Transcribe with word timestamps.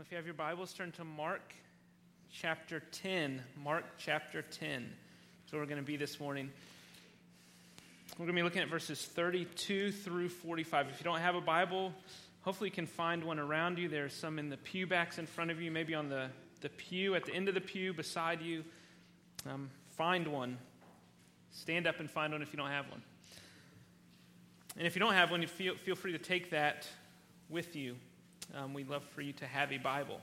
If 0.00 0.10
you 0.10 0.16
have 0.16 0.24
your 0.24 0.34
Bibles, 0.34 0.72
turn 0.72 0.92
to 0.92 1.04
Mark 1.04 1.52
chapter 2.32 2.80
10. 2.80 3.42
Mark 3.62 3.84
chapter 3.98 4.40
10. 4.40 4.88
That's 5.42 5.52
where 5.52 5.60
we're 5.60 5.66
going 5.66 5.76
to 5.76 5.84
be 5.84 5.98
this 5.98 6.18
morning. 6.18 6.50
We're 8.12 8.24
going 8.24 8.34
to 8.34 8.40
be 8.40 8.42
looking 8.42 8.62
at 8.62 8.70
verses 8.70 9.04
32 9.04 9.92
through 9.92 10.30
45. 10.30 10.88
If 10.88 11.00
you 11.00 11.04
don't 11.04 11.20
have 11.20 11.34
a 11.34 11.40
Bible, 11.42 11.92
hopefully 12.40 12.70
you 12.70 12.74
can 12.74 12.86
find 12.86 13.24
one 13.24 13.38
around 13.38 13.78
you. 13.78 13.90
There's 13.90 14.14
some 14.14 14.38
in 14.38 14.48
the 14.48 14.56
pew 14.56 14.86
backs 14.86 15.18
in 15.18 15.26
front 15.26 15.50
of 15.50 15.60
you, 15.60 15.70
maybe 15.70 15.94
on 15.94 16.08
the, 16.08 16.28
the 16.62 16.70
pew, 16.70 17.14
at 17.14 17.26
the 17.26 17.34
end 17.34 17.48
of 17.48 17.54
the 17.54 17.60
pew 17.60 17.92
beside 17.92 18.40
you. 18.40 18.64
Um, 19.50 19.68
find 19.98 20.28
one. 20.28 20.56
Stand 21.50 21.86
up 21.86 22.00
and 22.00 22.10
find 22.10 22.32
one 22.32 22.40
if 22.40 22.54
you 22.54 22.56
don't 22.56 22.70
have 22.70 22.88
one. 22.88 23.02
And 24.78 24.86
if 24.86 24.96
you 24.96 25.00
don't 25.00 25.14
have 25.14 25.30
one, 25.30 25.46
feel, 25.46 25.74
feel 25.74 25.94
free 25.94 26.12
to 26.12 26.18
take 26.18 26.52
that 26.52 26.88
with 27.50 27.76
you 27.76 27.96
um, 28.54 28.74
we'd 28.74 28.88
love 28.88 29.04
for 29.14 29.22
you 29.22 29.32
to 29.34 29.46
have 29.46 29.72
a 29.72 29.78
Bible. 29.78 30.20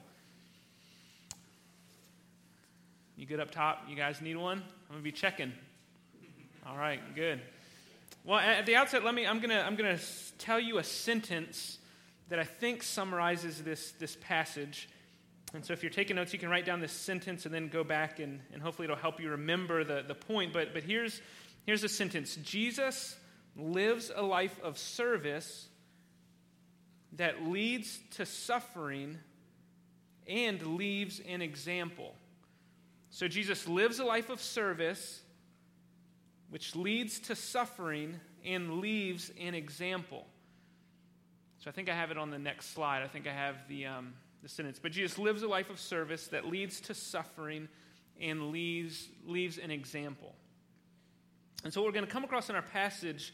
You 3.16 3.26
good 3.26 3.40
up 3.40 3.52
top? 3.52 3.84
You 3.90 3.96
guys 3.96 4.22
need 4.22 4.38
one? 4.38 4.58
I'm 4.60 4.92
going 4.92 5.00
to 5.00 5.04
be 5.04 5.12
checking. 5.12 5.52
All 6.68 6.78
right, 6.78 7.00
good. 7.16 7.42
Well, 8.24 8.40
at 8.40 8.66
the 8.66 8.76
outset, 8.76 9.04
let 9.04 9.16
me, 9.16 9.26
I'm 9.26 9.40
going 9.40 9.50
to 9.50 9.66
I'm 9.66 9.78
to 9.78 9.98
tell 10.38 10.60
you 10.60 10.78
a 10.78 10.84
sentence 10.84 11.80
that 12.30 12.40
I 12.40 12.44
think 12.44 12.84
summarizes 12.84 13.64
this, 13.64 13.92
this 13.94 14.18
passage. 14.22 14.90
And 15.54 15.66
so 15.66 15.74
if 15.74 15.82
you're 15.82 15.90
taking 15.90 16.18
notes, 16.18 16.34
you 16.34 16.40
can 16.40 16.50
write 16.50 16.66
down 16.66 16.82
this 16.82 16.92
sentence 16.92 17.46
and 17.46 17.54
then 17.54 17.70
go 17.70 17.84
back, 17.84 18.20
and, 18.20 18.42
and 18.52 18.62
hopefully 18.62 18.86
it'll 18.86 18.98
help 18.98 19.22
you 19.22 19.30
remember 19.30 19.84
the, 19.84 20.04
the 20.06 20.14
point. 20.14 20.52
But, 20.52 20.74
but 20.74 20.84
here's, 20.84 21.22
here's 21.66 21.84
a 21.84 21.90
sentence 21.90 22.36
Jesus 22.44 23.16
lives 23.56 24.12
a 24.14 24.22
life 24.22 24.60
of 24.62 24.78
service 24.78 25.70
that 27.14 27.44
leads 27.44 28.00
to 28.12 28.26
suffering 28.26 29.18
and 30.28 30.76
leaves 30.76 31.22
an 31.28 31.42
example. 31.42 32.16
So 33.10 33.28
Jesus 33.28 33.68
lives 33.68 34.00
a 34.00 34.06
life 34.06 34.30
of 34.30 34.42
service, 34.42 35.22
which 36.50 36.76
leads 36.76 37.20
to 37.22 37.36
suffering 37.36 38.20
and 38.46 38.80
leaves 38.80 39.32
an 39.40 39.56
example. 39.56 40.28
So 41.60 41.70
I 41.70 41.74
think 41.74 41.90
I 41.90 41.96
have 41.96 42.12
it 42.12 42.18
on 42.18 42.30
the 42.30 42.38
next 42.38 42.74
slide. 42.74 43.02
I 43.02 43.08
think 43.08 43.28
I 43.28 43.34
have 43.34 43.56
the, 43.68 43.86
um, 43.88 44.14
the 44.44 44.50
sentence. 44.50 44.80
But 44.80 44.92
Jesus 44.92 45.18
lives 45.18 45.44
a 45.44 45.48
life 45.48 45.70
of 45.70 45.80
service 45.80 46.28
that 46.28 46.46
leads 46.46 46.80
to 46.82 46.94
suffering 46.94 47.68
and 48.20 48.52
leaves, 48.52 49.08
leaves 49.26 49.58
an 49.58 49.72
example. 49.72 50.36
And 51.64 51.74
so, 51.74 51.82
what 51.82 51.88
we're 51.88 51.94
going 51.94 52.06
to 52.06 52.12
come 52.12 52.24
across 52.24 52.50
in 52.50 52.56
our 52.56 52.62
passage 52.62 53.34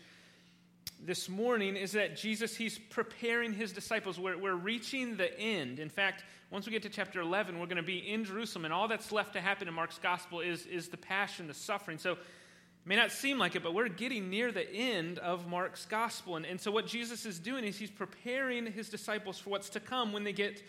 this 1.06 1.28
morning 1.28 1.76
is 1.76 1.92
that 1.94 2.16
Jesus, 2.16 2.56
he's 2.56 2.80
preparing 2.80 3.53
his 3.53 3.72
disciples. 3.72 4.20
We're, 4.20 4.38
we're 4.38 4.56
reaching 4.56 5.17
the 5.17 5.38
end. 5.39 5.80
In 5.80 5.89
fact, 5.89 6.23
once 6.50 6.66
we 6.66 6.72
get 6.72 6.84
to 6.84 6.89
chapter 6.89 7.20
11, 7.20 7.59
we're 7.59 7.66
going 7.66 7.78
to 7.78 7.84
be 7.84 7.98
in 7.98 8.23
Jerusalem, 8.23 8.66
and 8.66 8.73
all 8.73 8.88
that's 8.88 9.11
left 9.11 9.34
to 9.34 9.42
happen 9.42 9.67
in 9.67 9.73
Mark's 9.73 9.98
gospel 9.98 10.39
is, 10.39 10.66
is 10.66 10.88
the 10.88 10.98
passion, 10.98 11.48
the 11.48 11.54
suffering. 11.54 11.98
So, 11.98 12.14
it 12.14 12.88
may 12.88 12.95
not 12.95 13.11
seem 13.11 13.38
like 13.38 13.56
it, 13.56 13.64
but 13.64 13.73
we're 13.73 13.88
getting 13.88 14.30
near 14.30 14.52
the 14.52 14.70
end 14.70 15.17
of 15.20 15.48
Mark's 15.48 15.86
gospel. 15.86 16.36
And, 16.36 16.45
and 16.45 16.59
so, 16.59 16.70
what 16.70 16.86
Jesus 16.86 17.26
is 17.26 17.39
doing 17.39 17.64
is 17.64 17.78
he's 17.78 17.92
preparing 17.92 18.66
his 18.66 18.89
disciples 18.89 19.39
for 19.39 19.50
what's 19.50 19.70
to 19.70 19.80
come 19.80 20.14
when 20.14 20.23
they 20.23 20.34
get 20.34 20.61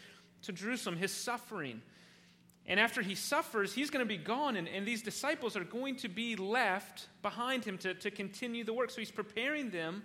to 0.43 0.53
Jerusalem, 0.53 0.97
his 0.97 1.13
suffering. 1.13 1.83
And 2.67 2.81
after 2.81 3.03
he 3.03 3.15
suffers, 3.15 3.75
he's 3.75 3.91
going 3.91 4.05
to 4.05 4.09
be 4.09 4.17
gone, 4.17 4.57
and, 4.57 4.67
and 4.69 4.87
these 4.87 5.03
disciples 5.03 5.55
are 5.55 5.65
going 5.65 5.97
to 5.97 6.09
be 6.09 6.35
left 6.35 7.09
behind 7.21 7.65
him 7.65 7.77
to, 7.79 7.93
to 7.95 8.11
continue 8.11 8.65
the 8.65 8.73
work. 8.73 8.91
So 8.91 9.01
he's 9.01 9.11
preparing 9.11 9.71
them 9.71 10.03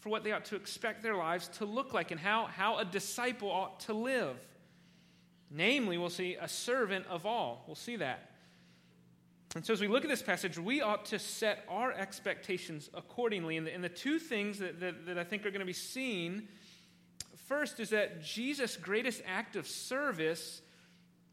for 0.00 0.08
what 0.08 0.24
they 0.24 0.32
ought 0.32 0.46
to 0.46 0.56
expect 0.56 1.02
their 1.02 1.16
lives 1.16 1.48
to 1.48 1.66
look 1.66 1.92
like 1.92 2.10
and 2.10 2.20
how, 2.20 2.46
how 2.46 2.78
a 2.78 2.84
disciple 2.84 3.50
ought 3.50 3.80
to 3.80 3.92
live. 3.92 4.36
Namely, 5.50 5.98
we'll 5.98 6.10
see 6.10 6.36
a 6.40 6.48
servant 6.48 7.06
of 7.08 7.26
all. 7.26 7.64
We'll 7.66 7.76
see 7.76 7.96
that. 7.96 8.30
And 9.54 9.64
so, 9.64 9.72
as 9.72 9.80
we 9.80 9.88
look 9.88 10.04
at 10.04 10.10
this 10.10 10.22
passage, 10.22 10.58
we 10.58 10.80
ought 10.82 11.06
to 11.06 11.18
set 11.18 11.64
our 11.68 11.92
expectations 11.92 12.90
accordingly. 12.94 13.56
And 13.56 13.66
the, 13.66 13.74
and 13.74 13.82
the 13.82 13.88
two 13.88 14.18
things 14.18 14.58
that, 14.58 14.80
that, 14.80 15.06
that 15.06 15.18
I 15.18 15.24
think 15.24 15.46
are 15.46 15.50
going 15.50 15.60
to 15.60 15.66
be 15.66 15.72
seen 15.72 16.48
first 17.46 17.80
is 17.80 17.90
that 17.90 18.22
Jesus' 18.22 18.76
greatest 18.76 19.22
act 19.26 19.56
of 19.56 19.66
service, 19.66 20.62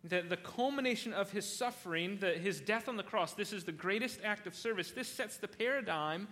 the, 0.03 0.21
the 0.21 0.37
culmination 0.37 1.13
of 1.13 1.31
his 1.31 1.45
suffering, 1.45 2.17
the, 2.19 2.31
his 2.31 2.59
death 2.59 2.89
on 2.89 2.97
the 2.97 3.03
cross, 3.03 3.33
this 3.33 3.53
is 3.53 3.63
the 3.63 3.71
greatest 3.71 4.19
act 4.23 4.47
of 4.47 4.55
service. 4.55 4.91
This 4.91 5.07
sets 5.07 5.37
the 5.37 5.47
paradigm 5.47 6.27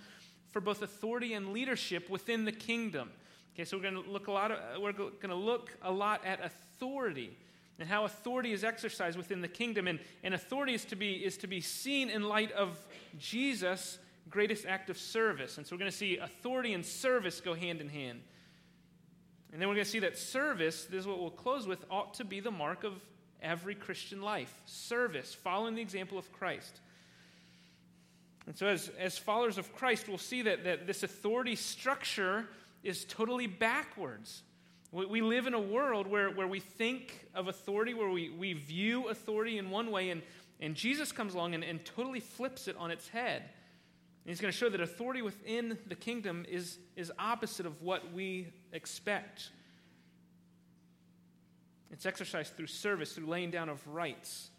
for 0.52 0.60
both 0.60 0.82
authority 0.82 1.34
and 1.34 1.54
leadership 1.54 2.10
within 2.10 2.44
the 2.44 2.52
kingdom. 2.52 3.12
Okay, 3.54 3.64
so 3.64 3.78
we're 3.78 3.84
going 3.84 4.04
to 4.04 4.10
look 4.10 4.28
a 4.28 4.32
lot. 4.32 4.52
Of, 4.52 4.58
uh, 4.58 4.80
we're 4.80 4.92
going 4.92 5.30
to 5.30 5.36
look 5.36 5.76
a 5.82 5.92
lot 5.92 6.26
at 6.26 6.44
authority 6.44 7.38
and 7.80 7.88
how 7.88 8.06
authority 8.06 8.52
is 8.52 8.64
exercised 8.64 9.18
within 9.18 9.42
the 9.42 9.48
kingdom, 9.48 9.88
and, 9.88 10.00
and 10.24 10.34
authority 10.34 10.74
is 10.74 10.86
to 10.86 10.96
be 10.96 11.14
is 11.14 11.38
to 11.38 11.48
be 11.48 11.62
seen 11.62 12.10
in 12.10 12.24
light 12.24 12.52
of 12.52 12.78
Jesus' 13.18 13.98
greatest 14.30 14.66
act 14.66 14.90
of 14.90 14.98
service. 14.98 15.58
And 15.58 15.66
so 15.66 15.76
we're 15.76 15.80
going 15.80 15.92
to 15.92 15.98
see 15.98 16.18
authority 16.18 16.74
and 16.74 16.86
service 16.86 17.42
go 17.42 17.54
hand 17.54 17.82
in 17.82 17.90
hand. 17.90 18.22
And 19.52 19.62
then 19.62 19.68
we're 19.68 19.76
going 19.76 19.86
to 19.86 19.92
see 19.92 20.00
that 20.00 20.18
service, 20.18 20.86
this 20.86 21.02
is 21.02 21.08
what 21.08 21.20
we'll 21.20 21.30
close 21.30 21.68
with, 21.68 21.84
ought 21.90 22.14
to 22.16 22.24
be 22.24 22.40
the 22.40 22.52
mark 22.52 22.86
of 22.86 22.94
every 23.42 23.76
Christian 23.76 24.22
life. 24.22 24.54
Service, 24.66 25.34
following 25.34 25.76
the 25.76 25.82
example 25.82 26.18
of 26.18 26.32
Christ. 26.32 26.80
And 28.48 28.58
so, 28.58 28.68
as, 28.68 28.90
as 29.00 29.18
followers 29.18 29.58
of 29.58 29.74
Christ, 29.76 30.08
we'll 30.08 30.18
see 30.18 30.42
that, 30.44 30.64
that 30.64 30.88
this 30.88 31.04
authority 31.04 31.56
structure 31.56 32.48
is 32.84 33.06
totally 33.06 33.48
backwards. 33.48 34.44
We, 34.92 35.06
we 35.06 35.22
live 35.22 35.48
in 35.48 35.54
a 35.54 35.60
world 35.60 36.08
where, 36.08 36.30
where 36.32 36.48
we 36.48 36.60
think 36.60 37.28
of 37.36 37.48
authority, 37.48 37.94
where 37.94 38.10
we, 38.10 38.30
we 38.30 38.54
view 38.54 39.10
authority 39.10 39.58
in 39.58 39.70
one 39.70 39.92
way, 39.92 40.10
and, 40.10 40.22
and 40.60 40.76
Jesus 40.76 41.12
comes 41.12 41.34
along 41.34 41.54
and, 41.54 41.64
and 41.64 41.84
totally 41.86 42.20
flips 42.20 42.68
it 42.68 42.76
on 42.78 42.92
its 42.92 43.08
head. 43.08 43.42
And 43.42 44.30
he's 44.30 44.42
going 44.42 44.52
to 44.52 44.58
show 44.58 44.70
that 44.70 44.82
authority 44.82 45.22
within 45.22 45.78
the 45.88 45.96
kingdom 45.96 46.46
is, 46.50 46.78
is 46.96 47.12
opposite 47.18 47.66
of 47.66 47.82
what 47.82 48.12
we 48.12 48.48
expect. 48.72 49.50
It's 51.92 52.06
exercised 52.06 52.56
through 52.56 52.68
service, 52.68 53.14
through 53.14 53.28
laying 53.28 53.52
down 53.52 53.70
of 53.70 53.86
rights, 53.88 54.50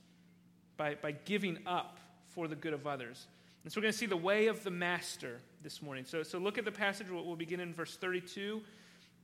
by, 0.77 0.95
by 0.95 1.13
giving 1.13 1.59
up 1.67 1.99
for 2.29 2.49
the 2.49 2.57
good 2.57 2.73
of 2.73 2.87
others. 2.87 3.27
And 3.65 3.73
so 3.73 3.79
we're 3.79 3.83
going 3.83 3.93
to 3.93 3.99
see 3.99 4.07
the 4.07 4.17
way 4.17 4.49
of 4.49 4.65
the 4.65 4.71
master 4.71 5.39
this 5.63 5.83
morning. 5.83 6.05
So, 6.05 6.23
so 6.23 6.39
look 6.39 6.59
at 6.59 6.65
the 6.65 6.73
passage. 6.73 7.07
We'll, 7.11 7.37
begin 7.37 7.61
in 7.61 7.73
verse 7.73 7.97
32 7.97 8.61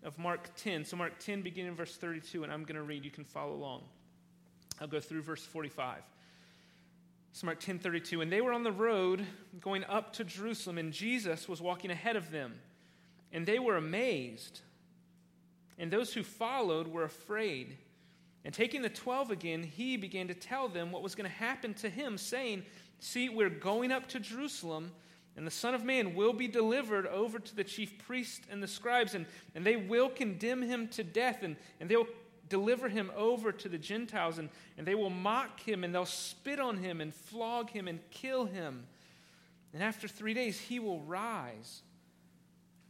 of 0.04 0.18
Mark 0.18 0.48
10. 0.56 0.84
So, 0.84 0.96
Mark 0.96 1.18
10, 1.18 1.42
beginning 1.42 1.72
in 1.72 1.76
verse 1.76 1.96
32, 1.96 2.44
and 2.44 2.52
I'm 2.52 2.62
going 2.62 2.76
to 2.76 2.82
read. 2.82 3.04
You 3.04 3.10
can 3.10 3.24
follow 3.24 3.52
along. 3.52 3.82
I'll 4.80 4.86
go 4.86 5.00
through 5.00 5.22
verse 5.22 5.44
45. 5.44 6.02
So, 7.32 7.46
Mark 7.46 7.58
10, 7.58 7.80
32. 7.80 8.20
And 8.20 8.30
they 8.30 8.40
were 8.40 8.52
on 8.52 8.62
the 8.62 8.72
road 8.72 9.26
going 9.60 9.84
up 9.84 10.12
to 10.14 10.24
Jerusalem, 10.24 10.78
and 10.78 10.92
Jesus 10.92 11.48
was 11.48 11.60
walking 11.60 11.90
ahead 11.90 12.14
of 12.14 12.30
them. 12.30 12.54
And 13.32 13.44
they 13.44 13.58
were 13.58 13.76
amazed. 13.76 14.60
And 15.78 15.90
those 15.90 16.14
who 16.14 16.22
followed 16.22 16.86
were 16.86 17.04
afraid. 17.04 17.76
And 18.48 18.54
taking 18.54 18.80
the 18.80 18.88
twelve 18.88 19.30
again, 19.30 19.62
he 19.62 19.98
began 19.98 20.26
to 20.28 20.34
tell 20.34 20.68
them 20.68 20.90
what 20.90 21.02
was 21.02 21.14
going 21.14 21.28
to 21.28 21.36
happen 21.36 21.74
to 21.74 21.90
him, 21.90 22.16
saying, 22.16 22.62
See, 22.98 23.28
we're 23.28 23.50
going 23.50 23.92
up 23.92 24.08
to 24.08 24.18
Jerusalem, 24.18 24.90
and 25.36 25.46
the 25.46 25.50
Son 25.50 25.74
of 25.74 25.84
Man 25.84 26.14
will 26.14 26.32
be 26.32 26.48
delivered 26.48 27.06
over 27.08 27.38
to 27.38 27.54
the 27.54 27.62
chief 27.62 27.98
priests 27.98 28.46
and 28.50 28.62
the 28.62 28.66
scribes, 28.66 29.14
and, 29.14 29.26
and 29.54 29.66
they 29.66 29.76
will 29.76 30.08
condemn 30.08 30.62
him 30.62 30.88
to 30.92 31.04
death, 31.04 31.42
and, 31.42 31.56
and 31.78 31.90
they'll 31.90 32.06
deliver 32.48 32.88
him 32.88 33.12
over 33.14 33.52
to 33.52 33.68
the 33.68 33.76
Gentiles, 33.76 34.38
and, 34.38 34.48
and 34.78 34.86
they 34.86 34.94
will 34.94 35.10
mock 35.10 35.60
him, 35.60 35.84
and 35.84 35.94
they'll 35.94 36.06
spit 36.06 36.58
on 36.58 36.78
him, 36.78 37.02
and 37.02 37.14
flog 37.14 37.68
him, 37.68 37.86
and 37.86 38.00
kill 38.10 38.46
him. 38.46 38.86
And 39.74 39.82
after 39.82 40.08
three 40.08 40.32
days, 40.32 40.58
he 40.58 40.78
will 40.78 41.00
rise. 41.00 41.82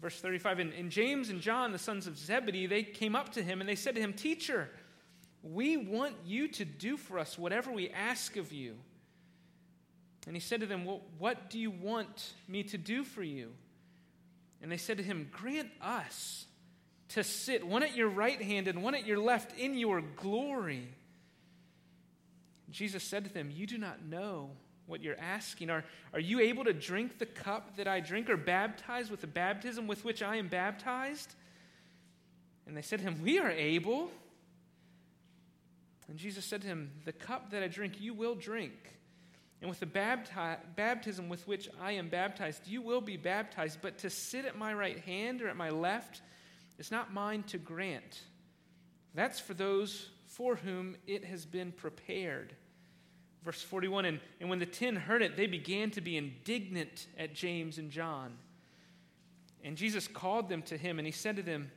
Verse 0.01 0.21
35 0.21 0.61
and, 0.61 0.73
and 0.75 0.89
James 0.93 1.31
and 1.31 1.41
John, 1.41 1.73
the 1.73 1.79
sons 1.79 2.07
of 2.07 2.17
Zebedee, 2.17 2.67
they 2.67 2.85
came 2.85 3.17
up 3.17 3.33
to 3.33 3.43
him, 3.43 3.59
and 3.61 3.69
they 3.69 3.75
said 3.75 3.97
to 3.97 4.01
him, 4.01 4.13
Teacher, 4.13 4.71
we 5.43 5.77
want 5.77 6.15
you 6.25 6.49
to 6.49 6.65
do 6.65 6.97
for 6.97 7.19
us 7.19 7.39
whatever 7.39 7.71
we 7.71 7.91
ask 7.91 8.37
of 8.37 8.53
you. 8.53 8.77
And 10.27 10.37
he 10.37 10.41
said 10.41 10.61
to 10.61 10.67
them, 10.67 10.85
Well, 10.85 11.03
what 11.19 11.49
do 11.49 11.59
you 11.59 11.71
want 11.71 12.35
me 12.47 12.63
to 12.65 12.79
do 12.79 13.05
for 13.05 13.23
you? 13.23 13.53
And 14.61 14.71
they 14.71 14.77
said 14.77 14.99
to 14.99 15.03
him, 15.03 15.29
Grant 15.33 15.71
us 15.81 16.47
to 17.11 17.25
sit 17.25 17.67
one 17.67 17.83
at 17.83 17.97
your 17.97 18.09
right 18.09 18.41
hand 18.41 18.69
and 18.69 18.83
one 18.83 18.95
at 18.95 19.07
your 19.07 19.19
left 19.19 19.59
in 19.59 19.79
your 19.79 20.03
glory. 20.17 20.89
Jesus 22.71 23.03
said 23.03 23.25
to 23.25 23.33
them, 23.33 23.51
You 23.51 23.67
do 23.67 23.79
not 23.79 24.05
know 24.05 24.51
what 24.87 25.03
you're 25.03 25.19
asking. 25.19 25.71
Are, 25.71 25.85
are 26.13 26.21
you 26.21 26.41
able 26.41 26.65
to 26.65 26.73
drink 26.73 27.19
the 27.19 27.27
cup 27.27 27.77
that 27.77 27.87
I 27.87 28.01
drink 28.01 28.29
or 28.29 28.37
baptize 28.37 29.11
with 29.11 29.21
the 29.21 29.27
baptism 29.27 29.87
with 29.87 30.05
which 30.05 30.23
I 30.23 30.37
am 30.37 30.49
baptized? 30.49 31.35
And 32.67 32.77
they 32.77 32.83
said 32.83 32.99
to 32.99 33.05
him, 33.05 33.23
We 33.23 33.39
are 33.39 33.51
able. 33.51 34.11
And 36.09 36.17
Jesus 36.17 36.45
said 36.45 36.63
to 36.63 36.69
him, 36.69 36.91
The 37.05 37.13
cup 37.13 37.51
that 37.51 37.63
I 37.63 37.69
drink, 37.69 38.01
you 38.01 38.15
will 38.15 38.35
drink. 38.35 38.95
And 39.61 39.69
with 39.69 39.81
the 39.81 39.87
bapti- 39.87 40.59
baptism 40.77 41.29
with 41.29 41.47
which 41.47 41.69
I 41.81 41.93
am 41.93 42.09
baptized, 42.09 42.67
you 42.67 42.81
will 42.81 43.01
be 43.01 43.17
baptized. 43.17 43.81
But 43.83 43.99
to 43.99 44.11
sit 44.11 44.45
at 44.45 44.57
my 44.57 44.73
right 44.73 45.01
hand 45.01 45.43
or 45.43 45.49
at 45.49 45.57
my 45.57 45.71
left 45.71 46.23
is 46.79 46.91
not 46.91 47.13
mine 47.13 47.43
to 47.45 47.59
grant. 47.59 48.23
That's 49.15 49.41
for 49.41 49.55
those 49.55 50.11
for 50.27 50.57
whom 50.57 50.97
it 51.07 51.25
has 51.25 51.45
been 51.45 51.73
prepared. 51.73 52.55
Verse 53.45 53.63
41 53.63 54.05
and, 54.05 54.21
and 54.41 54.49
when 54.49 54.59
the 54.59 54.67
ten 54.67 54.95
heard 54.95 55.23
it, 55.23 55.37
they 55.37 55.47
began 55.47 55.91
to 55.93 56.01
be 56.01 56.17
indignant 56.17 57.07
at 57.19 57.35
James 57.35 57.79
and 57.79 57.91
John. 57.91 58.35
And 59.65 59.77
Jesus 59.77 60.07
called 60.07 60.49
them 60.49 60.63
to 60.63 60.77
him, 60.77 60.99
and 60.99 61.07
he 61.07 61.13
said 61.13 61.37
to 61.37 61.43
them, 61.43 61.71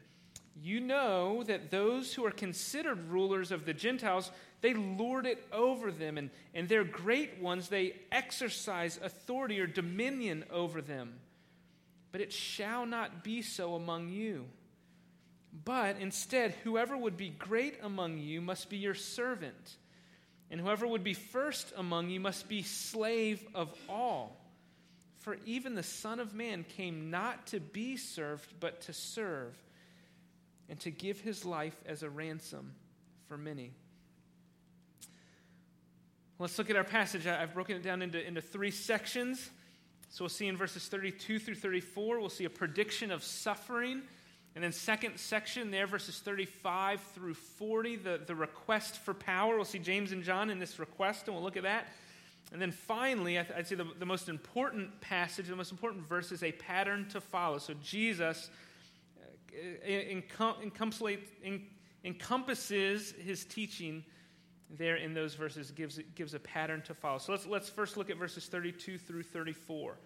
You 0.59 0.79
know 0.79 1.43
that 1.43 1.71
those 1.71 2.13
who 2.13 2.25
are 2.25 2.31
considered 2.31 3.09
rulers 3.09 3.51
of 3.51 3.65
the 3.65 3.73
Gentiles, 3.73 4.31
they 4.61 4.73
lord 4.73 5.25
it 5.25 5.43
over 5.51 5.91
them, 5.91 6.17
and, 6.17 6.29
and 6.53 6.67
their 6.67 6.83
great 6.83 7.39
ones, 7.39 7.69
they 7.69 7.95
exercise 8.11 8.99
authority 9.01 9.59
or 9.59 9.67
dominion 9.67 10.45
over 10.51 10.81
them. 10.81 11.13
But 12.11 12.21
it 12.21 12.33
shall 12.33 12.85
not 12.85 13.23
be 13.23 13.41
so 13.41 13.75
among 13.75 14.09
you. 14.09 14.45
But 15.65 15.97
instead, 15.99 16.53
whoever 16.63 16.95
would 16.95 17.17
be 17.17 17.29
great 17.29 17.79
among 17.81 18.19
you 18.19 18.41
must 18.41 18.69
be 18.69 18.77
your 18.77 18.95
servant, 18.95 19.77
and 20.49 20.59
whoever 20.59 20.87
would 20.87 21.03
be 21.03 21.13
first 21.13 21.73
among 21.75 22.09
you 22.09 22.19
must 22.19 22.47
be 22.47 22.63
slave 22.63 23.45
of 23.55 23.73
all. 23.89 24.37
For 25.19 25.37
even 25.45 25.75
the 25.75 25.83
Son 25.83 26.19
of 26.19 26.33
Man 26.33 26.63
came 26.63 27.11
not 27.11 27.47
to 27.47 27.59
be 27.59 27.95
served, 27.95 28.53
but 28.59 28.81
to 28.81 28.93
serve, 28.93 29.55
and 30.71 30.79
to 30.79 30.89
give 30.89 31.19
his 31.19 31.43
life 31.43 31.75
as 31.85 32.01
a 32.01 32.09
ransom 32.09 32.73
for 33.27 33.37
many. 33.37 33.73
Let's 36.39 36.57
look 36.57 36.69
at 36.69 36.77
our 36.77 36.85
passage. 36.85 37.27
I've 37.27 37.53
broken 37.53 37.75
it 37.75 37.83
down 37.83 38.01
into, 38.01 38.25
into 38.25 38.41
three 38.41 38.71
sections. 38.71 39.49
So 40.09 40.23
we'll 40.23 40.29
see 40.29 40.47
in 40.47 40.55
verses 40.55 40.87
32 40.87 41.39
through 41.39 41.55
34, 41.55 42.21
we'll 42.21 42.29
see 42.29 42.45
a 42.45 42.49
prediction 42.49 43.11
of 43.11 43.21
suffering. 43.21 44.01
And 44.55 44.63
then, 44.63 44.71
second 44.71 45.17
section 45.17 45.71
there, 45.71 45.87
verses 45.87 46.19
35 46.19 47.01
through 47.15 47.33
40, 47.33 47.97
the, 47.97 48.21
the 48.25 48.35
request 48.35 48.97
for 48.97 49.13
power. 49.13 49.57
We'll 49.57 49.65
see 49.65 49.79
James 49.79 50.13
and 50.13 50.23
John 50.23 50.49
in 50.49 50.57
this 50.57 50.79
request, 50.79 51.27
and 51.27 51.35
we'll 51.35 51.43
look 51.43 51.57
at 51.57 51.63
that. 51.63 51.87
And 52.53 52.61
then 52.61 52.71
finally, 52.71 53.37
I'd 53.37 53.67
say 53.67 53.75
the, 53.75 53.87
the 53.99 54.05
most 54.05 54.29
important 54.29 55.01
passage, 55.01 55.47
the 55.47 55.55
most 55.55 55.71
important 55.71 56.07
verse 56.07 56.31
is 56.31 56.43
a 56.43 56.53
pattern 56.53 57.07
to 57.09 57.19
follow. 57.19 57.57
So 57.57 57.73
Jesus 57.81 58.49
encompasses 62.03 63.13
his 63.13 63.45
teaching 63.45 64.03
there 64.77 64.95
in 64.95 65.13
those 65.13 65.35
verses, 65.35 65.71
gives, 65.71 65.99
gives 66.15 66.33
a 66.33 66.39
pattern 66.39 66.81
to 66.83 66.93
follow. 66.93 67.17
So 67.17 67.33
let's, 67.33 67.45
let's 67.45 67.69
first 67.69 67.97
look 67.97 68.09
at 68.09 68.17
verses 68.17 68.45
32 68.47 68.97
through 68.97 69.23
34. 69.23 69.97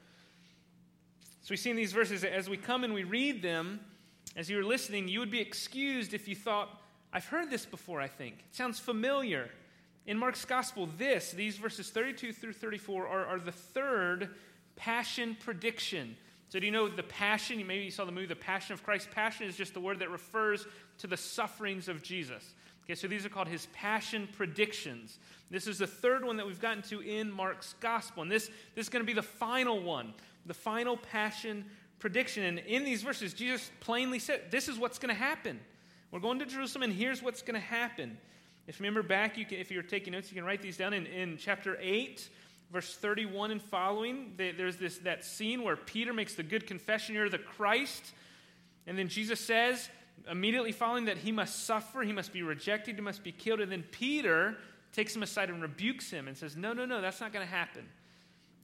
So 1.42 1.48
we 1.52 1.58
see 1.58 1.70
in 1.70 1.76
these 1.76 1.94
verses, 1.94 2.24
as 2.24 2.50
we 2.50 2.58
come 2.58 2.84
and 2.84 2.94
we 2.94 3.04
read 3.04 3.44
them, 3.44 3.80
as 4.36 4.50
you 4.50 4.58
were 4.58 4.64
listening, 4.64 5.08
you 5.08 5.20
would 5.20 5.32
be 5.32 5.40
excused 5.40 6.14
if 6.14 6.28
you 6.28 6.36
thought, 6.36 6.82
I've 7.14 7.26
heard 7.26 7.52
this 7.52 7.66
before, 7.66 8.02
I 8.02 8.08
think. 8.08 8.40
It 8.40 8.56
sounds 8.56 8.80
familiar. 8.80 9.50
In 10.08 10.18
Mark's 10.18 10.44
gospel, 10.44 10.90
this, 10.98 11.32
these 11.32 11.58
verses 11.58 11.90
32 11.90 12.34
through 12.34 12.54
34, 12.54 13.08
are, 13.08 13.26
are 13.26 13.40
the 13.40 13.52
third 13.52 14.32
passion 14.76 15.38
prediction. 15.40 16.18
So, 16.56 16.60
do 16.62 16.66
you 16.68 16.72
know 16.72 16.88
the 16.88 17.04
passion? 17.04 17.58
Maybe 17.68 17.84
you 17.84 17.92
saw 17.92 18.06
the 18.06 18.14
movie 18.14 18.28
The 18.28 18.36
Passion 18.38 18.72
of 18.72 18.82
Christ. 18.82 19.12
Passion 19.12 19.46
is 19.46 19.58
just 19.58 19.74
the 19.74 19.82
word 19.82 20.00
that 20.00 20.10
refers 20.10 20.66
to 21.00 21.06
the 21.06 21.18
sufferings 21.18 21.90
of 21.90 22.02
Jesus. 22.02 22.54
Okay, 22.86 22.96
so 22.96 23.10
these 23.10 23.26
are 23.26 23.30
called 23.30 23.50
his 23.50 23.66
passion 23.74 24.30
predictions. 24.38 25.20
This 25.52 25.68
is 25.68 25.80
the 25.80 25.88
third 25.88 26.24
one 26.24 26.38
that 26.38 26.48
we've 26.48 26.62
gotten 26.62 26.82
to 26.84 27.02
in 27.02 27.30
Mark's 27.30 27.76
gospel. 27.82 28.24
And 28.24 28.32
this, 28.32 28.48
this 28.74 28.86
is 28.86 28.90
going 28.90 29.04
to 29.04 29.06
be 29.06 29.12
the 29.12 29.22
final 29.22 29.84
one, 29.84 30.14
the 30.46 30.54
final 30.54 30.96
passion 30.96 31.66
prediction. 32.00 32.46
And 32.46 32.60
in 32.60 32.86
these 32.86 33.04
verses, 33.04 33.34
Jesus 33.34 33.70
plainly 33.82 34.20
said, 34.20 34.44
This 34.50 34.70
is 34.70 34.80
what's 34.80 34.98
going 34.98 35.14
to 35.14 35.22
happen. 35.22 35.60
We're 36.10 36.22
going 36.22 36.40
to 36.40 36.46
Jerusalem, 36.46 36.84
and 36.84 36.94
here's 36.94 37.22
what's 37.22 37.42
going 37.42 37.60
to 37.60 37.68
happen. 37.68 38.18
If 38.68 38.80
you 38.80 38.86
remember 38.86 39.06
back, 39.06 39.38
you 39.38 39.46
can, 39.46 39.58
if 39.58 39.72
you're 39.72 39.84
taking 39.84 40.14
notes, 40.14 40.32
you 40.32 40.36
can 40.36 40.46
write 40.46 40.62
these 40.62 40.78
down 40.78 40.94
in, 40.94 41.06
in 41.06 41.36
chapter 41.38 41.78
8, 41.82 42.30
verse 42.72 42.96
31 42.96 43.52
and 43.52 43.62
following. 43.62 44.34
There's 44.38 44.78
this, 44.78 44.98
that 45.00 45.24
scene 45.24 45.64
where 45.64 45.76
Peter 45.76 46.14
makes 46.14 46.36
the 46.36 46.44
good 46.44 46.68
confession, 46.68 47.16
You're 47.16 47.30
the 47.30 47.38
Christ. 47.38 48.14
And 48.88 48.98
then 48.98 49.08
Jesus 49.08 49.40
says, 49.40 49.90
immediately 50.30 50.72
following 50.72 51.06
that 51.06 51.18
he 51.18 51.32
must 51.32 51.66
suffer, 51.66 52.02
he 52.02 52.14
must 52.14 52.34
be 52.34 52.44
rejected, 52.44 52.96
he 52.96 53.02
must 53.02 53.24
be 53.24 53.32
killed. 53.32 53.60
And 53.60 53.72
then 53.72 53.84
Peter 53.92 54.58
takes 54.94 55.16
him 55.16 55.24
aside 55.24 55.50
and 55.50 55.62
rebukes 55.62 56.10
him 56.10 56.28
and 56.28 56.38
says, 56.38 56.56
No, 56.56 56.74
no, 56.74 56.86
no, 56.86 57.02
that's 57.02 57.22
not 57.22 57.34
going 57.34 57.46
to 57.46 57.52
happen. 57.52 57.86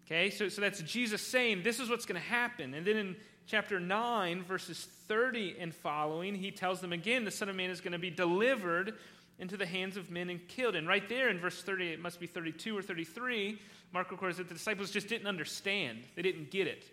Okay, 0.06 0.30
so, 0.30 0.50
so 0.50 0.62
that's 0.62 0.82
Jesus 0.82 1.22
saying, 1.22 1.64
This 1.64 1.80
is 1.80 1.90
what's 1.90 2.06
going 2.06 2.22
to 2.22 2.28
happen. 2.28 2.74
And 2.74 2.86
then 2.86 2.98
in 2.98 3.16
chapter 3.48 3.80
9, 3.80 4.44
verses 4.44 4.88
30 5.08 5.58
and 5.60 5.74
following, 5.74 6.36
he 6.36 6.52
tells 6.52 6.82
them 6.82 6.94
again, 6.94 7.26
The 7.26 7.32
Son 7.32 7.50
of 7.50 7.56
Man 7.56 7.70
is 7.70 7.82
going 7.82 7.94
to 7.94 8.00
be 8.00 8.10
delivered 8.10 8.94
into 9.40 9.58
the 9.58 9.66
hands 9.66 9.98
of 9.98 10.12
men 10.12 10.30
and 10.30 10.48
killed. 10.48 10.76
And 10.76 10.88
right 10.88 11.08
there 11.10 11.30
in 11.30 11.40
verse 11.40 11.62
30, 11.62 11.90
it 11.90 12.00
must 12.00 12.20
be 12.20 12.28
32 12.28 12.78
or 12.78 12.82
33, 12.82 13.60
Mark 13.94 14.12
records 14.12 14.38
that 14.38 14.48
the 14.48 14.54
disciples 14.54 14.92
just 14.92 15.08
didn't 15.08 15.28
understand. 15.28 16.04
They 16.16 16.22
didn't 16.22 16.52
get 16.52 16.68
it. 16.68 16.86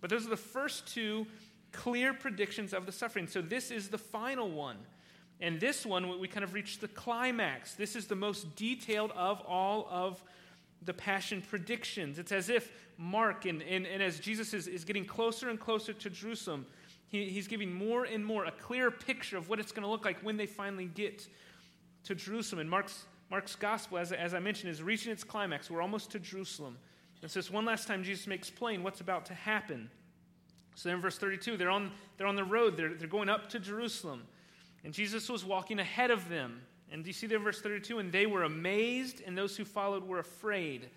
But 0.00 0.10
those 0.10 0.26
are 0.26 0.30
the 0.30 0.36
first 0.36 0.86
two 0.86 1.26
clear 1.72 2.14
predictions 2.14 2.72
of 2.72 2.86
the 2.86 2.92
suffering. 2.92 3.26
So 3.26 3.42
this 3.42 3.70
is 3.70 3.88
the 3.88 3.98
final 3.98 4.50
one. 4.50 4.78
And 5.40 5.60
this 5.60 5.84
one, 5.84 6.18
we 6.18 6.28
kind 6.28 6.44
of 6.44 6.54
reach 6.54 6.78
the 6.78 6.88
climax. 6.88 7.74
This 7.74 7.94
is 7.94 8.06
the 8.06 8.16
most 8.16 8.56
detailed 8.56 9.12
of 9.12 9.42
all 9.42 9.86
of 9.90 10.22
the 10.82 10.94
passion 10.94 11.42
predictions. 11.42 12.18
It's 12.18 12.32
as 12.32 12.48
if 12.48 12.70
Mark, 12.96 13.44
and, 13.44 13.62
and, 13.62 13.86
and 13.86 14.02
as 14.02 14.18
Jesus 14.18 14.54
is, 14.54 14.66
is 14.66 14.84
getting 14.84 15.04
closer 15.04 15.50
and 15.50 15.60
closer 15.60 15.92
to 15.92 16.08
Jerusalem, 16.08 16.64
he, 17.08 17.28
he's 17.28 17.46
giving 17.48 17.72
more 17.72 18.04
and 18.04 18.24
more 18.24 18.46
a 18.46 18.50
clear 18.50 18.90
picture 18.90 19.36
of 19.36 19.48
what 19.48 19.60
it's 19.60 19.72
going 19.72 19.82
to 19.82 19.88
look 19.88 20.04
like 20.04 20.18
when 20.20 20.36
they 20.36 20.46
finally 20.46 20.86
get 20.86 21.26
to 22.04 22.14
Jerusalem. 22.14 22.60
And 22.60 22.70
Mark's, 22.70 23.04
Mark's 23.30 23.56
gospel, 23.56 23.98
as, 23.98 24.12
as 24.12 24.34
I 24.34 24.38
mentioned, 24.38 24.70
is 24.70 24.82
reaching 24.82 25.12
its 25.12 25.24
climax. 25.24 25.70
We're 25.70 25.82
almost 25.82 26.10
to 26.12 26.18
Jerusalem. 26.18 26.78
And 27.22 27.30
so, 27.30 27.40
one 27.52 27.64
last 27.64 27.88
time, 27.88 28.04
Jesus 28.04 28.26
makes 28.26 28.50
plain 28.50 28.82
what's 28.82 29.00
about 29.00 29.26
to 29.26 29.34
happen. 29.34 29.90
So, 30.74 30.90
in 30.90 31.00
verse 31.00 31.18
32, 31.18 31.56
they're 31.56 31.70
on, 31.70 31.90
they're 32.16 32.26
on 32.26 32.36
the 32.36 32.44
road, 32.44 32.76
they're, 32.76 32.94
they're 32.94 33.08
going 33.08 33.28
up 33.28 33.48
to 33.50 33.58
Jerusalem. 33.58 34.22
And 34.84 34.94
Jesus 34.94 35.28
was 35.28 35.44
walking 35.44 35.80
ahead 35.80 36.10
of 36.10 36.28
them. 36.28 36.60
And 36.92 37.02
do 37.02 37.08
you 37.08 37.14
see 37.14 37.26
there 37.26 37.40
verse 37.40 37.60
32? 37.60 37.98
And 37.98 38.12
they 38.12 38.26
were 38.26 38.44
amazed, 38.44 39.22
and 39.26 39.36
those 39.36 39.56
who 39.56 39.64
followed 39.64 40.06
were 40.06 40.20
afraid. 40.20 40.88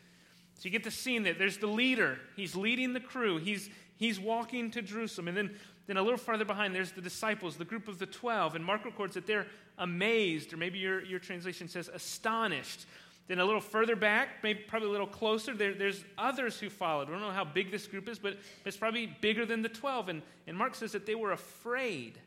So 0.56 0.66
you 0.66 0.70
get 0.70 0.84
the 0.84 0.92
scene 0.92 1.24
that 1.24 1.40
there's 1.40 1.58
the 1.58 1.68
leader. 1.68 2.20
He's 2.36 2.56
leading 2.56 2.94
the 2.94 3.00
crew. 3.00 3.38
He's, 3.38 3.70
he's 3.96 4.20
walking 4.20 4.70
to 4.72 4.82
Jerusalem. 4.82 5.30
And 5.30 5.38
then, 5.38 5.56
then 5.90 5.98
a 5.98 6.04
little 6.04 6.20
farther 6.20 6.46
behind, 6.46 6.76
there's 6.76 6.92
the 6.92 7.02
disciples, 7.02 7.56
the 7.56 7.66
group 7.66 7.88
of 7.88 7.98
the 7.98 8.06
12. 8.06 8.54
And 8.54 8.64
Mark 8.64 8.86
records 8.86 9.16
that 9.16 9.26
they're 9.26 9.48
amazed, 9.80 10.54
or 10.54 10.58
maybe 10.58 10.78
your, 10.78 11.04
your 11.04 11.18
translation 11.18 11.68
says 11.68 11.90
astonished. 11.92 12.86
Then 13.28 13.40
a 13.40 13.46
little 13.46 13.60
further 13.60 13.96
back, 13.96 14.44
maybe 14.44 14.60
probably 14.68 14.90
a 14.90 14.92
little 14.92 15.08
closer, 15.08 15.56
there, 15.56 15.74
there's 15.74 16.06
others 16.16 16.60
who 16.60 16.70
followed. 16.70 17.08
We 17.08 17.16
don't 17.16 17.24
know 17.24 17.32
how 17.32 17.44
big 17.44 17.72
this 17.72 17.88
group 17.88 18.08
is, 18.08 18.20
but 18.20 18.38
it's 18.66 18.78
probably 18.78 19.08
bigger 19.20 19.48
than 19.48 19.64
the 19.64 19.70
12. 19.70 20.10
And, 20.10 20.22
and 20.46 20.56
Mark 20.56 20.76
says 20.76 20.92
that 20.92 21.08
they 21.08 21.16
were 21.16 21.32
afraid. 21.32 22.20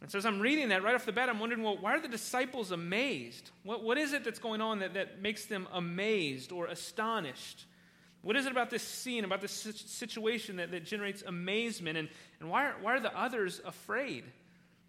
And 0.00 0.08
so 0.08 0.18
as 0.18 0.24
I'm 0.24 0.38
reading 0.38 0.68
that 0.68 0.84
right 0.84 0.94
off 0.94 1.04
the 1.04 1.10
bat, 1.10 1.28
I'm 1.28 1.40
wondering, 1.40 1.64
well, 1.64 1.76
why 1.76 1.96
are 1.96 2.00
the 2.00 2.06
disciples 2.06 2.70
amazed? 2.70 3.50
What, 3.64 3.82
what 3.82 3.98
is 3.98 4.12
it 4.12 4.22
that's 4.22 4.38
going 4.38 4.60
on 4.60 4.78
that, 4.78 4.94
that 4.94 5.20
makes 5.20 5.46
them 5.46 5.66
amazed 5.72 6.52
or 6.52 6.66
astonished? 6.66 7.66
What 8.22 8.36
is 8.36 8.46
it 8.46 8.52
about 8.52 8.68
this 8.70 8.82
scene, 8.82 9.24
about 9.24 9.40
this 9.40 9.52
situation 9.52 10.56
that, 10.56 10.70
that 10.72 10.84
generates 10.84 11.22
amazement? 11.22 11.96
And, 11.96 12.08
and 12.40 12.50
why, 12.50 12.66
are, 12.66 12.74
why 12.80 12.96
are 12.96 13.00
the 13.00 13.16
others 13.18 13.60
afraid? 13.64 14.24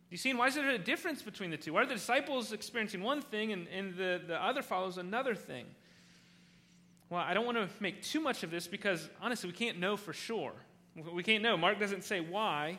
you 0.09 0.17
see, 0.17 0.29
and 0.29 0.37
why 0.37 0.47
is 0.47 0.55
there 0.55 0.69
a 0.69 0.77
difference 0.77 1.21
between 1.21 1.51
the 1.51 1.57
two? 1.57 1.71
Why 1.71 1.83
are 1.83 1.85
the 1.85 1.93
disciples 1.93 2.51
experiencing 2.51 3.01
one 3.01 3.21
thing 3.21 3.53
and, 3.53 3.67
and 3.69 3.95
the, 3.95 4.21
the 4.27 4.43
other 4.43 4.61
follows 4.61 4.97
another 4.97 5.35
thing? 5.35 5.65
Well, 7.09 7.21
I 7.21 7.33
don't 7.33 7.45
want 7.45 7.57
to 7.57 7.69
make 7.79 8.03
too 8.03 8.19
much 8.19 8.43
of 8.43 8.51
this 8.51 8.67
because 8.67 9.09
honestly, 9.21 9.49
we 9.49 9.55
can't 9.55 9.79
know 9.79 9.95
for 9.95 10.11
sure. 10.11 10.51
We 11.13 11.23
can't 11.23 11.41
know. 11.41 11.55
Mark 11.55 11.79
doesn't 11.79 12.03
say 12.03 12.19
why. 12.19 12.77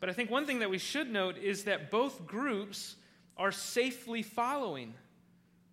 But 0.00 0.10
I 0.10 0.12
think 0.12 0.30
one 0.30 0.46
thing 0.46 0.58
that 0.58 0.70
we 0.70 0.78
should 0.78 1.10
note 1.10 1.38
is 1.38 1.64
that 1.64 1.90
both 1.90 2.26
groups 2.26 2.96
are 3.36 3.52
safely 3.52 4.22
following. 4.22 4.94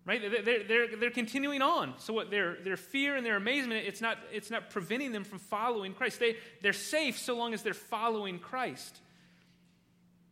Right? 0.08 0.22
They're, 0.22 0.64
they're, 0.64 0.96
they're 0.96 1.10
continuing 1.10 1.60
on. 1.60 1.92
So 1.98 2.14
what 2.14 2.30
their, 2.30 2.56
their 2.64 2.78
fear 2.78 3.16
and 3.16 3.26
their 3.26 3.36
amazement, 3.36 3.86
it's 3.86 4.00
not, 4.00 4.16
it's 4.32 4.50
not 4.50 4.70
preventing 4.70 5.12
them 5.12 5.22
from 5.22 5.38
following 5.38 5.92
Christ. 5.92 6.18
They, 6.18 6.36
they're 6.62 6.72
safe 6.72 7.18
so 7.18 7.36
long 7.36 7.52
as 7.52 7.62
they're 7.62 7.74
following 7.74 8.38
Christ. 8.38 9.00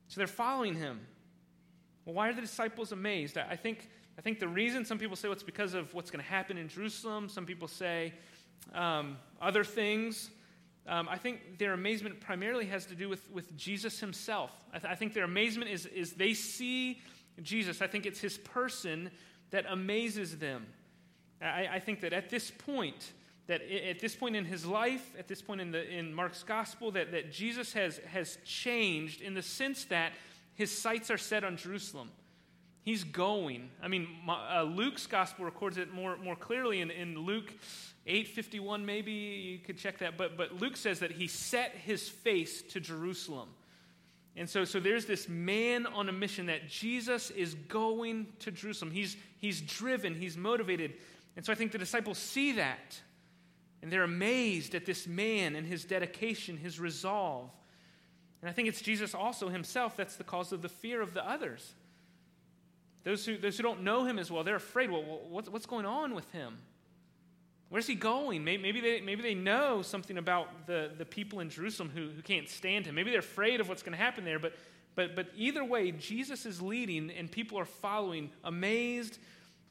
So 0.09 0.19
they're 0.19 0.29
following 0.29 0.77
him. 0.77 1.01
Well, 2.07 2.15
why 2.15 2.31
are 2.31 2.33
the 2.33 2.41
disciples 2.41 2.91
amazed? 2.91 3.37
I 3.37 3.57
think, 3.57 3.91
I 4.17 4.23
think 4.23 4.41
the 4.41 4.49
reason 4.49 4.87
some 4.87 4.97
people 4.99 5.15
say 5.15 5.29
well, 5.29 5.35
it's 5.35 5.43
because 5.43 5.75
of 5.75 5.93
what's 5.93 6.11
going 6.11 6.25
to 6.25 6.31
happen 6.31 6.57
in 6.57 6.69
Jerusalem. 6.69 7.29
Some 7.29 7.45
people 7.45 7.69
say 7.69 8.15
um, 8.73 9.19
other 9.43 9.63
things. 9.63 10.31
Um, 10.87 11.07
I 11.07 11.19
think 11.19 11.59
their 11.59 11.75
amazement 11.75 12.19
primarily 12.21 12.65
has 12.65 12.87
to 12.87 12.95
do 12.95 13.11
with, 13.11 13.31
with 13.31 13.55
Jesus 13.59 14.01
himself. 14.01 14.53
I, 14.73 14.79
th- 14.79 14.91
I, 14.91 14.95
think 14.95 15.13
their 15.13 15.25
amazement 15.25 15.71
is, 15.71 15.85
is 15.85 16.15
they 16.15 16.33
see 16.33 17.03
Jesus. 17.43 17.83
I 17.83 17.89
think 17.89 18.07
it's 18.07 18.21
his 18.21 18.39
person 18.39 19.11
that 19.51 19.65
amazes 19.69 20.39
them. 20.39 20.67
I, 21.41 21.69
I 21.73 21.81
think 21.81 22.01
that 22.01 22.13
at 22.13 22.31
this 22.31 22.51
point, 22.51 23.13
that 23.47 23.63
at 23.63 24.01
this 24.01 24.15
point 24.17 24.37
in 24.37 24.45
his 24.45 24.67
life, 24.67 25.15
at 25.19 25.29
this 25.29 25.43
point 25.43 25.61
in, 25.61 25.71
the, 25.71 25.89
in 25.89 26.13
Mark's 26.13 26.43
gospel, 26.43 26.91
that, 26.93 27.13
that 27.13 27.33
Jesus 27.33 27.73
has, 27.75 27.99
has 28.13 28.39
changed 28.45 29.21
in 29.21 29.35
the 29.35 29.43
sense 29.43 29.85
that 29.87 30.13
his 30.55 30.77
sights 30.77 31.11
are 31.11 31.19
set 31.19 31.45
on 31.45 31.57
Jerusalem. 31.57 32.11
He's 32.83 33.05
going. 33.05 33.71
I 33.83 33.89
mean, 33.89 34.09
uh, 34.29 34.63
Luke's 34.63 35.07
gospel 35.07 35.45
records 35.45 35.77
it 35.77 35.93
more, 35.93 36.17
more 36.17 36.37
clearly 36.37 36.81
in, 36.81 36.91
in 36.91 37.19
Luke 37.19 37.53
8.51 38.07 38.85
maybe. 38.85 39.13
You 39.13 39.59
could 39.59 39.77
check 39.77 39.99
that. 39.99 40.17
But, 40.17 40.37
but 40.37 40.61
Luke 40.61 40.77
says 40.77 41.01
that 41.01 41.11
he 41.11 41.27
set 41.27 41.73
his 41.73 42.09
face 42.09 42.63
to 42.63 42.81
Jerusalem. 42.81 43.49
And 44.37 44.49
so, 44.49 44.65
so 44.65 44.79
there's 44.79 45.07
this 45.07 45.29
man 45.29 45.87
on 45.87 46.09
a 46.09 46.13
mission 46.13 46.47
that 46.47 46.69
Jesus 46.69 47.31
is 47.31 47.55
going 47.55 48.27
to 48.41 48.51
Jerusalem. 48.51 48.91
He's, 48.91 49.17
he's 49.39 49.63
driven, 49.63 50.15
he's 50.15 50.37
motivated. 50.37 50.95
And 51.37 51.45
so 51.45 51.53
I 51.53 51.57
think 51.57 51.73
the 51.73 51.79
disciples 51.79 52.19
see 52.19 52.53
that. 52.53 53.01
And 53.83 53.91
they're 53.91 54.03
amazed 54.03 54.75
at 54.75 54.85
this 54.85 55.07
man 55.07 55.55
and 55.55 55.67
his 55.67 55.85
dedication, 55.85 56.57
his 56.57 56.79
resolve. 56.79 57.51
And 58.43 58.51
I 58.51 58.53
think 58.53 58.69
it's 58.69 58.81
Jesus 58.81 59.15
also 59.15 59.49
himself 59.49 59.97
that's 59.97 60.17
the 60.17 60.25
cause 60.25 60.53
of 60.53 60.61
the 60.61 60.69
fear 60.69 61.01
of 61.01 61.15
the 61.15 61.27
others. 61.27 61.75
Those 63.05 63.25
who, 63.25 63.39
those 63.39 63.57
who 63.57 63.63
don't 63.63 63.83
know 63.83 64.05
him 64.05 64.19
as 64.19 64.31
well, 64.31 64.45
they're 64.45 64.57
afraid. 64.57 64.91
Well, 64.91 65.03
what's, 65.29 65.49
what's 65.49 65.67
going 65.67 65.87
on 65.87 66.15
with 66.15 66.31
him? 66.33 66.59
Where's 67.69 67.87
he 67.87 67.97
going? 67.97 68.45
Maybe 68.45 68.81
they, 68.81 69.01
maybe 69.01 69.23
they 69.23 69.35
know 69.35 69.83
something 69.83 70.19
about 70.19 70.67
the, 70.67 70.93
the 70.97 71.05
people 71.05 71.41
in 71.41 71.51
Jerusalem 71.51 71.91
who, 71.93 72.11
who 72.11 72.23
can't 72.23 72.49
stand 72.49 72.87
him. 72.87 72.95
Maybe 72.95 73.11
they're 73.11 73.19
afraid 73.21 73.61
of 73.61 73.69
what's 73.69 73.83
going 73.83 73.97
to 73.97 74.03
happen 74.03 74.25
there. 74.25 74.39
But, 74.39 74.55
but, 74.95 75.17
but 75.17 75.29
either 75.37 75.65
way, 75.65 75.91
Jesus 75.91 76.47
is 76.47 76.63
leading 76.63 77.11
and 77.11 77.31
people 77.31 77.59
are 77.59 77.65
following, 77.65 78.31
amazed 78.45 79.19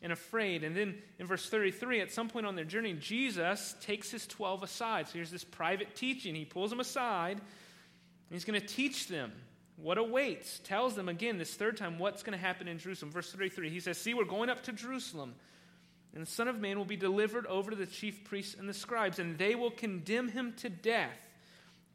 and 0.01 0.11
afraid. 0.11 0.65
And 0.65 0.75
then 0.75 0.95
in 1.19 1.25
verse 1.25 1.49
33, 1.49 2.01
at 2.01 2.11
some 2.11 2.27
point 2.27 2.45
on 2.45 2.55
their 2.55 2.65
journey, 2.65 2.93
Jesus 2.93 3.75
takes 3.79 4.11
his 4.11 4.27
12 4.27 4.63
aside. 4.63 5.07
So 5.07 5.13
here's 5.13 5.31
this 5.31 5.45
private 5.45 5.95
teaching. 5.95 6.35
He 6.35 6.43
pulls 6.43 6.71
them 6.71 6.81
aside 6.81 7.37
and 7.37 8.31
he's 8.31 8.43
going 8.43 8.59
to 8.59 8.67
teach 8.67 9.07
them 9.07 9.31
what 9.77 9.97
awaits. 9.97 10.59
Tells 10.65 10.95
them 10.95 11.07
again, 11.07 11.37
this 11.37 11.53
third 11.53 11.77
time, 11.77 11.97
what's 11.97 12.23
going 12.23 12.37
to 12.37 12.43
happen 12.43 12.67
in 12.67 12.77
Jerusalem. 12.77 13.11
Verse 13.11 13.31
33, 13.31 13.69
he 13.69 13.79
says, 13.79 13.97
See, 13.97 14.13
we're 14.13 14.25
going 14.25 14.49
up 14.49 14.63
to 14.63 14.73
Jerusalem. 14.73 15.35
And 16.15 16.25
the 16.25 16.31
Son 16.31 16.47
of 16.47 16.59
Man 16.59 16.77
will 16.77 16.85
be 16.85 16.95
delivered 16.95 17.45
over 17.45 17.69
to 17.69 17.77
the 17.77 17.85
chief 17.85 18.23
priests 18.23 18.55
and 18.57 18.69
the 18.69 18.73
scribes, 18.73 19.19
and 19.19 19.37
they 19.37 19.53
will 19.53 19.71
condemn 19.71 20.29
him 20.29 20.53
to 20.57 20.69
death 20.69 21.19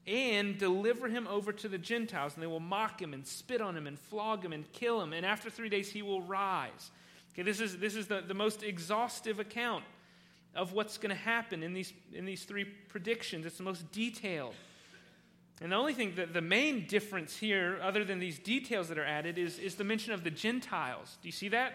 and 0.07 0.59
deliver 0.59 1.09
him 1.09 1.27
over 1.27 1.53
to 1.53 1.69
the 1.69 1.79
Gentiles. 1.79 2.35
And 2.35 2.43
they 2.43 2.47
will 2.47 2.61
mock 2.61 3.01
him 3.01 3.15
and 3.15 3.27
spit 3.27 3.61
on 3.61 3.77
him 3.77 3.87
and 3.87 3.99
flog 3.99 4.45
him 4.45 4.53
and 4.53 4.71
kill 4.73 5.01
him. 5.01 5.15
And 5.15 5.25
after 5.25 5.49
three 5.49 5.71
days, 5.71 5.91
he 5.91 6.03
will 6.03 6.21
rise. 6.21 6.91
Okay, 7.33 7.43
this 7.43 7.61
is, 7.61 7.79
this 7.79 7.95
is 7.95 8.09
the, 8.09 8.21
the 8.21 8.35
most 8.35 8.63
exhaustive 8.63 9.41
account 9.41 9.85
of 10.55 10.73
what's 10.73 10.99
going 10.99 11.15
to 11.15 11.23
happen 11.23 11.63
in 11.63 11.73
these, 11.73 11.93
in 12.13 12.25
these 12.25 12.45
three 12.45 12.65
predictions. 12.65 13.47
It's 13.47 13.57
the 13.57 13.63
most 13.63 13.91
detailed. 13.93 14.55
And 15.63 15.73
the 15.73 15.77
only 15.77 15.95
thing, 15.95 16.15
that 16.17 16.33
the 16.33 16.41
main 16.41 16.87
difference 16.87 17.37
here, 17.37 17.79
other 17.83 18.05
than 18.05 18.19
these 18.19 18.39
details 18.39 18.89
that 18.89 18.99
are 18.99 19.05
added, 19.05 19.39
is, 19.39 19.59
is 19.59 19.77
the 19.77 19.85
mention 19.85 20.13
of 20.13 20.25
the 20.25 20.31
Gentiles. 20.31 21.19
Do 21.23 21.29
you 21.29 21.33
see 21.33 21.49
that? 21.51 21.75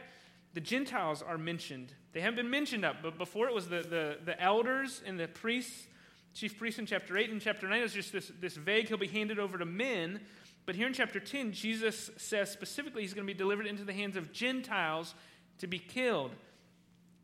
The 0.56 0.62
Gentiles 0.62 1.22
are 1.22 1.38
mentioned 1.38 1.94
they 2.16 2.22
haven't 2.22 2.38
been 2.38 2.50
mentioned 2.50 2.86
up, 2.86 3.04
but 3.04 3.18
before 3.18 3.50
it 3.50 3.54
was 3.54 3.68
the, 3.68 3.82
the, 3.82 4.18
the 4.24 4.42
elders 4.42 5.02
and 5.06 5.20
the 5.20 5.28
priests, 5.28 5.86
chief 6.34 6.58
priests 6.58 6.80
in 6.80 6.86
chapter 6.86 7.18
8 7.18 7.30
and 7.30 7.42
chapter 7.42 7.68
9. 7.68 7.78
It 7.78 7.84
was 7.84 7.92
just 7.92 8.14
this, 8.14 8.32
this 8.40 8.56
vague, 8.56 8.88
he'll 8.88 8.98
be 8.98 9.06
handed 9.06 9.38
over 9.38 9.58
to 9.58 9.66
men. 9.66 10.22
But 10.66 10.76
here 10.76 10.88
in 10.88 10.94
chapter 10.94 11.20
10, 11.20 11.52
Jesus 11.52 12.10
says 12.16 12.50
specifically 12.50 13.02
he's 13.02 13.14
going 13.14 13.28
to 13.28 13.34
be 13.34 13.38
delivered 13.38 13.68
into 13.68 13.84
the 13.84 13.92
hands 13.92 14.16
of 14.16 14.32
Gentiles 14.32 15.14
to 15.58 15.68
be 15.68 15.78
killed. 15.78 16.32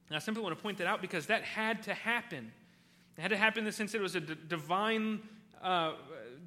And 0.09 0.17
I 0.17 0.19
simply 0.19 0.43
want 0.43 0.57
to 0.57 0.61
point 0.61 0.77
that 0.79 0.87
out 0.87 1.01
because 1.01 1.27
that 1.27 1.43
had 1.43 1.83
to 1.83 1.93
happen. 1.93 2.51
It 3.17 3.21
had 3.21 3.31
to 3.31 3.37
happen 3.37 3.59
in 3.59 3.65
the 3.65 3.71
sense 3.71 3.93
that 3.93 3.99
it 3.99 4.01
was 4.01 4.15
a 4.15 4.19
d- 4.19 4.35
divine 4.49 5.21
uh, 5.61 5.93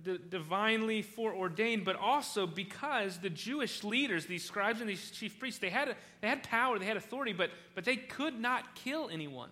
d- 0.05 0.19
divinely 0.29 1.03
foreordained, 1.03 1.85
but 1.85 1.97
also 1.97 2.47
because 2.47 3.19
the 3.19 3.31
Jewish 3.31 3.83
leaders, 3.83 4.27
these 4.27 4.45
scribes 4.45 4.81
and 4.81 4.89
these 4.89 5.11
chief 5.11 5.39
priests, 5.39 5.61
they 5.61 5.71
had, 5.71 5.89
a, 5.89 5.97
they 6.21 6.29
had 6.29 6.43
power, 6.43 6.79
they 6.79 6.85
had 6.85 6.97
authority, 6.97 7.33
but, 7.33 7.51
but 7.75 7.85
they 7.85 7.97
could 7.97 8.39
not 8.39 8.75
kill 8.75 9.09
anyone. 9.11 9.51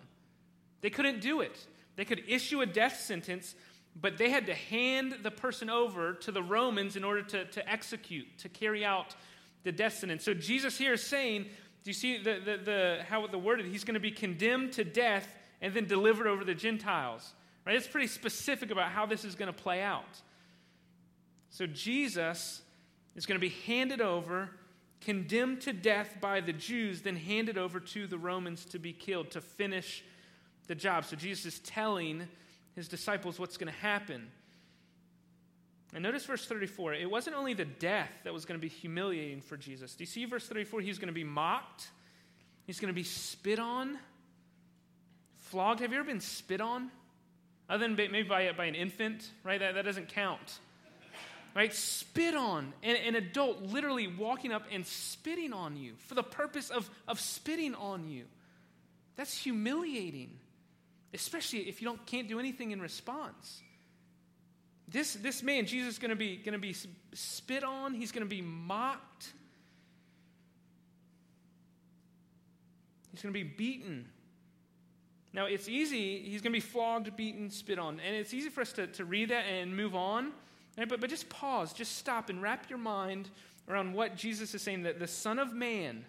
They 0.81 0.89
couldn't 0.89 1.21
do 1.21 1.41
it. 1.41 1.57
They 1.95 2.05
could 2.05 2.23
issue 2.27 2.61
a 2.61 2.65
death 2.65 2.99
sentence, 2.99 3.55
but 3.99 4.17
they 4.17 4.29
had 4.29 4.47
to 4.47 4.53
hand 4.53 5.17
the 5.23 5.31
person 5.31 5.69
over 5.69 6.13
to 6.13 6.31
the 6.31 6.43
Romans 6.43 6.95
in 6.95 7.03
order 7.03 7.21
to, 7.23 7.45
to 7.45 7.69
execute, 7.69 8.37
to 8.39 8.49
carry 8.49 8.83
out 8.83 9.15
the 9.63 9.71
death 9.71 9.93
sentence. 9.93 10.23
So 10.23 10.33
Jesus 10.33 10.77
here 10.77 10.93
is 10.93 11.03
saying, 11.03 11.43
do 11.83 11.89
you 11.89 11.93
see 11.93 12.17
the, 12.17 12.39
the, 12.43 12.57
the, 12.57 12.99
how 13.07 13.27
the 13.27 13.37
worded? 13.37 13.65
He's 13.65 13.83
going 13.83 13.95
to 13.95 13.99
be 13.99 14.11
condemned 14.11 14.73
to 14.73 14.83
death 14.83 15.27
and 15.61 15.73
then 15.73 15.85
delivered 15.85 16.27
over 16.27 16.41
to 16.41 16.45
the 16.45 16.55
Gentiles. 16.55 17.33
Right? 17.65 17.75
It's 17.75 17.87
pretty 17.87 18.07
specific 18.07 18.71
about 18.71 18.89
how 18.89 19.05
this 19.05 19.23
is 19.23 19.35
going 19.35 19.53
to 19.53 19.57
play 19.57 19.81
out. 19.81 20.21
So 21.53 21.67
Jesus 21.67 22.63
is 23.15 23.27
going 23.27 23.39
to 23.39 23.47
be 23.47 23.53
handed 23.67 24.01
over, 24.01 24.49
condemned 25.01 25.61
to 25.61 25.71
death 25.71 26.15
by 26.19 26.41
the 26.41 26.51
Jews, 26.51 27.03
then 27.03 27.15
handed 27.15 27.59
over 27.59 27.79
to 27.79 28.07
the 28.07 28.17
Romans 28.17 28.65
to 28.65 28.79
be 28.79 28.91
killed 28.91 29.29
to 29.31 29.41
finish 29.41 30.03
the 30.65 30.73
job. 30.73 31.05
So 31.05 31.15
Jesus 31.15 31.45
is 31.45 31.59
telling 31.59 32.27
his 32.75 32.87
disciples 32.87 33.39
what's 33.39 33.57
going 33.57 33.71
to 33.71 33.79
happen. 33.79 34.31
And 35.93 36.01
notice 36.01 36.25
verse 36.25 36.43
34. 36.47 36.95
It 36.95 37.11
wasn't 37.11 37.35
only 37.35 37.53
the 37.53 37.65
death 37.65 38.09
that 38.23 38.33
was 38.33 38.45
going 38.45 38.59
to 38.59 38.61
be 38.61 38.73
humiliating 38.73 39.41
for 39.41 39.55
Jesus. 39.55 39.93
Do 39.93 40.01
you 40.01 40.07
see 40.07 40.25
verse 40.25 40.47
34? 40.47 40.81
He's 40.81 40.97
going 40.97 41.05
to 41.09 41.13
be 41.13 41.23
mocked, 41.23 41.87
he's 42.65 42.79
going 42.79 42.91
to 42.91 42.95
be 42.95 43.03
spit 43.03 43.59
on, 43.59 43.99
flogged. 45.35 45.81
Have 45.81 45.91
you 45.91 45.99
ever 45.99 46.07
been 46.07 46.19
spit 46.19 46.61
on? 46.61 46.89
Other 47.69 47.87
than 47.87 47.95
maybe 47.95 48.23
by, 48.23 48.51
by 48.53 48.65
an 48.65 48.75
infant, 48.75 49.29
right? 49.43 49.59
That, 49.59 49.75
that 49.75 49.85
doesn't 49.85 50.09
count 50.09 50.57
right? 51.55 51.73
Spit 51.73 52.35
on. 52.35 52.73
An, 52.83 52.95
an 52.95 53.15
adult 53.15 53.61
literally 53.61 54.07
walking 54.07 54.51
up 54.51 54.63
and 54.71 54.85
spitting 54.85 55.53
on 55.53 55.77
you 55.77 55.93
for 56.07 56.15
the 56.15 56.23
purpose 56.23 56.69
of, 56.69 56.89
of 57.07 57.19
spitting 57.19 57.75
on 57.75 58.09
you. 58.09 58.25
That's 59.15 59.37
humiliating, 59.37 60.31
especially 61.13 61.59
if 61.69 61.81
you 61.81 61.87
don't, 61.87 62.03
can't 62.05 62.27
do 62.27 62.39
anything 62.39 62.71
in 62.71 62.81
response. 62.81 63.61
This, 64.87 65.13
this 65.13 65.41
man, 65.43 65.65
Jesus, 65.65 65.93
is 65.93 65.99
going 65.99 66.09
to 66.09 66.15
be, 66.15 66.37
to 66.37 66.57
be 66.57 66.75
spit 67.13 67.63
on, 67.63 67.93
he's 67.93 68.11
going 68.11 68.25
to 68.25 68.29
be 68.29 68.41
mocked, 68.41 69.31
he's 73.11 73.21
going 73.21 73.33
to 73.33 73.39
be 73.39 73.43
beaten. 73.43 74.07
Now, 75.31 75.45
it's 75.45 75.67
easy, 75.67 76.19
he's 76.19 76.41
going 76.41 76.53
to 76.53 76.57
be 76.57 76.59
flogged, 76.59 77.15
beaten, 77.15 77.49
spit 77.49 77.79
on. 77.79 77.99
And 77.99 78.15
it's 78.15 78.33
easy 78.35 78.49
for 78.49 78.61
us 78.61 78.73
to, 78.73 78.85
to 78.87 79.05
read 79.05 79.29
that 79.29 79.45
and 79.45 79.75
move 79.75 79.95
on. 79.95 80.31
Right, 80.77 80.89
but, 80.89 80.99
but 81.01 81.09
just 81.09 81.29
pause, 81.29 81.73
just 81.73 81.97
stop 81.97 82.29
and 82.29 82.41
wrap 82.41 82.69
your 82.69 82.79
mind 82.79 83.29
around 83.69 83.93
what 83.93 84.15
Jesus 84.15 84.53
is 84.55 84.61
saying 84.61 84.83
that 84.83 84.99
the 84.99 85.07
Son 85.07 85.39
of 85.39 85.53
Man, 85.53 86.05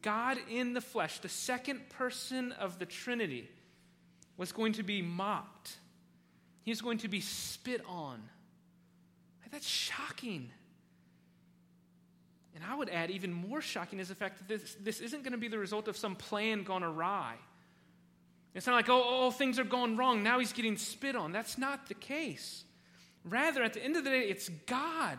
God 0.00 0.38
in 0.50 0.72
the 0.72 0.80
flesh, 0.80 1.18
the 1.18 1.28
second 1.28 1.88
person 1.90 2.52
of 2.52 2.78
the 2.78 2.86
Trinity, 2.86 3.48
was 4.36 4.50
going 4.52 4.72
to 4.74 4.82
be 4.82 5.02
mocked. 5.02 5.76
He's 6.62 6.80
going 6.80 6.98
to 6.98 7.08
be 7.08 7.20
spit 7.20 7.82
on. 7.86 8.22
That's 9.52 9.68
shocking. 9.68 10.50
And 12.54 12.64
I 12.64 12.74
would 12.74 12.88
add, 12.88 13.10
even 13.10 13.32
more 13.32 13.60
shocking 13.60 14.00
is 14.00 14.08
the 14.08 14.14
fact 14.14 14.38
that 14.38 14.48
this, 14.48 14.76
this 14.82 15.00
isn't 15.00 15.22
going 15.22 15.32
to 15.32 15.38
be 15.38 15.48
the 15.48 15.58
result 15.58 15.88
of 15.88 15.96
some 15.96 16.16
plan 16.16 16.64
gone 16.64 16.82
awry. 16.82 17.34
It's 18.54 18.66
not 18.66 18.74
like, 18.74 18.88
oh, 18.88 19.02
oh, 19.04 19.30
things 19.30 19.58
are 19.58 19.64
going 19.64 19.96
wrong. 19.96 20.22
Now 20.22 20.38
he's 20.38 20.52
getting 20.52 20.76
spit 20.76 21.16
on. 21.16 21.32
That's 21.32 21.58
not 21.58 21.88
the 21.88 21.94
case. 21.94 22.64
Rather, 23.24 23.62
at 23.62 23.74
the 23.74 23.84
end 23.84 23.96
of 23.96 24.04
the 24.04 24.10
day, 24.10 24.22
it's 24.22 24.48
God. 24.66 25.18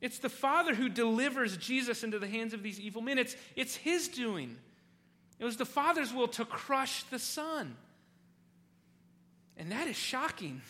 It's 0.00 0.18
the 0.18 0.28
Father 0.28 0.74
who 0.74 0.88
delivers 0.88 1.56
Jesus 1.56 2.02
into 2.02 2.18
the 2.18 2.26
hands 2.26 2.54
of 2.54 2.62
these 2.62 2.80
evil 2.80 3.02
men. 3.02 3.18
It's, 3.18 3.36
it's 3.54 3.76
His 3.76 4.08
doing. 4.08 4.56
It 5.38 5.44
was 5.44 5.56
the 5.56 5.66
Father's 5.66 6.12
will 6.12 6.28
to 6.28 6.44
crush 6.44 7.02
the 7.04 7.18
Son. 7.18 7.76
And 9.56 9.72
that 9.72 9.86
is 9.86 9.96
shocking. 9.96 10.62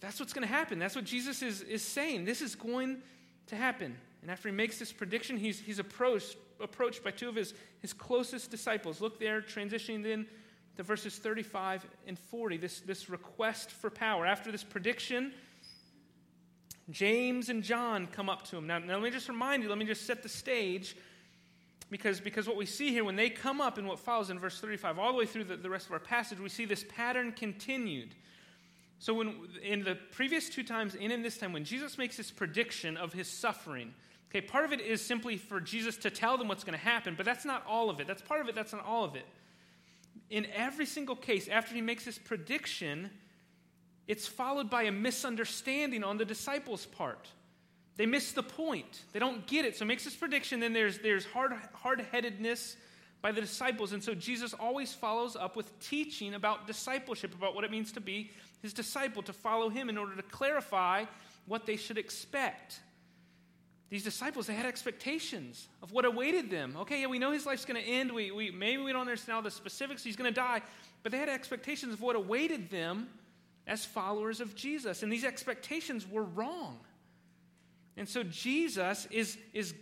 That's 0.00 0.20
what's 0.20 0.32
going 0.32 0.46
to 0.46 0.52
happen. 0.52 0.78
That's 0.78 0.96
what 0.96 1.04
Jesus 1.04 1.42
is, 1.42 1.62
is 1.62 1.82
saying. 1.82 2.24
This 2.24 2.42
is 2.42 2.54
going 2.54 2.98
to 3.46 3.56
happen. 3.56 3.96
And 4.20 4.30
after 4.30 4.48
he 4.48 4.54
makes 4.54 4.78
this 4.78 4.92
prediction, 4.92 5.36
he's, 5.36 5.58
he's 5.58 5.78
approached, 5.78 6.36
approached 6.60 7.02
by 7.02 7.10
two 7.10 7.28
of 7.28 7.34
his, 7.34 7.54
his 7.80 7.92
closest 7.92 8.50
disciples. 8.50 9.00
Look 9.00 9.18
there, 9.18 9.40
transitioning 9.40 10.02
then 10.02 10.26
to 10.76 10.82
verses 10.82 11.16
35 11.16 11.86
and 12.06 12.18
40, 12.18 12.56
this, 12.56 12.80
this 12.80 13.10
request 13.10 13.70
for 13.70 13.90
power. 13.90 14.26
After 14.26 14.50
this 14.50 14.64
prediction, 14.64 15.32
James 16.90 17.48
and 17.48 17.62
John 17.62 18.06
come 18.06 18.28
up 18.28 18.44
to 18.48 18.56
him. 18.56 18.66
Now, 18.66 18.78
now, 18.78 18.94
let 18.94 19.02
me 19.02 19.10
just 19.10 19.28
remind 19.28 19.62
you, 19.62 19.68
let 19.68 19.78
me 19.78 19.84
just 19.84 20.06
set 20.06 20.22
the 20.22 20.28
stage. 20.28 20.96
Because, 21.90 22.20
because 22.20 22.48
what 22.48 22.56
we 22.56 22.64
see 22.64 22.88
here, 22.88 23.04
when 23.04 23.16
they 23.16 23.28
come 23.28 23.60
up 23.60 23.76
in 23.78 23.86
what 23.86 23.98
follows 23.98 24.30
in 24.30 24.38
verse 24.38 24.58
35, 24.58 24.98
all 24.98 25.12
the 25.12 25.18
way 25.18 25.26
through 25.26 25.44
the, 25.44 25.56
the 25.56 25.68
rest 25.68 25.86
of 25.86 25.92
our 25.92 25.98
passage, 25.98 26.40
we 26.40 26.48
see 26.48 26.64
this 26.64 26.86
pattern 26.88 27.32
continued. 27.32 28.14
So, 28.98 29.12
when, 29.12 29.34
in 29.62 29.84
the 29.84 29.96
previous 30.12 30.48
two 30.48 30.62
times 30.62 30.94
and 30.94 31.12
in 31.12 31.20
this 31.20 31.36
time, 31.36 31.52
when 31.52 31.64
Jesus 31.64 31.98
makes 31.98 32.16
this 32.16 32.30
prediction 32.30 32.96
of 32.96 33.12
his 33.12 33.28
suffering, 33.28 33.92
okay, 34.30 34.40
part 34.40 34.64
of 34.64 34.72
it 34.72 34.80
is 34.80 35.04
simply 35.04 35.36
for 35.36 35.60
Jesus 35.60 35.98
to 35.98 36.08
tell 36.08 36.38
them 36.38 36.48
what's 36.48 36.64
going 36.64 36.78
to 36.78 36.82
happen, 36.82 37.12
but 37.14 37.26
that's 37.26 37.44
not 37.44 37.62
all 37.66 37.90
of 37.90 38.00
it. 38.00 38.06
That's 38.06 38.22
part 38.22 38.40
of 38.40 38.48
it, 38.48 38.54
that's 38.54 38.72
not 38.72 38.86
all 38.86 39.04
of 39.04 39.14
it 39.14 39.26
in 40.30 40.46
every 40.54 40.86
single 40.86 41.16
case, 41.16 41.48
after 41.48 41.74
he 41.74 41.80
makes 41.80 42.04
this 42.04 42.18
prediction, 42.18 43.10
it's 44.08 44.26
followed 44.26 44.70
by 44.70 44.84
a 44.84 44.92
misunderstanding 44.92 46.02
on 46.02 46.16
the 46.16 46.24
disciples' 46.24 46.86
part. 46.86 47.28
They 47.96 48.06
miss 48.06 48.32
the 48.32 48.42
point. 48.42 49.02
They 49.12 49.18
don't 49.18 49.46
get 49.46 49.64
it. 49.64 49.76
So 49.76 49.84
makes 49.84 50.04
this 50.04 50.16
prediction. 50.16 50.60
Then 50.60 50.72
there's, 50.72 50.98
there's 50.98 51.26
hard, 51.26 51.52
hard-headedness 51.74 52.76
by 53.20 53.32
the 53.32 53.40
disciples. 53.40 53.92
And 53.92 54.02
so 54.02 54.14
Jesus 54.14 54.54
always 54.54 54.92
follows 54.94 55.36
up 55.36 55.54
with 55.54 55.78
teaching 55.78 56.34
about 56.34 56.66
discipleship, 56.66 57.34
about 57.34 57.54
what 57.54 57.64
it 57.64 57.70
means 57.70 57.92
to 57.92 58.00
be 58.00 58.30
his 58.62 58.72
disciple, 58.72 59.22
to 59.22 59.32
follow 59.32 59.68
him 59.68 59.88
in 59.88 59.98
order 59.98 60.16
to 60.16 60.22
clarify 60.22 61.04
what 61.46 61.66
they 61.66 61.76
should 61.76 61.98
expect. 61.98 62.80
These 63.92 64.04
disciples, 64.04 64.46
they 64.46 64.54
had 64.54 64.64
expectations 64.64 65.68
of 65.82 65.92
what 65.92 66.06
awaited 66.06 66.48
them. 66.48 66.78
Okay, 66.80 67.02
yeah, 67.02 67.08
we 67.08 67.18
know 67.18 67.30
his 67.30 67.44
life's 67.44 67.66
going 67.66 67.78
to 67.78 67.86
end. 67.86 68.10
We, 68.10 68.30
we, 68.30 68.50
maybe 68.50 68.82
we 68.82 68.90
don't 68.90 69.02
understand 69.02 69.36
all 69.36 69.42
the 69.42 69.50
specifics. 69.50 70.02
He's 70.02 70.16
going 70.16 70.32
to 70.32 70.34
die. 70.34 70.62
But 71.02 71.12
they 71.12 71.18
had 71.18 71.28
expectations 71.28 71.92
of 71.92 72.00
what 72.00 72.16
awaited 72.16 72.70
them 72.70 73.10
as 73.66 73.84
followers 73.84 74.40
of 74.40 74.54
Jesus. 74.54 75.02
And 75.02 75.12
these 75.12 75.26
expectations 75.26 76.08
were 76.10 76.22
wrong. 76.22 76.78
And 77.98 78.08
so 78.08 78.22
Jesus 78.22 79.06
is, 79.10 79.36
is 79.52 79.74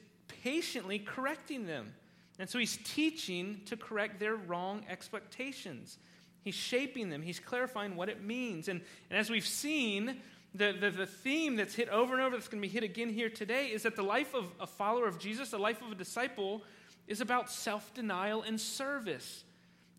patiently 0.43 0.99
correcting 0.99 1.67
them. 1.67 1.95
And 2.41 2.51
so 2.51 2.59
he's 2.59 2.81
teaching 2.83 3.61
to 3.67 3.77
correct 3.77 4.19
their 4.19 4.35
wrong 4.35 4.85
expectations. 4.89 5.99
He's 6.43 6.57
shaping 6.57 7.11
them, 7.11 7.23
he's 7.23 7.39
clarifying 7.39 7.95
what 7.95 8.09
it 8.09 8.25
means. 8.25 8.67
And, 8.67 8.81
and 9.09 9.17
as 9.21 9.31
we've 9.31 9.47
seen, 9.47 10.17
the, 10.55 10.73
the, 10.73 10.91
the 10.91 11.07
theme 11.07 11.57
that's 11.57 11.75
hit 11.75 11.89
over 11.89 12.15
and 12.15 12.23
over, 12.23 12.37
that's 12.37 12.49
going 12.49 12.61
to 12.61 12.67
be 12.67 12.73
hit 12.73 12.83
again 12.83 13.09
here 13.09 13.31
today, 13.31 13.67
is 13.67 13.85
that 13.85 13.95
the 13.95 14.03
life 14.03 14.35
of 14.35 14.47
a 14.59 14.67
follower 14.67 15.07
of 15.07 15.19
Jesus, 15.19 15.51
the 15.51 15.59
life 15.59 15.81
of 15.83 15.93
a 15.93 15.95
disciple, 15.95 16.63
is 17.07 17.21
about 17.21 17.51
self 17.51 17.93
denial 17.95 18.43
and 18.43 18.61
service. 18.61 19.45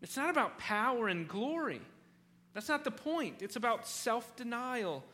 It's 0.02 0.16
not 0.16 0.30
about 0.30 0.58
power 0.58 1.08
and 1.08 1.28
glory. 1.28 1.80
That's 2.54 2.68
not 2.68 2.84
the 2.84 2.90
point. 2.90 3.36
It's 3.40 3.56
about 3.56 3.86
self 3.86 4.36
denial 4.36 5.04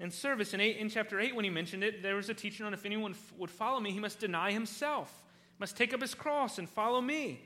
and 0.00 0.12
service. 0.12 0.54
In, 0.54 0.60
eight, 0.60 0.78
in 0.78 0.88
chapter 0.88 1.20
8, 1.20 1.36
when 1.36 1.44
he 1.44 1.50
mentioned 1.50 1.84
it, 1.84 2.02
there 2.02 2.16
was 2.16 2.28
a 2.28 2.34
teaching 2.34 2.66
on 2.66 2.74
if 2.74 2.84
anyone 2.84 3.12
f- 3.12 3.32
would 3.38 3.50
follow 3.50 3.78
me, 3.78 3.92
he 3.92 4.00
must 4.00 4.18
deny 4.18 4.50
himself, 4.50 5.22
must 5.58 5.76
take 5.76 5.94
up 5.94 6.00
his 6.00 6.14
cross 6.14 6.58
and 6.58 6.68
follow 6.68 7.00
me. 7.00 7.42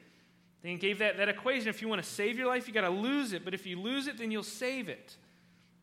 Then 0.63 0.73
he 0.73 0.79
gave 0.79 1.01
that, 1.01 1.19
that 1.19 1.29
equation 1.29 1.69
if 1.69 1.83
you 1.83 1.89
want 1.89 2.03
to 2.03 2.09
save 2.09 2.39
your 2.39 2.47
life, 2.47 2.67
you 2.67 2.73
got 2.73 2.83
to 2.83 2.91
lose 2.91 3.35
it. 3.35 3.45
But 3.45 3.53
if 3.53 3.67
you 3.67 3.79
lose 3.79 4.07
it, 4.07 4.17
then 4.17 4.31
you'll 4.31 4.43
save 4.43 4.89
it. 4.89 5.17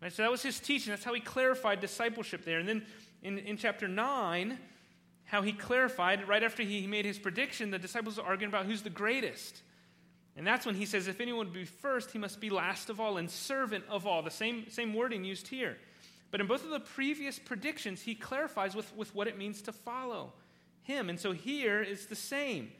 Right? 0.01 0.12
So 0.12 0.24
that 0.24 0.31
was 0.31 0.41
his 0.41 0.60
teaching. 0.60 0.91
That's 0.91 1.03
how 1.03 1.13
he 1.13 1.22
clarified 1.22 1.79
discipleship 1.79 2.43
there. 2.43 2.60
And 2.60 2.67
then 2.67 2.86
in, 3.22 3.38
in 3.38 3.58
chapter 3.58 3.88
9, 3.88 4.58
how 5.25 5.41
he 5.41 5.53
clarified, 5.53 6.27
right 6.27 6.43
after 6.43 6.63
he 6.63 6.88
made 6.88 7.05
his 7.05 7.20
prediction, 7.20 7.72
the 7.72 7.79
disciples 7.79 8.17
are 8.17 8.25
arguing 8.25 8.51
about 8.51 8.65
who's 8.65 8.81
the 8.81 8.89
greatest. 8.89 9.62
And 10.36 10.48
that's 10.48 10.65
when 10.65 10.75
he 10.75 10.86
says, 10.86 11.08
if 11.08 11.22
anyone 11.22 11.48
would 11.48 11.53
be 11.53 11.65
first, 11.65 12.12
he 12.12 12.17
must 12.17 12.39
be 12.39 12.50
last 12.50 12.89
of 12.89 13.00
all 13.00 13.17
and 13.17 13.29
servant 13.29 13.84
of 13.89 14.08
all. 14.08 14.22
The 14.24 14.31
same, 14.31 14.70
same 14.70 14.93
wording 14.93 15.24
used 15.24 15.48
here. 15.48 15.77
But 16.31 16.41
in 16.41 16.48
both 16.48 16.63
of 16.63 16.72
the 16.72 16.79
previous 16.79 17.38
predictions, 17.38 18.01
he 18.01 18.15
clarifies 18.15 18.74
with, 18.74 18.96
with 18.96 19.13
what 19.13 19.27
it 19.27 19.38
means 19.38 19.62
to 19.63 19.72
follow 19.72 20.34
him. 20.84 21.10
And 21.10 21.20
so 21.20 21.34
here 21.34 21.81
is 21.81 22.08
the 22.08 22.15
same. 22.15 22.72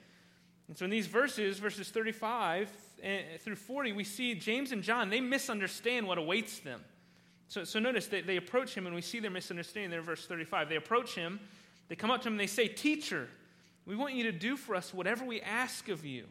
And 0.68 0.78
so 0.78 0.86
in 0.86 0.92
these 0.92 1.08
verses, 1.08 1.60
verses 1.60 1.90
35 1.90 2.70
eh, 3.04 3.22
through 3.40 3.58
40, 3.58 3.92
we 3.92 4.06
see 4.06 4.34
James 4.36 4.72
and 4.72 4.82
John, 4.82 5.10
they 5.10 5.20
misunderstand 5.20 6.08
what 6.08 6.18
awaits 6.18 6.60
them. 6.60 6.82
So, 7.52 7.66
so 7.66 7.80
notice 7.80 8.08
they, 8.08 8.22
they 8.22 8.38
approach 8.38 8.74
him, 8.74 8.86
and 8.86 8.96
we 8.96 9.02
see 9.02 9.20
their 9.20 9.30
misunderstanding 9.30 9.90
there 9.90 10.00
in 10.00 10.06
verse 10.06 10.26
35. 10.26 10.70
They 10.70 10.78
approach 10.78 11.16
him, 11.16 11.38
they 11.90 11.98
come 11.98 12.10
up 12.10 12.22
to 12.22 12.30
him, 12.30 12.36
and 12.36 12.40
they 12.40 12.48
say, 12.48 12.70
Teacher, 12.70 13.28
we 13.86 13.94
want 13.94 14.14
you 14.14 14.24
to 14.24 14.32
do 14.32 14.56
for 14.56 14.74
us 14.74 14.94
whatever 14.94 15.26
we 15.26 15.42
ask 15.42 15.90
of 15.90 16.06
you. 16.06 16.24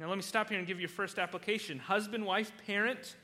Now, 0.00 0.08
let 0.08 0.16
me 0.16 0.22
stop 0.22 0.48
here 0.48 0.56
and 0.56 0.66
give 0.66 0.78
you 0.78 0.84
your 0.84 0.88
first 0.88 1.18
application. 1.18 1.78
Husband, 1.78 2.24
wife, 2.24 2.50
parent, 2.66 3.16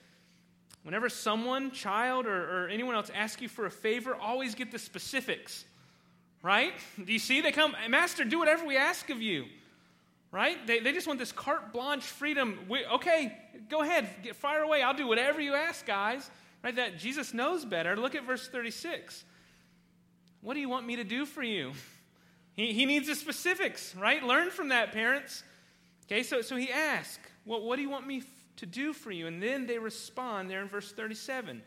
whenever 0.83 1.09
someone, 1.09 1.71
child, 1.71 2.27
or, 2.27 2.67
or 2.67 2.69
anyone 2.69 2.95
else 2.95 3.11
asks 3.15 3.41
you 3.41 3.49
for 3.49 3.65
a 3.65 3.71
favor, 3.71 4.15
always 4.15 4.55
get 4.55 4.71
the 4.71 4.79
specifics, 4.79 5.65
right? 6.43 6.75
Do 7.03 7.11
you 7.11 7.19
see? 7.19 7.41
They 7.41 7.51
come, 7.51 7.75
Master, 7.89 8.25
do 8.25 8.39
whatever 8.39 8.67
we 8.67 8.77
ask 8.77 9.09
of 9.09 9.23
you, 9.23 9.47
right? 10.31 10.67
They, 10.67 10.81
they 10.81 10.93
just 10.93 11.07
want 11.07 11.19
this 11.19 11.33
carte 11.33 11.73
blanche 11.73 12.05
freedom. 12.05 12.59
We, 12.69 12.85
okay, 12.85 13.39
go 13.71 13.81
ahead, 13.81 14.07
get, 14.23 14.37
fire 14.37 14.61
away. 14.61 14.83
I'll 14.83 14.93
do 14.93 15.07
whatever 15.07 15.41
you 15.41 15.55
ask, 15.55 15.87
guys. 15.87 16.31
Right? 16.63 16.75
That 16.75 16.99
Jesus 16.99 17.33
knows 17.33 17.65
better. 17.65 17.97
Look 17.97 18.15
at 18.15 18.25
verse 18.25 18.49
36. 18.49 19.25
What 20.41 20.55
do 20.55 20.61
you 20.61 20.69
want 20.69 20.87
me 20.87 20.97
to 20.97 21.05
do 21.05 21.27
for 21.27 21.43
you? 21.43 21.73
He, 22.55 22.73
he 22.73 22.87
needs 22.87 23.07
the 23.07 23.15
specifics, 23.15 23.95
right? 23.95 24.21
Learn 24.21 24.51
from 24.51 24.71
that, 24.71 24.91
parents. 24.91 25.45
Okay, 26.07 26.25
so, 26.25 26.43
so 26.43 26.57
he 26.57 26.73
asks, 26.73 27.21
well, 27.47 27.63
what 27.63 27.77
do 27.77 27.83
you 27.83 27.89
want 27.89 28.05
me 28.05 28.25
to 28.57 28.67
do 28.67 28.93
for 28.93 29.13
you? 29.13 29.29
And 29.29 29.41
then 29.41 29.69
they 29.69 29.79
respond 29.79 30.51
there 30.51 30.61
in 30.61 30.67
verse 30.67 30.91
37. 30.91 31.63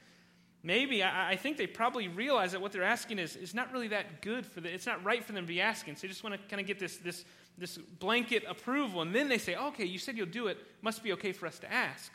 Maybe, 0.64 1.02
I, 1.02 1.32
I 1.32 1.36
think 1.38 1.56
they 1.56 1.66
probably 1.66 2.10
realize 2.10 2.52
that 2.52 2.62
what 2.62 2.74
they're 2.74 2.84
asking 2.84 3.20
is, 3.20 3.38
is 3.38 3.54
not 3.54 3.72
really 3.72 3.88
that 3.88 4.22
good 4.22 4.46
for 4.46 4.62
them. 4.62 4.74
It's 4.74 4.86
not 4.86 5.02
right 5.04 5.24
for 5.24 5.32
them 5.32 5.44
to 5.44 5.48
be 5.48 5.62
asking. 5.62 5.96
So 5.96 6.02
they 6.02 6.08
just 6.10 6.24
want 6.24 6.36
to 6.36 6.42
kind 6.50 6.60
of 6.60 6.68
get 6.68 6.78
this, 6.78 6.98
this, 6.98 7.24
this 7.58 7.78
blanket 7.78 8.44
approval. 8.48 9.02
And 9.02 9.16
then 9.16 9.30
they 9.30 9.38
say, 9.38 9.56
okay, 9.56 9.86
you 9.86 9.98
said 9.98 10.18
you'll 10.18 10.26
do 10.26 10.48
it. 10.48 10.58
Must 10.82 11.02
be 11.02 11.14
okay 11.14 11.32
for 11.32 11.48
us 11.48 11.58
to 11.60 11.72
ask. 11.72 12.12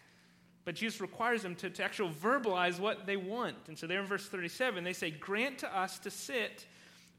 But 0.67 0.75
Jesus 0.75 1.01
requires 1.01 1.43
them 1.43 1.55
to, 1.57 1.71
to 1.71 1.85
actually 1.85 2.13
verbalize 2.13 2.81
what 2.81 3.07
they 3.07 3.17
want. 3.17 3.55
And 3.69 3.79
so 3.79 3.87
there 3.87 4.01
in 4.01 4.07
verse 4.07 4.27
37, 4.27 4.83
they 4.83 4.93
say, 4.93 5.13
Grant 5.13 5.59
to 5.59 5.75
us 5.75 6.01
to 6.01 6.11
sit 6.11 6.67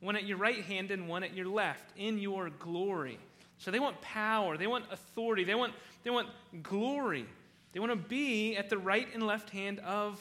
one 0.02 0.18
at 0.18 0.26
your 0.26 0.38
right 0.38 0.64
hand 0.66 0.92
and 0.92 1.08
one 1.08 1.24
at 1.24 1.34
your 1.34 1.48
left 1.48 1.90
in 1.96 2.20
your 2.20 2.50
glory. 2.50 3.18
So 3.58 3.72
they 3.72 3.80
want 3.80 4.02
power, 4.02 4.58
they 4.58 4.68
want 4.68 4.86
authority, 4.92 5.46
they 5.46 5.56
want, 5.56 5.74
they 6.04 6.10
want 6.10 6.28
glory. 6.62 7.26
They 7.72 7.80
want 7.80 7.94
to 7.94 7.96
be 7.96 8.58
at 8.58 8.70
the 8.70 8.78
right 8.78 9.08
and 9.14 9.24
left 9.24 9.50
hand 9.50 9.80
of 9.80 10.20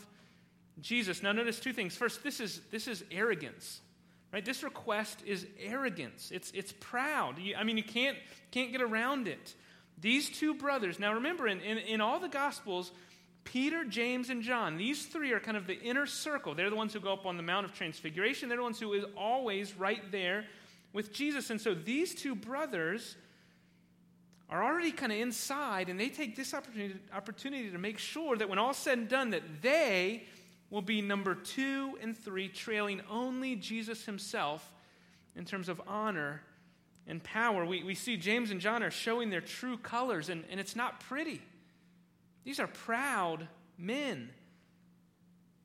Jesus. 0.80 1.20
Now 1.20 1.32
notice 1.32 1.58
two 1.58 1.72
things. 1.72 1.96
First, 1.96 2.22
this 2.22 2.38
is 2.38 2.60
this 2.70 2.86
is 2.86 3.02
arrogance. 3.10 3.80
Right? 4.32 4.44
This 4.44 4.62
request 4.62 5.22
is 5.26 5.46
arrogance. 5.60 6.30
It's 6.32 6.52
it's 6.52 6.72
proud. 6.78 7.38
You, 7.38 7.56
I 7.56 7.64
mean, 7.64 7.76
you 7.76 7.82
can't 7.82 8.18
can't 8.52 8.70
get 8.70 8.82
around 8.82 9.26
it. 9.26 9.54
These 9.98 10.38
two 10.38 10.54
brothers, 10.54 10.98
now 10.98 11.14
remember, 11.14 11.48
in, 11.48 11.60
in, 11.60 11.78
in 11.78 12.00
all 12.02 12.20
the 12.20 12.28
Gospels, 12.28 12.92
Peter, 13.46 13.84
James, 13.84 14.28
and 14.28 14.42
John, 14.42 14.76
these 14.76 15.06
three 15.06 15.32
are 15.32 15.40
kind 15.40 15.56
of 15.56 15.66
the 15.66 15.80
inner 15.80 16.04
circle. 16.04 16.54
They're 16.54 16.68
the 16.68 16.76
ones 16.76 16.92
who 16.92 17.00
go 17.00 17.12
up 17.12 17.24
on 17.24 17.36
the 17.36 17.42
Mount 17.42 17.64
of 17.64 17.72
Transfiguration. 17.72 18.48
They're 18.48 18.58
the 18.58 18.64
ones 18.64 18.78
who 18.78 18.92
is 18.92 19.04
always 19.16 19.74
right 19.78 20.12
there 20.12 20.44
with 20.92 21.12
Jesus. 21.12 21.50
And 21.50 21.60
so 21.60 21.72
these 21.72 22.14
two 22.14 22.34
brothers 22.34 23.16
are 24.50 24.62
already 24.62 24.92
kind 24.92 25.12
of 25.12 25.18
inside, 25.18 25.88
and 25.88 25.98
they 25.98 26.08
take 26.08 26.36
this 26.36 26.54
opportunity, 26.54 26.96
opportunity 27.14 27.70
to 27.70 27.78
make 27.78 27.98
sure 27.98 28.36
that 28.36 28.48
when 28.48 28.58
all's 28.58 28.76
said 28.76 28.98
and 28.98 29.08
done, 29.08 29.30
that 29.30 29.62
they 29.62 30.24
will 30.70 30.82
be 30.82 31.00
number 31.00 31.34
two 31.34 31.96
and 32.02 32.16
three, 32.16 32.48
trailing 32.48 33.00
only 33.08 33.56
Jesus 33.56 34.04
himself 34.04 34.72
in 35.34 35.44
terms 35.44 35.68
of 35.68 35.80
honor 35.86 36.42
and 37.06 37.22
power. 37.22 37.64
We, 37.64 37.84
we 37.84 37.94
see 37.94 38.16
James 38.16 38.50
and 38.50 38.60
John 38.60 38.82
are 38.82 38.90
showing 38.90 39.30
their 39.30 39.40
true 39.40 39.78
colors, 39.78 40.28
and, 40.28 40.44
and 40.50 40.58
it's 40.58 40.76
not 40.76 41.00
pretty. 41.00 41.40
These 42.46 42.58
are 42.58 42.66
proud 42.66 43.46
men. 43.76 44.30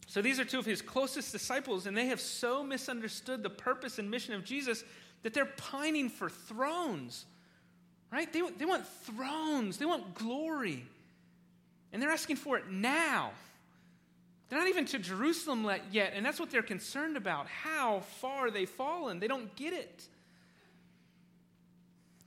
So 0.08 0.22
these 0.22 0.38
are 0.42 0.44
two 0.44 0.60
of 0.60 0.66
his 0.66 0.82
closest 0.82 1.32
disciples, 1.32 1.86
and 1.86 1.96
they 1.96 2.08
have 2.08 2.20
so 2.20 2.62
misunderstood 2.62 3.42
the 3.42 3.50
purpose 3.50 4.00
and 4.00 4.12
mission 4.12 4.34
of 4.34 4.44
Jesus 4.44 4.84
that 5.24 5.34
they're 5.34 5.46
pining 5.46 6.10
for 6.10 6.30
thrones 6.30 7.26
right? 8.12 8.32
They, 8.32 8.42
they 8.58 8.66
want 8.66 8.86
thrones, 8.86 9.78
they 9.78 9.86
want 9.86 10.14
glory. 10.16 10.86
And 11.94 12.02
they're 12.02 12.12
asking 12.12 12.36
for 12.36 12.58
it 12.58 12.70
now. 12.70 13.32
They're 14.50 14.60
not 14.60 14.68
even 14.68 14.86
to 14.88 15.00
Jerusalem 15.00 15.70
yet, 15.92 16.12
and 16.14 16.26
that's 16.26 16.40
what 16.40 16.52
they're 16.52 16.62
concerned 16.62 17.16
about 17.16 17.48
how 17.48 18.02
far 18.20 18.52
they've 18.52 18.70
fallen. 18.70 19.20
They 19.20 19.28
don't 19.28 19.54
get 19.56 19.74
it. 19.74 20.08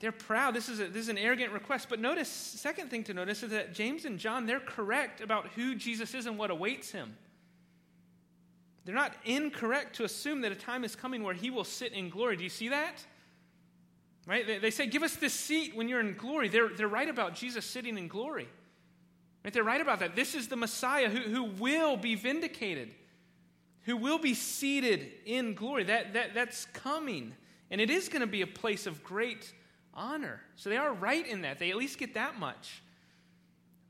They're 0.05 0.13
proud. 0.13 0.53
This 0.53 0.69
is, 0.69 0.81
a, 0.81 0.89
this 0.89 1.05
is 1.05 1.09
an 1.09 1.17
arrogant 1.17 1.51
request. 1.55 1.89
But 1.89 1.99
notice, 1.99 2.29
second 2.29 2.91
thing 2.91 3.05
to 3.05 3.15
notice 3.15 3.43
is 3.43 3.53
that 3.53 3.73
James 3.73 4.05
and 4.05 4.19
John, 4.19 4.45
they're 4.45 4.61
correct 4.61 5.23
about 5.23 5.47
who 5.57 5.75
Jesus 5.75 6.13
is 6.13 6.27
and 6.27 6.37
what 6.37 6.51
awaits 6.51 6.91
him. 6.91 7.17
They're 8.85 8.95
not 8.95 9.15
incorrect 9.25 9.97
to 9.97 10.05
assume 10.05 10.43
that 10.43 10.53
a 10.53 10.57
time 10.57 10.85
is 10.85 10.95
coming 10.95 11.23
where 11.23 11.33
he 11.33 11.49
will 11.49 11.65
sit 11.65 11.95
in 11.95 12.11
glory. 12.11 12.37
Do 12.37 12.45
you 12.45 12.51
see 12.51 12.69
that? 12.69 13.03
Right? 14.27 14.47
They, 14.47 14.59
they 14.59 14.71
say, 14.71 14.87
Give 14.87 15.03
us 15.03 15.17
this 15.17 15.33
seat 15.33 15.75
when 15.75 15.89
you're 15.89 16.01
in 16.01 16.19
glory. 16.19 16.49
They're, 16.49 16.69
they're 16.69 16.87
right 16.87 17.09
about 17.09 17.35
Jesus 17.35 17.65
sitting 17.65 17.97
in 17.97 18.07
glory. 18.07 18.47
Right? 19.43 19.55
They're 19.55 19.65
right 19.65 19.81
about 19.81 20.01
that. 20.01 20.15
This 20.15 20.35
is 20.35 20.49
the 20.49 20.57
Messiah 20.57 21.09
who, 21.09 21.21
who 21.21 21.45
will 21.45 21.97
be 21.97 22.15
vindicated, 22.15 22.91
who 23.85 23.97
will 23.97 24.19
be 24.19 24.35
seated 24.35 25.13
in 25.25 25.55
glory. 25.55 25.85
That, 25.85 26.13
that, 26.13 26.35
that's 26.35 26.67
coming. 26.75 27.33
And 27.71 27.81
it 27.81 27.89
is 27.89 28.11
going 28.11 28.21
to 28.21 28.27
be 28.27 28.43
a 28.43 28.47
place 28.47 28.87
of 28.87 29.03
great 29.03 29.51
honor. 29.95 30.41
So 30.57 30.71
they 30.71 30.77
are 30.77 30.93
right 30.93 31.27
in 31.27 31.43
that. 31.43 31.59
They 31.59 31.71
at 31.71 31.77
least 31.77 31.99
get 31.99 32.15
that 32.15 32.39
much. 32.39 32.83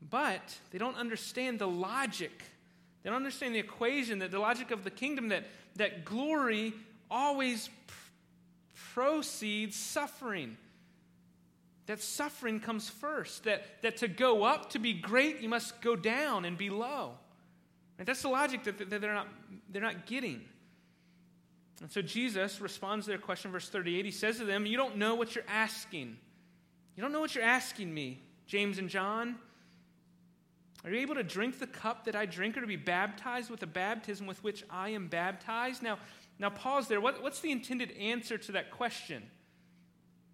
But 0.09 0.57
they 0.71 0.77
don't 0.77 0.97
understand 0.97 1.59
the 1.59 1.67
logic. 1.67 2.43
They 3.03 3.09
don't 3.09 3.17
understand 3.17 3.55
the 3.55 3.59
equation, 3.59 4.19
that 4.19 4.31
the 4.31 4.39
logic 4.39 4.71
of 4.71 4.83
the 4.83 4.91
kingdom 4.91 5.29
that, 5.29 5.45
that 5.75 6.05
glory 6.05 6.73
always 7.09 7.69
proceeds 8.93 9.75
suffering. 9.75 10.57
That 11.87 12.01
suffering 12.01 12.59
comes 12.59 12.89
first. 12.89 13.43
That, 13.43 13.81
that 13.81 13.97
to 13.97 14.07
go 14.07 14.43
up, 14.43 14.71
to 14.71 14.79
be 14.79 14.93
great, 14.93 15.41
you 15.41 15.49
must 15.49 15.81
go 15.81 15.95
down 15.95 16.45
and 16.45 16.57
be 16.57 16.69
low. 16.69 17.13
That's 17.97 18.21
the 18.21 18.29
logic 18.29 18.63
that, 18.63 18.89
that 18.89 19.01
they're, 19.01 19.13
not, 19.13 19.27
they're 19.69 19.81
not 19.81 20.05
getting. 20.05 20.41
And 21.81 21.91
so 21.91 22.01
Jesus 22.01 22.61
responds 22.61 23.05
to 23.05 23.11
their 23.11 23.17
question, 23.17 23.51
verse 23.51 23.67
38. 23.67 24.05
He 24.05 24.11
says 24.11 24.37
to 24.37 24.45
them, 24.45 24.65
You 24.65 24.77
don't 24.77 24.97
know 24.97 25.15
what 25.15 25.35
you're 25.35 25.43
asking. 25.47 26.17
You 26.95 27.01
don't 27.01 27.11
know 27.11 27.19
what 27.19 27.35
you're 27.35 27.43
asking 27.43 27.93
me, 27.93 28.21
James 28.47 28.77
and 28.77 28.89
John. 28.89 29.35
Are 30.83 30.91
you 30.91 30.99
able 30.99 31.15
to 31.15 31.23
drink 31.23 31.59
the 31.59 31.67
cup 31.67 32.05
that 32.05 32.15
I 32.15 32.25
drink 32.25 32.55
or 32.55 32.61
to 32.61 32.67
be 32.67 32.75
baptized 32.75 33.49
with 33.49 33.59
the 33.59 33.67
baptism 33.67 34.27
with 34.27 34.43
which 34.43 34.63
I 34.69 34.89
am 34.89 35.07
baptized? 35.07 35.81
Now, 35.81 35.97
now 36.39 36.51
pause 36.51 36.87
there. 36.87 37.01
What, 37.01 37.21
what's 37.23 37.39
the 37.39 37.51
intended 37.51 37.91
answer 37.93 38.37
to 38.37 38.51
that 38.53 38.71
question? 38.71 39.23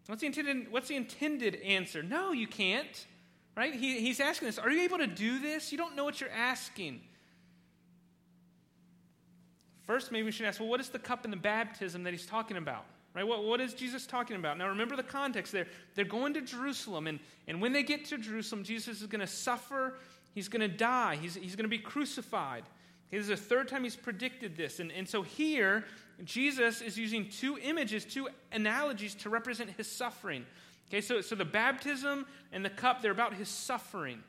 What's 0.07 0.21
the 0.21 0.27
intended, 0.27 0.71
what's 0.71 0.89
the 0.89 0.97
intended 0.97 1.55
answer? 1.55 2.03
No, 2.03 2.33
you 2.33 2.47
can't. 2.47 3.07
Right? 3.55 3.73
He, 3.73 3.99
he's 4.01 4.19
asking 4.19 4.47
this. 4.47 4.57
Are 4.57 4.69
you 4.69 4.81
able 4.81 4.97
to 4.97 5.07
do 5.07 5.39
this? 5.39 5.71
You 5.71 5.77
don't 5.77 5.95
know 5.95 6.03
what 6.03 6.21
you're 6.21 6.29
asking. 6.29 7.01
First, 9.91 10.09
maybe 10.09 10.23
we 10.23 10.31
should 10.31 10.45
ask, 10.45 10.57
well, 10.57 10.69
what 10.69 10.79
is 10.79 10.87
the 10.87 10.99
cup 10.99 11.25
and 11.25 11.33
the 11.33 11.37
baptism 11.37 12.03
that 12.03 12.11
he's 12.11 12.25
talking 12.25 12.55
about? 12.55 12.85
Right? 13.13 13.27
What, 13.27 13.43
what 13.43 13.59
is 13.59 13.73
Jesus 13.73 14.07
talking 14.07 14.37
about? 14.37 14.57
Now, 14.57 14.69
remember 14.69 14.95
the 14.95 15.03
context 15.03 15.51
there. 15.51 15.67
They're 15.95 16.05
going 16.05 16.33
to 16.35 16.41
Jerusalem, 16.41 17.07
and, 17.07 17.19
and 17.45 17.61
when 17.61 17.73
they 17.73 17.83
get 17.83 18.05
to 18.05 18.17
Jerusalem, 18.17 18.63
Jesus 18.63 19.01
is 19.01 19.07
going 19.07 19.19
to 19.19 19.27
suffer. 19.27 19.95
He's 20.33 20.47
going 20.47 20.61
to 20.61 20.73
die. 20.73 21.17
He's, 21.17 21.35
he's 21.35 21.57
going 21.57 21.65
to 21.65 21.69
be 21.69 21.77
crucified. 21.77 22.63
Okay, 23.09 23.17
this 23.17 23.23
is 23.23 23.27
the 23.27 23.35
third 23.35 23.67
time 23.67 23.83
he's 23.83 23.97
predicted 23.97 24.55
this. 24.55 24.79
And, 24.79 24.93
and 24.93 25.09
so 25.09 25.23
here, 25.23 25.83
Jesus 26.23 26.81
is 26.81 26.97
using 26.97 27.27
two 27.27 27.57
images, 27.61 28.05
two 28.05 28.29
analogies 28.53 29.13
to 29.15 29.29
represent 29.29 29.71
his 29.71 29.91
suffering. 29.91 30.45
Okay, 30.87 31.01
so, 31.01 31.19
so 31.19 31.35
the 31.35 31.43
baptism 31.43 32.25
and 32.53 32.63
the 32.63 32.69
cup, 32.69 33.01
they're 33.01 33.11
about 33.11 33.33
his 33.33 33.49
suffering. 33.49 34.23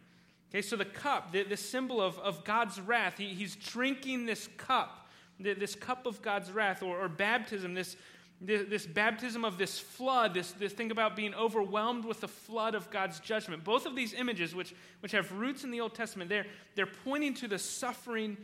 Okay, 0.50 0.60
so 0.60 0.74
the 0.74 0.84
cup, 0.84 1.30
the, 1.30 1.44
the 1.44 1.56
symbol 1.56 2.00
of, 2.00 2.18
of 2.18 2.42
God's 2.42 2.80
wrath, 2.80 3.16
he, 3.16 3.28
he's 3.28 3.54
drinking 3.54 4.26
this 4.26 4.48
cup, 4.56 4.98
this 5.38 5.74
cup 5.74 6.06
of 6.06 6.22
God's 6.22 6.50
wrath, 6.50 6.82
or, 6.82 6.98
or 6.98 7.08
baptism, 7.08 7.74
this, 7.74 7.96
this 8.40 8.86
baptism 8.86 9.44
of 9.44 9.58
this 9.58 9.78
flood, 9.78 10.34
this, 10.34 10.52
this 10.52 10.72
thing 10.72 10.90
about 10.90 11.14
being 11.14 11.34
overwhelmed 11.34 12.04
with 12.04 12.20
the 12.20 12.28
flood 12.28 12.74
of 12.74 12.90
God's 12.90 13.20
judgment. 13.20 13.64
Both 13.64 13.86
of 13.86 13.94
these 13.94 14.12
images, 14.14 14.54
which, 14.54 14.74
which 15.00 15.12
have 15.12 15.30
roots 15.32 15.64
in 15.64 15.70
the 15.70 15.80
Old 15.80 15.94
Testament, 15.94 16.28
they're, 16.28 16.46
they're 16.74 16.86
pointing 16.86 17.34
to 17.34 17.48
the 17.48 17.58
suffering 17.58 18.36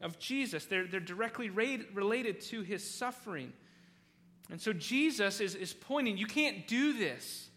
of 0.00 0.18
Jesus. 0.18 0.66
They're, 0.66 0.86
they're 0.86 1.00
directly 1.00 1.50
related 1.50 2.40
to 2.42 2.62
his 2.62 2.88
suffering. 2.88 3.52
And 4.50 4.60
so 4.60 4.72
Jesus 4.72 5.40
is, 5.40 5.54
is 5.54 5.72
pointing, 5.72 6.18
you 6.18 6.26
can't 6.26 6.66
do 6.66 6.92
this. 6.92 7.48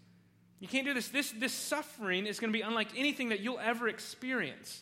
You 0.59 0.67
can't 0.67 0.85
do 0.85 0.93
this. 0.93 1.09
This, 1.09 1.31
this 1.31 1.53
suffering 1.53 2.25
is 2.25 2.39
going 2.39 2.51
to 2.51 2.57
be 2.57 2.63
unlike 2.63 2.89
anything 2.95 3.29
that 3.29 3.41
you'll 3.41 3.59
ever 3.59 3.87
experience. 3.87 4.81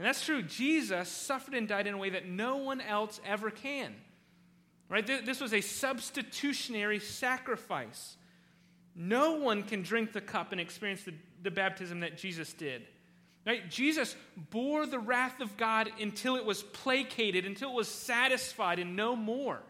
And 0.00 0.06
that's 0.06 0.24
true. 0.24 0.40
Jesus 0.40 1.10
suffered 1.10 1.52
and 1.52 1.68
died 1.68 1.86
in 1.86 1.92
a 1.92 1.98
way 1.98 2.08
that 2.08 2.26
no 2.26 2.56
one 2.56 2.80
else 2.80 3.20
ever 3.26 3.50
can. 3.50 3.94
Right? 4.88 5.06
This 5.06 5.42
was 5.42 5.52
a 5.52 5.60
substitutionary 5.60 6.98
sacrifice. 7.00 8.16
No 8.96 9.34
one 9.34 9.62
can 9.62 9.82
drink 9.82 10.14
the 10.14 10.22
cup 10.22 10.52
and 10.52 10.60
experience 10.60 11.02
the, 11.02 11.12
the 11.42 11.50
baptism 11.50 12.00
that 12.00 12.16
Jesus 12.16 12.54
did. 12.54 12.86
Right? 13.46 13.70
Jesus 13.70 14.16
bore 14.48 14.86
the 14.86 14.98
wrath 14.98 15.42
of 15.42 15.58
God 15.58 15.90
until 16.00 16.36
it 16.36 16.46
was 16.46 16.62
placated, 16.62 17.44
until 17.44 17.68
it 17.68 17.76
was 17.76 17.86
satisfied, 17.86 18.78
and 18.78 18.96
no 18.96 19.14
more. 19.14 19.60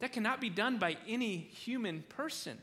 That 0.00 0.12
cannot 0.12 0.38
be 0.38 0.50
done 0.50 0.76
by 0.76 0.98
any 1.08 1.38
human 1.38 2.04
person. 2.10 2.58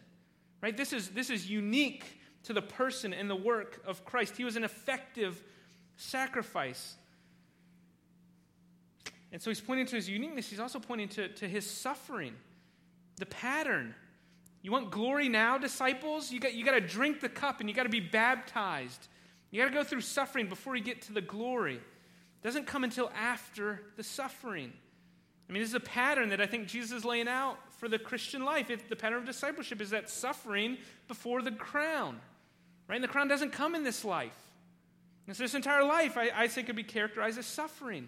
Right? 0.61 0.77
This 0.77 0.93
is, 0.93 1.09
this 1.09 1.31
is 1.31 1.49
unique 1.49 2.05
to 2.43 2.53
the 2.53 2.61
person 2.61 3.15
and 3.15 3.27
the 3.27 3.35
work 3.35 3.81
of 3.87 4.05
Christ. 4.05 4.37
He 4.37 4.43
was 4.43 4.57
an 4.57 4.63
effective 4.63 5.41
sacrifice. 5.97 6.95
And 9.31 9.41
so 9.41 9.49
he's 9.49 9.61
pointing 9.61 9.85
to 9.87 9.95
his 9.95 10.07
uniqueness. 10.07 10.49
He's 10.49 10.59
also 10.59 10.79
pointing 10.79 11.09
to, 11.09 11.27
to 11.27 11.47
his 11.47 11.69
suffering, 11.69 12.33
the 13.17 13.25
pattern. 13.25 13.93
You 14.61 14.71
want 14.71 14.91
glory 14.91 15.29
now, 15.29 15.57
disciples? 15.57 16.31
You 16.31 16.39
got, 16.39 16.53
you 16.53 16.63
got 16.63 16.71
to 16.71 16.81
drink 16.81 17.19
the 17.19 17.29
cup 17.29 17.59
and 17.59 17.69
you 17.69 17.75
got 17.75 17.83
to 17.83 17.89
be 17.89 17.99
baptized. 17.99 19.07
You 19.51 19.61
got 19.61 19.69
to 19.69 19.73
go 19.73 19.83
through 19.83 20.01
suffering 20.01 20.47
before 20.47 20.75
you 20.75 20.83
get 20.83 21.01
to 21.03 21.13
the 21.13 21.21
glory. 21.21 21.75
It 21.75 22.43
doesn't 22.43 22.65
come 22.65 22.83
until 22.83 23.11
after 23.15 23.81
the 23.95 24.03
suffering. 24.03 24.71
I 25.49 25.53
mean, 25.53 25.61
this 25.61 25.69
is 25.69 25.75
a 25.75 25.79
pattern 25.79 26.29
that 26.29 26.41
I 26.41 26.47
think 26.47 26.67
Jesus 26.67 26.91
is 26.91 27.05
laying 27.05 27.27
out 27.27 27.57
for 27.77 27.87
the 27.87 27.99
Christian 27.99 28.43
life. 28.43 28.69
It, 28.69 28.89
the 28.89 28.95
pattern 28.95 29.19
of 29.19 29.25
discipleship 29.25 29.81
is 29.81 29.91
that 29.91 30.09
suffering 30.09 30.77
before 31.07 31.41
the 31.41 31.51
crown. 31.51 32.19
Right? 32.87 32.95
And 32.95 33.03
the 33.03 33.07
crown 33.07 33.27
doesn't 33.27 33.51
come 33.51 33.75
in 33.75 33.83
this 33.83 34.03
life. 34.03 34.44
And 35.27 35.35
so 35.35 35.43
this 35.43 35.55
entire 35.55 35.83
life, 35.83 36.17
I, 36.17 36.29
I 36.35 36.47
say, 36.47 36.63
could 36.63 36.75
be 36.75 36.83
characterized 36.83 37.37
as 37.39 37.45
suffering. 37.45 38.07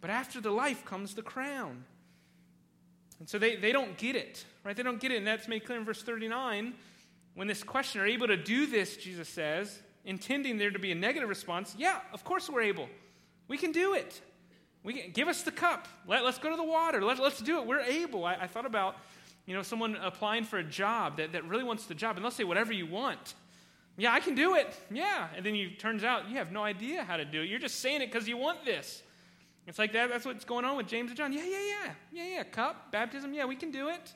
But 0.00 0.10
after 0.10 0.40
the 0.40 0.50
life 0.50 0.84
comes 0.84 1.14
the 1.14 1.22
crown. 1.22 1.84
And 3.18 3.28
so 3.28 3.38
they, 3.38 3.56
they 3.56 3.72
don't 3.72 3.96
get 3.96 4.16
it, 4.16 4.44
right? 4.64 4.76
They 4.76 4.82
don't 4.82 5.00
get 5.00 5.12
it. 5.12 5.16
And 5.16 5.26
that's 5.26 5.48
made 5.48 5.64
clear 5.64 5.78
in 5.78 5.84
verse 5.84 6.02
39. 6.02 6.74
When 7.34 7.46
this 7.46 7.62
question, 7.62 8.00
are 8.00 8.06
able 8.06 8.26
to 8.26 8.36
do 8.36 8.66
this, 8.66 8.96
Jesus 8.96 9.28
says, 9.28 9.78
intending 10.04 10.58
there 10.58 10.70
to 10.70 10.78
be 10.78 10.92
a 10.92 10.94
negative 10.94 11.28
response, 11.28 11.74
yeah, 11.78 12.00
of 12.12 12.24
course 12.24 12.48
we're 12.48 12.62
able. 12.62 12.88
We 13.48 13.58
can 13.58 13.72
do 13.72 13.94
it. 13.94 14.20
We 14.82 14.94
can, 14.94 15.10
give 15.10 15.28
us 15.28 15.42
the 15.42 15.50
cup. 15.50 15.88
Let, 16.06 16.24
us 16.24 16.38
go 16.38 16.50
to 16.50 16.56
the 16.56 16.64
water. 16.64 17.02
Let, 17.02 17.18
let's 17.18 17.40
do 17.40 17.58
it. 17.58 17.66
We're 17.66 17.80
able. 17.80 18.24
I, 18.24 18.34
I, 18.34 18.46
thought 18.46 18.66
about, 18.66 18.96
you 19.44 19.54
know, 19.54 19.62
someone 19.62 19.96
applying 19.96 20.44
for 20.44 20.58
a 20.58 20.64
job 20.64 21.16
that, 21.16 21.32
that 21.32 21.44
really 21.44 21.64
wants 21.64 21.86
the 21.86 21.94
job, 21.94 22.16
and 22.16 22.24
they'll 22.24 22.30
say 22.30 22.44
whatever 22.44 22.72
you 22.72 22.86
want. 22.86 23.34
Yeah, 23.96 24.12
I 24.12 24.20
can 24.20 24.34
do 24.34 24.54
it. 24.54 24.74
Yeah. 24.90 25.28
And 25.34 25.44
then 25.44 25.54
you 25.54 25.70
turns 25.70 26.04
out 26.04 26.28
you 26.28 26.36
have 26.36 26.52
no 26.52 26.62
idea 26.62 27.04
how 27.04 27.16
to 27.16 27.24
do 27.24 27.42
it. 27.42 27.48
You're 27.48 27.58
just 27.58 27.80
saying 27.80 28.02
it 28.02 28.12
because 28.12 28.28
you 28.28 28.36
want 28.36 28.64
this. 28.64 29.02
It's 29.66 29.78
like 29.78 29.92
that. 29.94 30.10
That's 30.10 30.24
what's 30.24 30.44
going 30.44 30.64
on 30.64 30.76
with 30.76 30.86
James 30.86 31.10
and 31.10 31.16
John. 31.16 31.32
Yeah, 31.32 31.44
yeah, 31.44 31.58
yeah. 31.58 31.92
Yeah, 32.12 32.34
yeah. 32.36 32.42
Cup, 32.44 32.92
baptism. 32.92 33.34
Yeah, 33.34 33.46
we 33.46 33.56
can 33.56 33.70
do 33.70 33.88
it. 33.88 34.12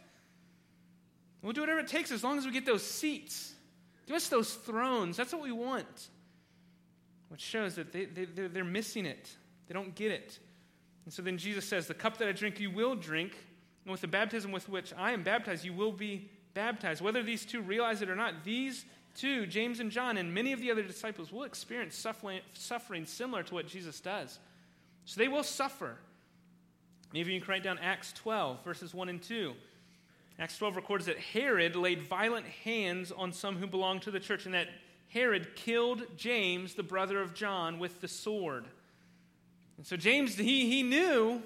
We'll 1.43 1.53
do 1.53 1.63
whatever 1.63 1.81
it 1.81 1.89
takes 1.89 2.13
as 2.13 2.23
long 2.23 2.39
as 2.39 2.45
we 2.45 2.53
get 2.53 2.67
those 2.67 2.85
seats. 2.85 3.55
Give 4.07 4.17
us 4.17 4.29
those 4.29 4.55
thrones. 4.55 5.17
That's 5.17 5.33
what 5.33 5.43
we 5.43 5.53
want. 5.53 6.09
Which 7.29 7.41
shows 7.41 7.77
that 7.77 7.93
they, 7.93 8.05
they, 8.05 8.25
they're 8.25 8.65
missing 8.65 9.07
it. 9.07 9.35
They 9.67 9.75
don't 9.75 9.95
get 9.95 10.13
it. 10.13 10.39
And 11.05 11.15
so 11.15 11.23
then 11.23 11.39
Jesus 11.39 11.65
says, 11.65 11.87
The 11.87 11.95
cup 11.95 12.19
that 12.19 12.29
I 12.29 12.33
drink, 12.33 12.61
you 12.61 12.71
will 12.71 12.95
drink. 12.95 13.37
And 13.85 13.93
with 13.93 14.03
the 14.03 14.09
baptism 14.09 14.53
with 14.53 14.69
which 14.69 14.93
I 14.97 15.13
am 15.13 15.23
baptized, 15.23 15.65
you 15.65 15.73
will 15.73 15.93
be 15.93 16.29
baptized. 16.55 17.01
Whether 17.01 17.23
these 17.23 17.47
two 17.47 17.63
realize 17.63 18.03
it 18.03 18.11
or 18.11 18.17
not, 18.17 18.45
these 18.45 18.85
two, 19.15 19.47
James 19.47 19.81
and 19.81 19.91
John, 19.91 20.17
and 20.17 20.33
many 20.33 20.53
of 20.53 20.61
the 20.61 20.71
other 20.71 20.83
disciples, 20.83 21.33
will 21.33 21.45
experience 21.45 21.97
suffering, 21.97 22.41
suffering 22.55 23.07
similar 23.07 23.43
to 23.43 23.55
what 23.55 23.67
Jesus 23.67 24.01
does. 24.01 24.39
So 25.05 25.21
they 25.21 25.29
will 25.29 25.43
suffer. 25.43 25.97
Maybe 27.13 27.33
you 27.33 27.41
can 27.41 27.51
write 27.51 27.65
down 27.65 27.79
Acts 27.79 28.13
12, 28.13 28.65
verses 28.65 28.95
1 28.95 29.09
and 29.09 29.23
2. 29.23 29.53
Acts 30.39 30.57
12 30.57 30.77
records 30.77 31.07
that 31.07 31.19
Herod 31.19 31.77
laid 31.77 32.03
violent 32.03 32.47
hands 32.47 33.13
on 33.13 33.33
some 33.33 33.57
who 33.57 33.67
belonged 33.67 34.03
to 34.03 34.11
the 34.11 34.21
church, 34.21 34.47
and 34.47 34.55
that 34.55 34.69
Herod 35.09 35.57
killed 35.57 36.05
James, 36.17 36.75
the 36.75 36.83
brother 36.83 37.21
of 37.21 37.35
John, 37.35 37.79
with 37.79 38.01
the 38.01 38.09
sword. 38.09 38.65
And 39.77 39.87
so 39.87 39.97
James, 39.97 40.37
he, 40.37 40.71
he 40.71 40.83
knew 40.83 41.43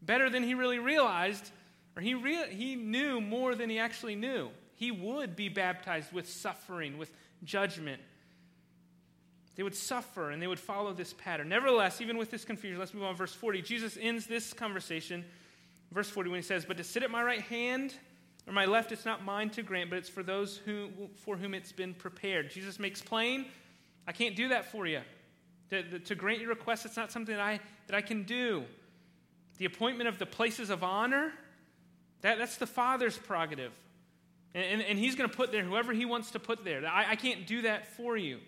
better 0.00 0.30
than 0.30 0.42
he 0.42 0.54
really 0.54 0.78
realized, 0.78 1.50
or 1.96 2.02
he, 2.02 2.14
re- 2.14 2.52
he 2.52 2.74
knew 2.74 3.20
more 3.20 3.54
than 3.54 3.68
he 3.68 3.78
actually 3.78 4.16
knew. 4.16 4.50
He 4.82 4.90
would 4.90 5.36
be 5.36 5.48
baptized 5.48 6.12
with 6.12 6.28
suffering, 6.28 6.98
with 6.98 7.12
judgment. 7.44 8.02
They 9.54 9.62
would 9.62 9.76
suffer 9.76 10.32
and 10.32 10.42
they 10.42 10.48
would 10.48 10.58
follow 10.58 10.92
this 10.92 11.12
pattern. 11.12 11.50
Nevertheless, 11.50 12.00
even 12.00 12.18
with 12.18 12.32
this 12.32 12.44
confusion, 12.44 12.80
let's 12.80 12.92
move 12.92 13.04
on. 13.04 13.12
To 13.12 13.16
verse 13.16 13.32
40. 13.32 13.62
Jesus 13.62 13.96
ends 14.00 14.26
this 14.26 14.52
conversation, 14.52 15.24
verse 15.92 16.10
40, 16.10 16.30
when 16.30 16.38
he 16.38 16.42
says, 16.42 16.64
But 16.64 16.78
to 16.78 16.82
sit 16.82 17.04
at 17.04 17.12
my 17.12 17.22
right 17.22 17.42
hand 17.42 17.94
or 18.48 18.52
my 18.52 18.64
left, 18.64 18.90
it's 18.90 19.04
not 19.04 19.24
mine 19.24 19.50
to 19.50 19.62
grant, 19.62 19.88
but 19.88 20.00
it's 20.00 20.08
for 20.08 20.24
those 20.24 20.56
who, 20.56 20.88
for 21.14 21.36
whom 21.36 21.54
it's 21.54 21.70
been 21.70 21.94
prepared. 21.94 22.50
Jesus 22.50 22.80
makes 22.80 23.00
plain, 23.00 23.46
I 24.08 24.10
can't 24.10 24.34
do 24.34 24.48
that 24.48 24.72
for 24.72 24.88
you. 24.88 25.02
To, 25.70 26.00
to 26.00 26.14
grant 26.16 26.40
your 26.40 26.48
request, 26.48 26.86
it's 26.86 26.96
not 26.96 27.12
something 27.12 27.36
that 27.36 27.40
I, 27.40 27.60
that 27.86 27.94
I 27.94 28.00
can 28.00 28.24
do. 28.24 28.64
The 29.58 29.64
appointment 29.64 30.08
of 30.08 30.18
the 30.18 30.26
places 30.26 30.70
of 30.70 30.82
honor, 30.82 31.32
that, 32.22 32.38
that's 32.38 32.56
the 32.56 32.66
Father's 32.66 33.16
prerogative. 33.16 33.70
And, 34.54 34.64
and, 34.64 34.82
and 34.82 34.98
He's 34.98 35.14
going 35.14 35.28
to 35.28 35.36
put 35.36 35.52
there 35.52 35.64
whoever 35.64 35.92
He 35.92 36.04
wants 36.04 36.32
to 36.32 36.38
put 36.38 36.64
there. 36.64 36.86
I, 36.86 37.12
I 37.12 37.16
can't 37.16 37.46
do 37.46 37.62
that 37.62 37.86
for 37.96 38.16
you. 38.16 38.38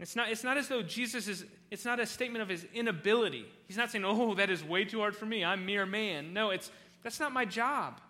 It's 0.00 0.16
not, 0.16 0.30
it's 0.30 0.42
not 0.42 0.56
as 0.56 0.66
though 0.66 0.82
Jesus 0.82 1.28
is, 1.28 1.44
it's 1.70 1.84
not 1.84 2.00
a 2.00 2.06
statement 2.06 2.42
of 2.42 2.48
his 2.48 2.66
inability. 2.72 3.44
He's 3.68 3.76
not 3.76 3.90
saying, 3.90 4.04
oh, 4.06 4.34
that 4.34 4.48
is 4.48 4.64
way 4.64 4.84
too 4.84 5.00
hard 5.00 5.14
for 5.14 5.26
me. 5.26 5.44
I'm 5.44 5.66
mere 5.66 5.84
man. 5.84 6.32
No, 6.32 6.50
it's, 6.50 6.70
that's 7.02 7.20
not 7.20 7.32
my 7.32 7.44
job, 7.44 8.00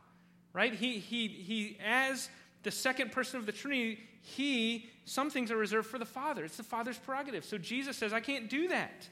right? 0.52 0.72
He, 0.72 1.00
he, 1.00 1.26
he, 1.26 1.78
as 1.84 2.28
the 2.62 2.70
second 2.70 3.10
person 3.10 3.40
of 3.40 3.46
the 3.46 3.50
Trinity, 3.52 3.98
he, 4.22 4.88
some 5.04 5.30
things 5.30 5.50
are 5.50 5.56
reserved 5.56 5.88
for 5.88 5.98
the 5.98 6.04
Father. 6.04 6.44
It's 6.44 6.56
the 6.56 6.62
Father's 6.62 6.96
prerogative. 6.96 7.44
So 7.44 7.58
Jesus 7.58 7.96
says, 7.96 8.12
I 8.12 8.20
can't 8.20 8.48
do 8.48 8.68
that. 8.68 9.08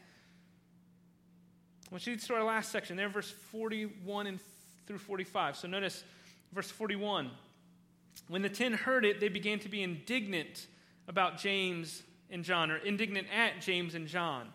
Which 1.91 2.07
leads 2.07 2.29
to 2.29 2.35
our 2.35 2.45
last 2.45 2.71
section 2.71 2.97
there, 2.97 3.09
verse 3.09 3.31
41 3.51 4.29
and 4.29 4.39
through 4.87 4.99
45. 4.99 5.57
So 5.57 5.67
notice 5.67 6.05
verse 6.53 6.71
41. 6.71 7.31
When 8.27 8.43
the 8.43 8.49
ten 8.49 8.73
heard 8.73 9.05
it, 9.05 9.21
they 9.21 9.29
began 9.29 9.59
to 9.61 9.69
be 9.69 9.83
indignant 9.83 10.67
about 11.07 11.39
James 11.39 12.03
and 12.31 12.45
John, 12.45 12.71
or 12.71 12.77
indignant 12.77 13.27
at 13.35 13.63
James 13.63 13.95
and 13.95 14.07
John. 14.07 14.49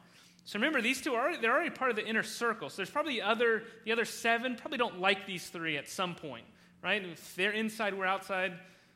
So 0.45 0.59
remember, 0.59 0.81
these 0.81 1.01
two 1.01 1.13
are 1.13 1.37
they're 1.37 1.53
already 1.53 1.69
part 1.69 1.89
of 1.89 1.95
the 1.95 2.05
inner 2.05 2.21
circle. 2.21 2.69
So 2.69 2.77
there's 2.77 2.89
probably 2.89 3.21
other, 3.21 3.63
the 3.85 3.91
other 3.93 4.05
seven 4.05 4.55
probably 4.55 4.77
don't 4.77 4.99
like 4.99 5.25
these 5.25 5.47
three 5.47 5.77
at 5.77 5.89
some 5.89 6.15
point, 6.15 6.45
right? 6.83 7.03
If 7.03 7.35
they're 7.35 7.51
inside, 7.51 7.97
we're 7.97 8.05
outside. 8.05 8.53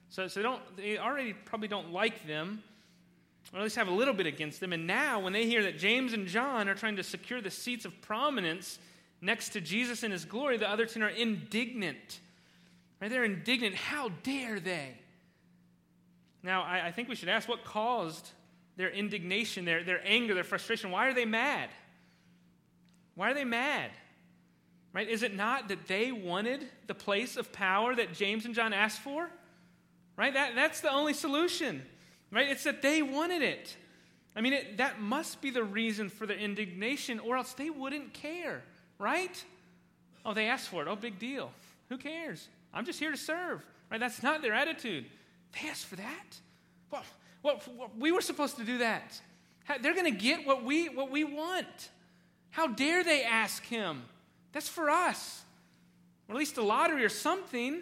So, 0.10 0.28
so 0.28 0.40
they, 0.40 0.44
don't, 0.44 0.78
they 0.78 0.98
already 0.98 1.34
probably 1.34 1.70
don't 1.70 1.92
like 1.92 2.28
them, 2.28 2.62
or 3.54 3.60
at 3.60 3.64
least 3.64 3.78
have 3.78 3.88
a 3.88 3.94
little 3.94 4.14
bit 4.14 4.28
against 4.28 4.60
them. 4.60 4.74
And 4.74 4.86
now, 4.86 5.22
when 5.22 5.34
they 5.34 5.46
hear 5.46 5.64
that 5.64 5.80
James 5.80 6.14
and 6.14 6.28
John 6.28 6.68
are 6.70 6.76
trying 6.76 6.98
to 6.98 7.04
secure 7.04 7.42
the 7.42 7.50
seats 7.50 7.86
of 7.86 8.02
prominence 8.02 8.78
next 9.22 9.50
to 9.50 9.62
Jesus 9.62 10.04
in 10.04 10.12
his 10.12 10.26
glory, 10.26 10.58
the 10.58 10.70
other 10.70 10.86
ten 10.86 11.02
are 11.02 11.10
indignant. 11.10 12.20
Right? 13.02 13.10
They're 13.10 13.24
indignant. 13.24 13.76
How 13.76 14.10
dare 14.24 14.60
they? 14.60 14.96
Now, 16.44 16.64
I, 16.64 16.88
I 16.88 16.92
think 16.92 17.10
we 17.10 17.16
should 17.16 17.30
ask 17.30 17.48
what 17.48 17.64
caused 17.64 18.30
their 18.76 18.90
indignation, 18.90 19.66
their, 19.66 19.84
their 19.84 20.02
anger, 20.06 20.34
their 20.34 20.44
frustration. 20.44 20.92
Why 20.92 21.08
are 21.08 21.14
they 21.14 21.26
mad? 21.26 21.70
Why 23.16 23.32
are 23.32 23.34
they 23.34 23.44
mad? 23.44 23.92
Right? 24.94 25.10
Is 25.10 25.24
it 25.24 25.36
not 25.36 25.68
that 25.68 25.88
they 25.88 26.12
wanted 26.12 26.66
the 26.88 26.96
place 26.96 27.38
of 27.38 27.52
power 27.52 27.94
that 27.94 28.14
James 28.14 28.46
and 28.46 28.56
John 28.56 28.74
asked 28.74 29.00
for? 29.00 29.30
Right? 30.16 30.34
That, 30.34 30.56
that's 30.56 30.82
the 30.82 30.92
only 30.92 31.14
solution. 31.14 31.84
Right? 32.32 32.50
It's 32.50 32.64
that 32.64 32.82
they 32.82 33.02
wanted 33.02 33.42
it. 33.42 33.76
I 34.36 34.42
mean, 34.42 34.54
it, 34.54 34.78
that 34.78 35.02
must 35.02 35.42
be 35.42 35.50
the 35.50 35.64
reason 35.64 36.10
for 36.10 36.28
their 36.28 36.38
indignation, 36.38 37.20
or 37.20 37.38
else 37.38 37.54
they 37.54 37.70
wouldn't 37.70 38.14
care. 38.14 38.64
Right? 39.00 39.44
Oh, 40.26 40.34
they 40.34 40.48
asked 40.48 40.70
for 40.70 40.82
it. 40.84 40.88
Oh, 40.88 40.96
big 40.96 41.20
deal. 41.20 41.52
Who 41.90 41.98
cares? 41.98 42.48
I'm 42.74 42.86
just 42.86 43.00
here 43.00 43.12
to 43.12 43.18
serve. 43.18 43.66
Right? 43.90 44.00
That's 44.00 44.22
not 44.22 44.42
their 44.42 44.54
attitude. 44.54 45.06
They 45.54 45.70
asked 45.70 45.86
for 45.86 45.96
that. 45.96 46.38
Well, 46.92 47.04
well, 47.44 47.62
we 47.98 48.12
were 48.12 48.22
supposed 48.22 48.58
to 48.58 48.64
do 48.64 48.80
that. 48.80 49.20
They're 49.82 49.94
going 49.94 50.12
to 50.12 50.20
get 50.20 50.46
what 50.46 50.64
we, 50.64 50.90
what 50.90 51.12
we 51.12 51.24
want. 51.24 51.90
How 52.50 52.68
dare 52.68 53.04
they 53.04 53.24
ask 53.24 53.64
him? 53.66 54.04
That's 54.54 54.70
for 54.70 54.90
us. 54.90 55.44
Or 56.28 56.36
at 56.36 56.40
least 56.40 56.58
a 56.58 56.62
lottery 56.62 57.04
or 57.04 57.10
something. 57.10 57.74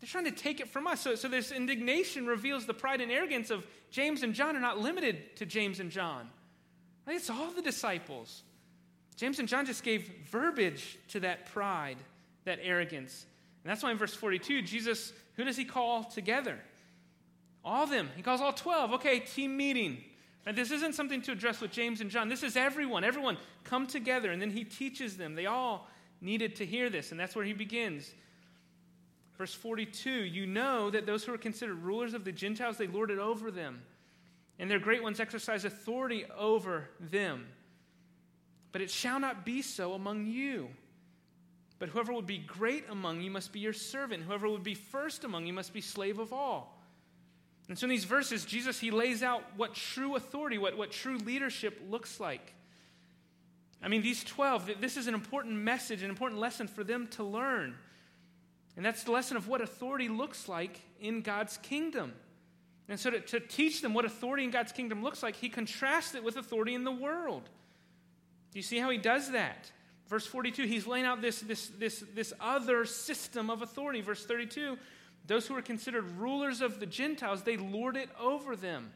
They're 0.00 0.08
trying 0.08 0.24
to 0.24 0.30
take 0.30 0.60
it 0.60 0.68
from 0.68 0.86
us. 0.86 1.00
So, 1.00 1.14
so 1.14 1.28
this 1.28 1.52
indignation 1.52 2.26
reveals 2.26 2.66
the 2.66 2.74
pride 2.74 3.00
and 3.00 3.12
arrogance 3.12 3.50
of 3.50 3.64
James 3.90 4.22
and 4.22 4.34
John 4.34 4.56
are 4.56 4.60
not 4.60 4.78
limited 4.78 5.36
to 5.36 5.46
James 5.46 5.78
and 5.78 5.90
John. 5.90 6.28
Right? 7.06 7.16
It's 7.16 7.30
all 7.30 7.50
the 7.50 7.62
disciples. 7.62 8.42
James 9.16 9.38
and 9.38 9.48
John 9.48 9.66
just 9.66 9.84
gave 9.84 10.10
verbiage 10.30 10.98
to 11.08 11.20
that 11.20 11.46
pride, 11.52 11.98
that 12.44 12.58
arrogance. 12.62 13.26
And 13.64 13.70
that's 13.70 13.82
why 13.82 13.90
in 13.90 13.98
verse 13.98 14.14
42, 14.14 14.62
Jesus, 14.62 15.12
who 15.36 15.44
does 15.44 15.56
he 15.56 15.64
call 15.64 16.04
together? 16.04 16.58
All 17.64 17.84
of 17.84 17.90
them. 17.90 18.10
He 18.16 18.22
calls 18.22 18.40
all 18.40 18.52
12. 18.52 18.94
Okay, 18.94 19.20
team 19.20 19.56
meeting. 19.56 20.02
And 20.44 20.56
this 20.56 20.72
isn't 20.72 20.94
something 20.94 21.22
to 21.22 21.32
address 21.32 21.60
with 21.60 21.70
James 21.70 22.00
and 22.00 22.10
John. 22.10 22.28
This 22.28 22.42
is 22.42 22.56
everyone. 22.56 23.04
Everyone 23.04 23.36
come 23.64 23.86
together. 23.86 24.32
And 24.32 24.42
then 24.42 24.50
he 24.50 24.64
teaches 24.64 25.16
them. 25.16 25.34
They 25.34 25.46
all 25.46 25.88
needed 26.20 26.56
to 26.56 26.66
hear 26.66 26.90
this. 26.90 27.12
And 27.12 27.20
that's 27.20 27.36
where 27.36 27.44
he 27.44 27.52
begins. 27.52 28.12
Verse 29.38 29.54
42 29.54 30.10
You 30.10 30.46
know 30.46 30.90
that 30.90 31.06
those 31.06 31.24
who 31.24 31.32
are 31.32 31.38
considered 31.38 31.76
rulers 31.76 32.14
of 32.14 32.24
the 32.24 32.32
Gentiles, 32.32 32.78
they 32.78 32.88
lord 32.88 33.10
it 33.10 33.18
over 33.18 33.50
them. 33.50 33.82
And 34.58 34.70
their 34.70 34.80
great 34.80 35.02
ones 35.02 35.20
exercise 35.20 35.64
authority 35.64 36.24
over 36.36 36.88
them. 37.00 37.46
But 38.72 38.82
it 38.82 38.90
shall 38.90 39.20
not 39.20 39.44
be 39.44 39.62
so 39.62 39.92
among 39.94 40.26
you. 40.26 40.70
But 41.82 41.88
whoever 41.88 42.12
would 42.12 42.28
be 42.28 42.38
great 42.38 42.84
among 42.90 43.22
you 43.22 43.30
must 43.32 43.52
be 43.52 43.58
your 43.58 43.72
servant. 43.72 44.22
Whoever 44.22 44.48
would 44.48 44.62
be 44.62 44.76
first 44.76 45.24
among 45.24 45.48
you 45.48 45.52
must 45.52 45.72
be 45.72 45.80
slave 45.80 46.20
of 46.20 46.32
all. 46.32 46.80
And 47.68 47.76
so 47.76 47.86
in 47.86 47.90
these 47.90 48.04
verses, 48.04 48.44
Jesus, 48.44 48.78
he 48.78 48.92
lays 48.92 49.20
out 49.20 49.42
what 49.56 49.74
true 49.74 50.14
authority, 50.14 50.58
what, 50.58 50.78
what 50.78 50.92
true 50.92 51.18
leadership 51.18 51.80
looks 51.90 52.20
like. 52.20 52.54
I 53.82 53.88
mean, 53.88 54.00
these 54.00 54.22
12, 54.22 54.74
this 54.80 54.96
is 54.96 55.08
an 55.08 55.14
important 55.14 55.56
message, 55.56 56.04
an 56.04 56.08
important 56.08 56.40
lesson 56.40 56.68
for 56.68 56.84
them 56.84 57.08
to 57.16 57.24
learn. 57.24 57.74
And 58.76 58.86
that's 58.86 59.02
the 59.02 59.10
lesson 59.10 59.36
of 59.36 59.48
what 59.48 59.60
authority 59.60 60.08
looks 60.08 60.48
like 60.48 60.78
in 61.00 61.20
God's 61.22 61.56
kingdom. 61.56 62.12
And 62.88 63.00
so, 63.00 63.10
to, 63.10 63.18
to, 63.18 63.40
teach 63.40 63.82
them 63.82 63.92
what 63.92 64.04
authority 64.04 64.44
in 64.44 64.52
God's 64.52 64.70
kingdom 64.70 65.02
looks 65.02 65.20
like, 65.20 65.34
he 65.34 65.48
contrasts 65.48 66.14
it 66.14 66.22
with 66.22 66.36
authority 66.36 66.76
in 66.76 66.84
the 66.84 66.92
world. 66.92 67.42
Do 68.52 68.60
you 68.60 68.62
see 68.62 68.78
how 68.78 68.88
he 68.88 68.98
does 68.98 69.32
that? 69.32 69.72
Verse 70.12 70.26
42, 70.26 70.64
he's 70.64 70.86
laying 70.86 71.06
out 71.06 71.22
this, 71.22 71.40
this, 71.40 71.68
this, 71.78 72.04
this 72.14 72.34
other 72.38 72.84
system 72.84 73.48
of 73.48 73.62
authority. 73.62 74.02
Verse 74.02 74.26
32, 74.26 74.76
those 75.26 75.46
who 75.46 75.56
are 75.56 75.62
considered 75.62 76.04
rulers 76.18 76.60
of 76.60 76.80
the 76.80 76.84
Gentiles, 76.84 77.44
they 77.44 77.56
lord 77.56 77.96
it 77.96 78.10
over 78.20 78.54
them. 78.54 78.92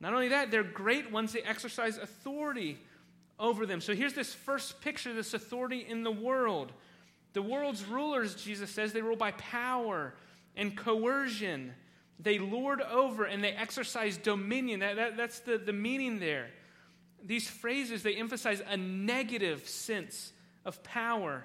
Not 0.00 0.14
only 0.14 0.28
that, 0.28 0.50
they're 0.50 0.62
great 0.62 1.12
ones, 1.12 1.34
they 1.34 1.42
exercise 1.42 1.98
authority 1.98 2.78
over 3.38 3.66
them. 3.66 3.82
So 3.82 3.94
here's 3.94 4.14
this 4.14 4.32
first 4.32 4.80
picture 4.80 5.12
this 5.12 5.34
authority 5.34 5.84
in 5.86 6.04
the 6.04 6.10
world. 6.10 6.72
The 7.34 7.42
world's 7.42 7.84
rulers, 7.84 8.34
Jesus 8.34 8.70
says, 8.70 8.94
they 8.94 9.02
rule 9.02 9.14
by 9.14 9.32
power 9.32 10.14
and 10.56 10.74
coercion. 10.74 11.74
They 12.18 12.38
lord 12.38 12.80
over 12.80 13.26
and 13.26 13.44
they 13.44 13.52
exercise 13.52 14.16
dominion. 14.16 14.80
That, 14.80 14.96
that, 14.96 15.16
that's 15.18 15.40
the, 15.40 15.58
the 15.58 15.74
meaning 15.74 16.18
there. 16.18 16.48
These 17.24 17.48
phrases, 17.48 18.02
they 18.02 18.14
emphasize 18.14 18.62
a 18.66 18.76
negative 18.76 19.68
sense 19.68 20.32
of 20.64 20.82
power 20.82 21.44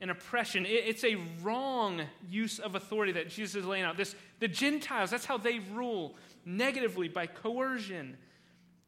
and 0.00 0.10
oppression. 0.10 0.66
it's 0.68 1.04
a 1.04 1.16
wrong 1.42 2.02
use 2.28 2.58
of 2.58 2.74
authority 2.74 3.12
that 3.12 3.30
Jesus 3.30 3.54
is 3.54 3.64
laying 3.64 3.84
out. 3.84 3.96
This, 3.96 4.14
the 4.38 4.48
Gentiles, 4.48 5.10
that's 5.10 5.24
how 5.24 5.38
they 5.38 5.60
rule 5.72 6.16
negatively 6.44 7.08
by 7.08 7.26
coercion 7.26 8.16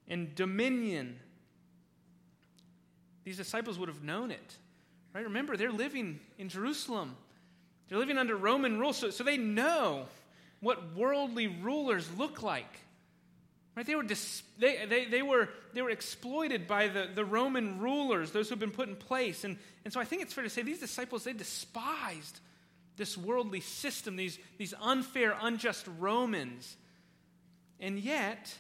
and 0.09 0.35
dominion. 0.35 1.19
These 3.25 3.39
disciples 3.39 3.79
would 3.79 3.89
have 3.89 4.03
known 4.03 4.31
it. 4.31 4.57
Right? 5.15 5.25
Remember, 5.25 5.57
they're 5.57 5.73
living 5.73 6.21
in 6.39 6.49
Jerusalem. 6.49 7.17
They're 7.89 7.99
living 7.99 8.19
under 8.19 8.37
Roman 8.37 8.79
rule, 8.79 8.93
so, 8.93 9.11
so 9.11 9.25
they 9.25 9.39
know 9.39 10.07
what 10.61 10.95
worldly 10.95 11.47
rulers 11.47 12.09
look 12.19 12.43
like. 12.43 12.81
Right? 13.77 13.87
They, 13.87 13.95
were 13.95 14.03
dis- 14.03 14.43
they, 14.59 14.87
they, 14.87 15.05
they, 15.05 15.21
were, 15.21 15.51
they 15.75 15.83
were 15.83 15.91
exploited 15.91 16.67
by 16.67 16.89
the, 16.89 17.09
the 17.15 17.27
Roman 17.27 17.79
rulers, 17.79 18.31
those 18.31 18.49
who 18.49 18.55
had 18.55 18.59
been 18.59 18.71
put 18.71 18.89
in 18.89 18.97
place. 18.97 19.45
And, 19.45 19.59
and 19.85 19.93
so 19.93 20.01
I 20.01 20.05
think 20.05 20.23
it's 20.23 20.33
fair 20.33 20.45
to 20.45 20.51
say 20.51 20.63
these 20.63 20.81
disciples, 20.81 21.25
they 21.25 21.35
despised 21.35 22.41
this 22.97 23.19
worldly 23.19 23.61
system, 23.61 24.17
these, 24.17 24.39
these 24.57 24.73
unfair, 24.81 25.37
unjust 25.43 25.87
Romans. 25.99 26.77
And 27.79 27.99
yet, 27.99 28.57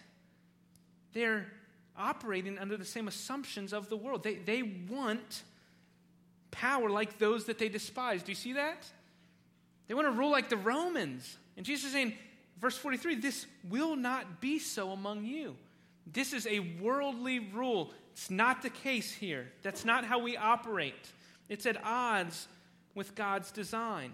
they're 1.14 1.46
operating 1.96 2.58
under 2.58 2.76
the 2.76 2.84
same 2.84 3.08
assumptions 3.08 3.72
of 3.72 3.88
the 3.88 3.96
world. 3.96 4.22
They, 4.22 4.34
they 4.34 4.62
want 4.62 5.42
power 6.50 6.90
like 6.90 7.18
those 7.18 7.46
that 7.46 7.56
they 7.56 7.70
despise. 7.70 8.22
Do 8.22 8.32
you 8.32 8.36
see 8.36 8.52
that? 8.52 8.86
They 9.88 9.94
want 9.94 10.08
to 10.08 10.12
rule 10.12 10.30
like 10.30 10.50
the 10.50 10.58
Romans. 10.58 11.38
And 11.56 11.64
Jesus 11.64 11.86
is 11.86 11.92
saying, 11.92 12.12
verse 12.60 12.76
43 12.76 13.16
this 13.16 13.46
will 13.68 13.96
not 13.96 14.40
be 14.40 14.58
so 14.58 14.90
among 14.90 15.24
you. 15.24 15.56
This 16.06 16.32
is 16.32 16.46
a 16.46 16.60
worldly 16.80 17.40
rule. 17.40 17.92
It's 18.12 18.30
not 18.30 18.62
the 18.62 18.70
case 18.70 19.12
here. 19.12 19.48
That's 19.62 19.84
not 19.84 20.04
how 20.04 20.20
we 20.20 20.36
operate. 20.36 20.94
It's 21.48 21.66
at 21.66 21.82
odds 21.84 22.48
with 22.94 23.14
God's 23.14 23.50
design. 23.50 24.12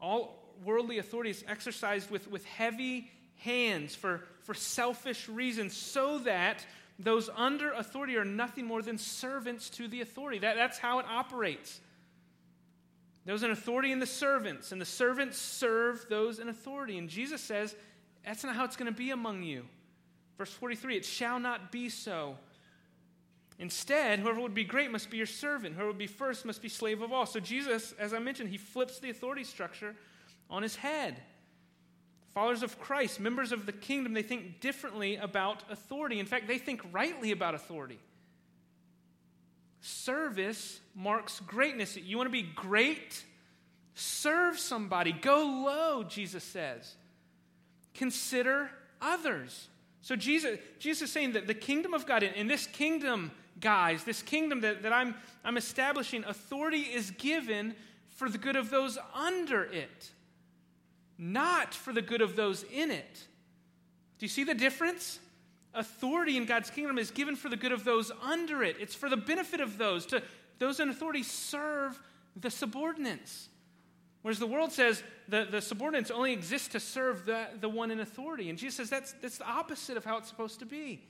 All 0.00 0.42
worldly 0.64 0.98
authority 0.98 1.30
is 1.30 1.44
exercised 1.48 2.10
with, 2.10 2.30
with 2.30 2.44
heavy 2.44 3.10
hands 3.38 3.94
for, 3.94 4.22
for 4.42 4.54
selfish 4.54 5.28
reasons 5.28 5.76
so 5.76 6.18
that 6.20 6.64
those 6.98 7.28
under 7.34 7.72
authority 7.72 8.16
are 8.16 8.24
nothing 8.24 8.66
more 8.66 8.82
than 8.82 8.98
servants 8.98 9.68
to 9.70 9.86
the 9.88 10.00
authority. 10.00 10.38
That, 10.38 10.56
that's 10.56 10.78
how 10.78 10.98
it 10.98 11.06
operates. 11.08 11.80
There's 13.26 13.42
an 13.42 13.50
authority 13.50 13.90
in 13.90 13.98
the 13.98 14.06
servants, 14.06 14.70
and 14.72 14.80
the 14.80 14.86
servants 14.86 15.36
serve 15.36 16.06
those 16.08 16.38
in 16.38 16.48
authority. 16.48 16.96
And 16.96 17.08
Jesus 17.08 17.42
says, 17.42 17.74
that's 18.24 18.44
not 18.44 18.54
how 18.54 18.64
it's 18.64 18.76
going 18.76 18.90
to 18.90 18.96
be 18.96 19.10
among 19.10 19.42
you. 19.42 19.64
Verse 20.38 20.52
43 20.52 20.96
it 20.96 21.04
shall 21.04 21.38
not 21.38 21.72
be 21.72 21.88
so. 21.88 22.36
Instead, 23.58 24.18
whoever 24.18 24.40
would 24.40 24.54
be 24.54 24.64
great 24.64 24.90
must 24.90 25.10
be 25.10 25.16
your 25.16 25.26
servant. 25.26 25.74
Whoever 25.74 25.88
would 25.88 25.98
be 25.98 26.06
first 26.06 26.44
must 26.44 26.62
be 26.62 26.68
slave 26.68 27.02
of 27.02 27.12
all. 27.12 27.24
So, 27.24 27.40
Jesus, 27.40 27.94
as 27.98 28.12
I 28.12 28.18
mentioned, 28.18 28.50
he 28.50 28.58
flips 28.58 28.98
the 28.98 29.10
authority 29.10 29.44
structure 29.44 29.96
on 30.50 30.62
his 30.62 30.76
head. 30.76 31.22
Followers 32.34 32.62
of 32.62 32.78
Christ, 32.78 33.18
members 33.18 33.50
of 33.50 33.64
the 33.64 33.72
kingdom, 33.72 34.12
they 34.12 34.22
think 34.22 34.60
differently 34.60 35.16
about 35.16 35.62
authority. 35.70 36.20
In 36.20 36.26
fact, 36.26 36.46
they 36.46 36.58
think 36.58 36.82
rightly 36.92 37.32
about 37.32 37.54
authority. 37.54 37.98
Service 39.86 40.80
marks 40.96 41.38
greatness. 41.46 41.96
You 41.96 42.16
want 42.16 42.26
to 42.26 42.32
be 42.32 42.42
great? 42.42 43.22
Serve 43.94 44.58
somebody. 44.58 45.12
Go 45.12 45.62
low, 45.64 46.02
Jesus 46.02 46.42
says. 46.42 46.96
Consider 47.94 48.68
others. 49.00 49.68
So 50.02 50.16
Jesus, 50.16 50.58
Jesus 50.80 51.02
is 51.02 51.12
saying 51.12 51.34
that 51.34 51.46
the 51.46 51.54
kingdom 51.54 51.94
of 51.94 52.04
God, 52.04 52.24
in 52.24 52.48
this 52.48 52.66
kingdom, 52.66 53.30
guys, 53.60 54.02
this 54.02 54.22
kingdom 54.22 54.62
that, 54.62 54.82
that 54.82 54.92
I'm, 54.92 55.14
I'm 55.44 55.56
establishing, 55.56 56.24
authority 56.24 56.80
is 56.80 57.12
given 57.12 57.76
for 58.08 58.28
the 58.28 58.38
good 58.38 58.56
of 58.56 58.70
those 58.70 58.98
under 59.14 59.62
it, 59.62 60.10
not 61.16 61.74
for 61.74 61.92
the 61.92 62.02
good 62.02 62.22
of 62.22 62.34
those 62.34 62.64
in 62.64 62.90
it. 62.90 63.24
Do 64.18 64.26
you 64.26 64.30
see 64.30 64.42
the 64.42 64.54
difference? 64.54 65.20
Authority 65.76 66.36
in 66.36 66.46
God's 66.46 66.70
kingdom 66.70 66.98
is 66.98 67.10
given 67.10 67.36
for 67.36 67.48
the 67.48 67.56
good 67.56 67.72
of 67.72 67.84
those 67.84 68.10
under 68.22 68.62
it. 68.62 68.76
It's 68.80 68.94
for 68.94 69.08
the 69.08 69.16
benefit 69.16 69.60
of 69.60 69.78
those. 69.78 70.06
To 70.06 70.22
those 70.58 70.80
in 70.80 70.88
authority 70.88 71.22
serve 71.22 72.00
the 72.34 72.50
subordinates. 72.50 73.48
Whereas 74.22 74.38
the 74.38 74.46
world 74.46 74.72
says 74.72 75.02
the, 75.28 75.46
the 75.48 75.60
subordinates 75.60 76.10
only 76.10 76.32
exist 76.32 76.72
to 76.72 76.80
serve 76.80 77.26
the, 77.26 77.46
the 77.60 77.68
one 77.68 77.90
in 77.90 78.00
authority. 78.00 78.50
And 78.50 78.58
Jesus 78.58 78.76
says 78.76 78.90
that's, 78.90 79.12
that's 79.22 79.38
the 79.38 79.46
opposite 79.46 79.96
of 79.96 80.04
how 80.04 80.16
it's 80.16 80.28
supposed 80.28 80.58
to 80.60 80.66
be. 80.66 81.00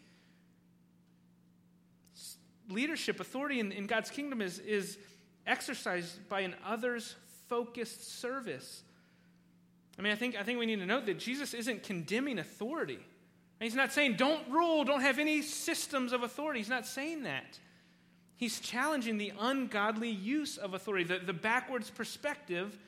Leadership, 2.68 3.20
authority 3.20 3.60
in, 3.60 3.72
in 3.72 3.86
God's 3.86 4.10
kingdom 4.10 4.42
is, 4.42 4.58
is 4.58 4.98
exercised 5.46 6.28
by 6.28 6.40
an 6.40 6.54
others 6.64 7.14
focused 7.48 8.20
service. 8.20 8.82
I 9.98 10.02
mean, 10.02 10.12
I 10.12 10.16
think, 10.16 10.36
I 10.36 10.42
think 10.42 10.58
we 10.58 10.66
need 10.66 10.80
to 10.80 10.86
note 10.86 11.06
that 11.06 11.18
Jesus 11.18 11.54
isn't 11.54 11.84
condemning 11.84 12.38
authority. 12.38 12.98
He's 13.60 13.74
not 13.74 13.92
saying, 13.92 14.16
don't 14.16 14.46
rule, 14.50 14.84
don't 14.84 15.00
have 15.00 15.18
any 15.18 15.40
systems 15.40 16.12
of 16.12 16.22
authority. 16.22 16.60
He's 16.60 16.68
not 16.68 16.86
saying 16.86 17.22
that. 17.22 17.58
He's 18.36 18.60
challenging 18.60 19.16
the 19.16 19.32
ungodly 19.38 20.10
use 20.10 20.58
of 20.58 20.74
authority, 20.74 21.04
the, 21.04 21.18
the 21.18 21.32
backwards 21.32 21.88
perspective 21.88 22.78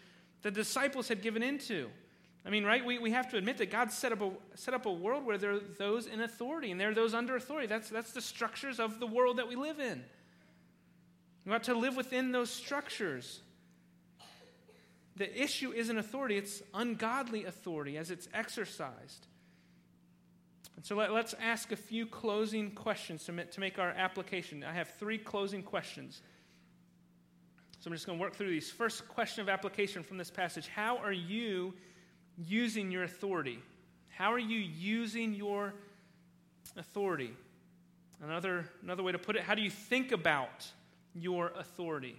that 0.42 0.54
the 0.54 0.60
disciples 0.60 1.08
had 1.08 1.22
given 1.22 1.42
into. 1.42 1.88
I 2.44 2.50
mean, 2.50 2.64
right? 2.64 2.84
We, 2.84 2.98
we 2.98 3.10
have 3.12 3.30
to 3.30 3.38
admit 3.38 3.56
that 3.58 3.70
God 3.70 3.90
set 3.90 4.12
up, 4.12 4.20
a, 4.20 4.30
set 4.54 4.74
up 4.74 4.84
a 4.84 4.92
world 4.92 5.24
where 5.24 5.38
there 5.38 5.52
are 5.52 5.60
those 5.78 6.06
in 6.06 6.20
authority 6.20 6.70
and 6.70 6.78
there 6.78 6.90
are 6.90 6.94
those 6.94 7.14
under 7.14 7.34
authority. 7.34 7.66
That's, 7.66 7.88
that's 7.88 8.12
the 8.12 8.20
structures 8.20 8.78
of 8.78 9.00
the 9.00 9.06
world 9.06 9.38
that 9.38 9.48
we 9.48 9.56
live 9.56 9.80
in. 9.80 10.04
We 11.46 11.54
ought 11.54 11.64
to 11.64 11.74
live 11.74 11.96
within 11.96 12.30
those 12.30 12.50
structures. 12.50 13.40
The 15.16 15.42
issue 15.42 15.72
isn't 15.72 15.96
authority, 15.96 16.36
it's 16.36 16.62
ungodly 16.74 17.46
authority 17.46 17.96
as 17.96 18.10
it's 18.10 18.28
exercised. 18.34 19.27
And 20.78 20.86
so 20.86 20.94
let, 20.94 21.10
us 21.10 21.34
ask 21.40 21.72
a 21.72 21.76
few 21.76 22.06
closing 22.06 22.70
questions 22.70 23.24
to, 23.24 23.44
to 23.44 23.58
make 23.58 23.80
our 23.80 23.88
application. 23.88 24.62
I 24.62 24.72
have 24.74 24.88
three 24.90 25.18
closing 25.18 25.60
questions. 25.60 26.22
So 27.80 27.88
I'm 27.90 27.94
just 27.94 28.06
going 28.06 28.16
to 28.16 28.22
work 28.22 28.36
through 28.36 28.50
these. 28.50 28.70
First 28.70 29.08
question 29.08 29.40
of 29.40 29.48
application 29.48 30.04
from 30.04 30.18
this 30.18 30.30
passage 30.30 30.68
How 30.68 30.98
are 30.98 31.10
you 31.10 31.74
using 32.36 32.92
your 32.92 33.02
authority? 33.02 33.58
How 34.10 34.32
are 34.32 34.38
you 34.38 34.60
using 34.60 35.34
your 35.34 35.74
authority? 36.76 37.32
Another, 38.22 38.64
another 38.80 39.02
way 39.02 39.10
to 39.10 39.18
put 39.18 39.34
it, 39.34 39.42
how 39.42 39.56
do 39.56 39.62
you 39.62 39.70
think 39.70 40.12
about 40.12 40.64
your 41.12 41.50
authority? 41.56 42.14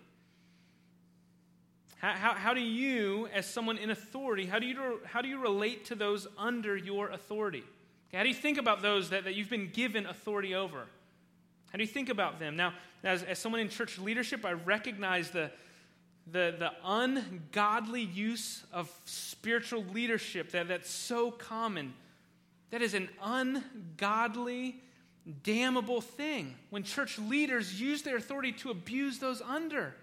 How, 1.99 2.11
how, 2.11 2.33
how 2.33 2.53
do 2.53 2.59
you, 2.59 3.29
as 3.33 3.45
someone 3.45 3.77
in 3.77 3.89
authority, 3.89 4.47
how 4.47 4.59
do 4.59 4.65
you, 4.65 4.99
how 5.05 5.21
do 5.21 5.29
you 5.29 5.39
relate 5.39 5.85
to 5.85 5.95
those 5.95 6.27
under 6.37 6.75
your 6.75 7.07
authority? 7.07 7.63
How 8.13 8.23
do 8.23 8.29
you 8.29 8.35
think 8.35 8.57
about 8.57 8.81
those 8.81 9.11
that, 9.11 9.25
that 9.25 9.35
you've 9.35 9.49
been 9.49 9.69
given 9.69 10.05
authority 10.05 10.55
over? 10.55 10.85
How 11.71 11.77
do 11.77 11.83
you 11.83 11.87
think 11.87 12.09
about 12.09 12.39
them? 12.39 12.55
Now, 12.55 12.73
as, 13.03 13.23
as 13.23 13.37
someone 13.37 13.61
in 13.61 13.69
church 13.69 13.99
leadership, 13.99 14.43
I 14.43 14.53
recognize 14.53 15.29
the, 15.29 15.51
the, 16.31 16.55
the 16.57 16.71
ungodly 16.83 18.01
use 18.01 18.63
of 18.73 18.91
spiritual 19.05 19.85
leadership 19.93 20.51
that, 20.51 20.67
that's 20.67 20.89
so 20.89 21.29
common. 21.29 21.93
That 22.71 22.81
is 22.81 22.95
an 22.95 23.09
ungodly, 23.21 24.81
damnable 25.43 26.01
thing 26.01 26.55
when 26.71 26.83
church 26.83 27.19
leaders 27.19 27.79
use 27.79 28.01
their 28.01 28.17
authority 28.17 28.51
to 28.53 28.71
abuse 28.71 29.19
those 29.19 29.41
under. 29.41 29.95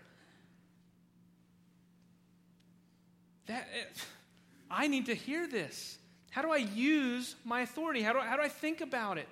That, 3.47 3.67
eh, 3.75 3.85
I 4.71 4.89
need 4.89 5.07
to 5.07 5.15
hear 5.15 5.47
this. 5.47 5.99
How 6.37 6.43
do 6.43 6.53
I 6.53 6.59
use 6.59 7.35
my 7.47 7.63
authority? 7.63 8.03
How 8.03 8.13
do 8.13 8.19
I, 8.19 8.27
how 8.27 8.37
do 8.37 8.43
I 8.43 8.51
think 8.51 8.83
about 8.83 9.17
it? 9.17 9.29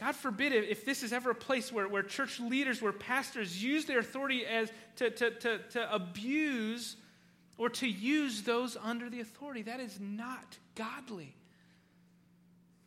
God 0.00 0.16
forbid 0.16 0.54
if 0.54 0.86
this 0.86 1.02
is 1.02 1.12
ever 1.12 1.32
a 1.32 1.34
place 1.34 1.70
where, 1.70 1.86
where 1.86 2.02
church 2.02 2.40
leaders, 2.40 2.80
where 2.80 2.92
pastors 2.92 3.62
use 3.62 3.84
their 3.84 3.98
authority 3.98 4.46
as 4.46 4.72
to, 4.96 5.10
to, 5.10 5.30
to, 5.32 5.58
to 5.58 5.94
abuse 5.94 6.96
or 7.58 7.68
to 7.68 7.86
use 7.86 8.40
those 8.40 8.74
under 8.82 9.10
the 9.10 9.20
authority. 9.20 9.60
That 9.60 9.80
is 9.80 10.00
not 10.00 10.56
godly. 10.76 11.34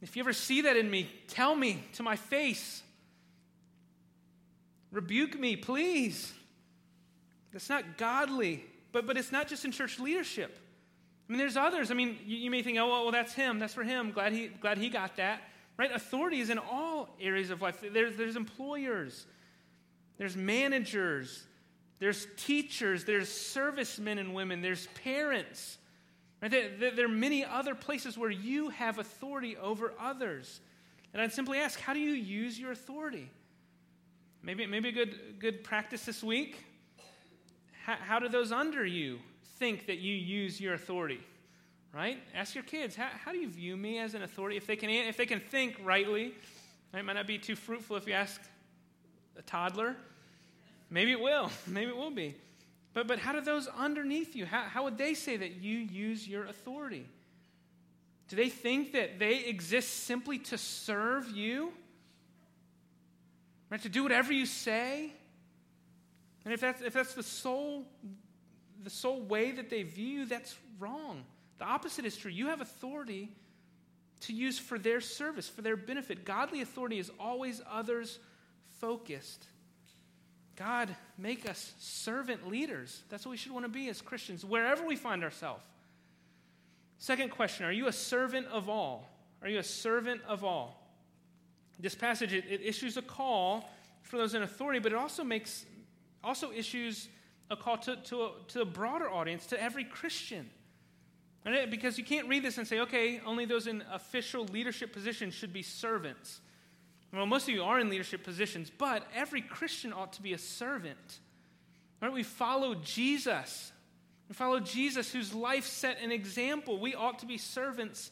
If 0.01 0.15
you 0.15 0.23
ever 0.23 0.33
see 0.33 0.61
that 0.61 0.75
in 0.75 0.89
me, 0.89 1.07
tell 1.27 1.53
me 1.55 1.83
to 1.93 2.01
my 2.01 2.15
face. 2.15 2.81
Rebuke 4.91 5.39
me, 5.39 5.55
please. 5.55 6.33
That's 7.53 7.69
not 7.69 7.99
godly. 7.99 8.65
But, 8.91 9.05
but 9.05 9.15
it's 9.15 9.31
not 9.31 9.47
just 9.47 9.63
in 9.63 9.71
church 9.71 9.99
leadership. 9.99 10.57
I 11.27 11.31
mean, 11.31 11.39
there's 11.39 11.57
others. 11.57 11.89
I 11.89 11.95
mean, 11.95 12.17
you, 12.25 12.37
you 12.37 12.51
may 12.51 12.61
think, 12.61 12.77
oh, 12.77 12.87
well, 12.87 13.03
well, 13.03 13.11
that's 13.11 13.33
him. 13.33 13.57
That's 13.57 13.73
for 13.73 13.83
him. 13.83 14.11
Glad 14.11 14.33
he, 14.33 14.47
glad 14.47 14.77
he 14.77 14.89
got 14.89 15.17
that. 15.17 15.41
Right? 15.77 15.91
Authority 15.91 16.39
is 16.39 16.49
in 16.49 16.59
all 16.59 17.09
areas 17.19 17.49
of 17.49 17.61
life. 17.61 17.83
There's, 17.91 18.15
there's 18.15 18.35
employers, 18.35 19.25
there's 20.17 20.37
managers, 20.37 21.43
there's 21.99 22.27
teachers, 22.37 23.03
there's 23.03 23.29
servicemen 23.29 24.19
and 24.19 24.33
women, 24.33 24.61
there's 24.61 24.87
parents. 25.03 25.77
Right? 26.41 26.51
There, 26.51 26.91
there, 26.91 27.05
are 27.05 27.09
many 27.09 27.43
other 27.43 27.75
places 27.75 28.17
where 28.17 28.29
you 28.29 28.69
have 28.69 28.99
authority 28.99 29.57
over 29.57 29.93
others. 29.99 30.61
And 31.13 31.21
I'd 31.21 31.33
simply 31.33 31.57
ask, 31.57 31.79
how 31.79 31.93
do 31.93 31.99
you 31.99 32.13
use 32.13 32.59
your 32.59 32.71
authority? 32.71 33.29
Maybe, 34.43 34.65
maybe 34.67 34.89
a 34.89 34.91
good, 34.91 35.39
good 35.39 35.63
practice 35.63 36.05
this 36.05 36.23
week. 36.23 36.63
How, 37.85 37.95
how 37.95 38.19
do 38.19 38.29
those 38.29 38.51
under 38.51 38.85
you 38.85 39.19
think 39.55 39.87
that 39.87 39.97
you 39.97 40.13
use 40.13 40.59
your 40.59 40.73
authority? 40.73 41.19
Right? 41.93 42.17
Ask 42.33 42.55
your 42.55 42.63
kids, 42.63 42.95
how, 42.95 43.07
how 43.23 43.31
do 43.31 43.37
you 43.37 43.49
view 43.49 43.77
me 43.77 43.99
as 43.99 44.15
an 44.15 44.23
authority? 44.23 44.57
If 44.57 44.67
they 44.67 44.75
can, 44.75 44.89
if 44.89 45.15
they 45.15 45.25
can 45.25 45.39
think 45.39 45.77
rightly, 45.83 46.33
it 46.93 47.05
might 47.05 47.13
not 47.13 47.27
be 47.27 47.37
too 47.37 47.55
fruitful 47.55 47.95
if 47.95 48.05
you 48.07 48.13
ask 48.13 48.41
a 49.37 49.41
toddler. 49.41 49.95
Maybe 50.89 51.11
it 51.11 51.19
will. 51.19 51.49
Maybe 51.67 51.91
it 51.91 51.97
will 51.97 52.11
be. 52.11 52.35
But, 52.93 53.07
but 53.07 53.19
how 53.19 53.33
do 53.33 53.41
those 53.41 53.67
underneath 53.67 54.35
you, 54.35 54.45
how, 54.45 54.63
how 54.63 54.83
would 54.85 54.97
they 54.97 55.13
say 55.13 55.35
that 55.37 55.61
you 55.61 55.77
use 55.77 56.27
your 56.27 56.45
authority? 56.45 57.05
Do 58.27 58.35
they 58.35 58.49
think 58.49 58.93
that 58.93 59.19
they 59.19 59.45
exist 59.45 60.05
simply 60.05 60.39
to 60.39 60.57
serve 60.57 61.29
you? 61.29 61.73
Right? 63.69 63.81
To 63.81 63.89
do 63.89 64.03
whatever 64.03 64.31
you 64.31 64.45
say? 64.45 65.11
And 66.45 66.53
if 66.53 66.61
that's, 66.61 66.81
if 66.81 66.93
that's 66.93 67.13
the 67.13 67.23
sole 67.23 67.85
the 68.85 68.91
sole 68.91 69.21
way 69.21 69.51
that 69.51 69.69
they 69.69 69.83
view 69.83 70.19
you, 70.19 70.25
that's 70.25 70.55
wrong. 70.79 71.25
The 71.57 71.65
opposite 71.65 72.05
is 72.05 72.15
true. 72.15 72.31
You 72.31 72.47
have 72.47 72.61
authority 72.61 73.31
to 74.21 74.33
use 74.33 74.59
for 74.59 74.77
their 74.77 75.01
service, 75.01 75.49
for 75.49 75.61
their 75.61 75.75
benefit. 75.75 76.23
Godly 76.23 76.61
authority 76.61 76.99
is 76.99 77.11
always 77.19 77.61
others 77.69 78.19
focused. 78.79 79.47
God, 80.55 80.95
make 81.17 81.49
us 81.49 81.73
servant 81.79 82.47
leaders. 82.47 83.01
That's 83.09 83.25
what 83.25 83.31
we 83.31 83.37
should 83.37 83.51
want 83.51 83.65
to 83.65 83.69
be 83.71 83.89
as 83.89 84.01
Christians, 84.01 84.45
wherever 84.45 84.85
we 84.85 84.95
find 84.95 85.23
ourselves. 85.23 85.63
Second 86.99 87.31
question 87.31 87.65
Are 87.65 87.71
you 87.71 87.87
a 87.87 87.93
servant 87.93 88.47
of 88.47 88.69
all? 88.69 89.09
Are 89.41 89.49
you 89.49 89.59
a 89.59 89.63
servant 89.63 90.21
of 90.27 90.43
all? 90.43 90.81
This 91.79 91.95
passage, 91.95 92.33
it, 92.33 92.45
it 92.49 92.61
issues 92.61 92.97
a 92.97 93.01
call 93.01 93.69
for 94.03 94.17
those 94.17 94.33
in 94.33 94.43
authority, 94.43 94.79
but 94.79 94.91
it 94.91 94.97
also 94.97 95.23
makes, 95.23 95.65
also 96.23 96.51
issues 96.51 97.09
a 97.49 97.55
call 97.55 97.77
to, 97.79 97.95
to, 97.95 98.21
a, 98.23 98.31
to 98.49 98.61
a 98.61 98.65
broader 98.65 99.09
audience, 99.09 99.45
to 99.47 99.61
every 99.61 99.83
Christian. 99.83 100.49
Because 101.69 101.99
you 101.99 102.03
can't 102.03 102.27
read 102.27 102.43
this 102.43 102.57
and 102.57 102.67
say, 102.67 102.79
okay, 102.79 103.21
only 103.23 103.45
those 103.45 103.67
in 103.67 103.83
official 103.91 104.45
leadership 104.45 104.91
positions 104.91 105.35
should 105.35 105.53
be 105.53 105.61
servants. 105.61 106.41
Well, 107.13 107.27
most 107.27 107.47
of 107.47 107.53
you 107.53 107.63
are 107.63 107.79
in 107.79 107.89
leadership 107.89 108.23
positions, 108.23 108.71
but 108.75 109.07
every 109.15 109.41
Christian 109.41 109.93
ought 109.93 110.13
to 110.13 110.23
be 110.23 110.33
a 110.33 110.37
servant. 110.39 111.19
Right? 112.01 112.11
We 112.11 112.23
follow 112.23 112.75
Jesus. 112.75 113.71
We 114.27 114.33
follow 114.33 114.59
Jesus, 114.59 115.13
whose 115.13 115.33
life 115.35 115.65
set 115.65 116.01
an 116.01 116.11
example. 116.11 116.79
We 116.79 116.95
ought 116.95 117.19
to 117.19 117.27
be 117.27 117.37
servants 117.37 118.09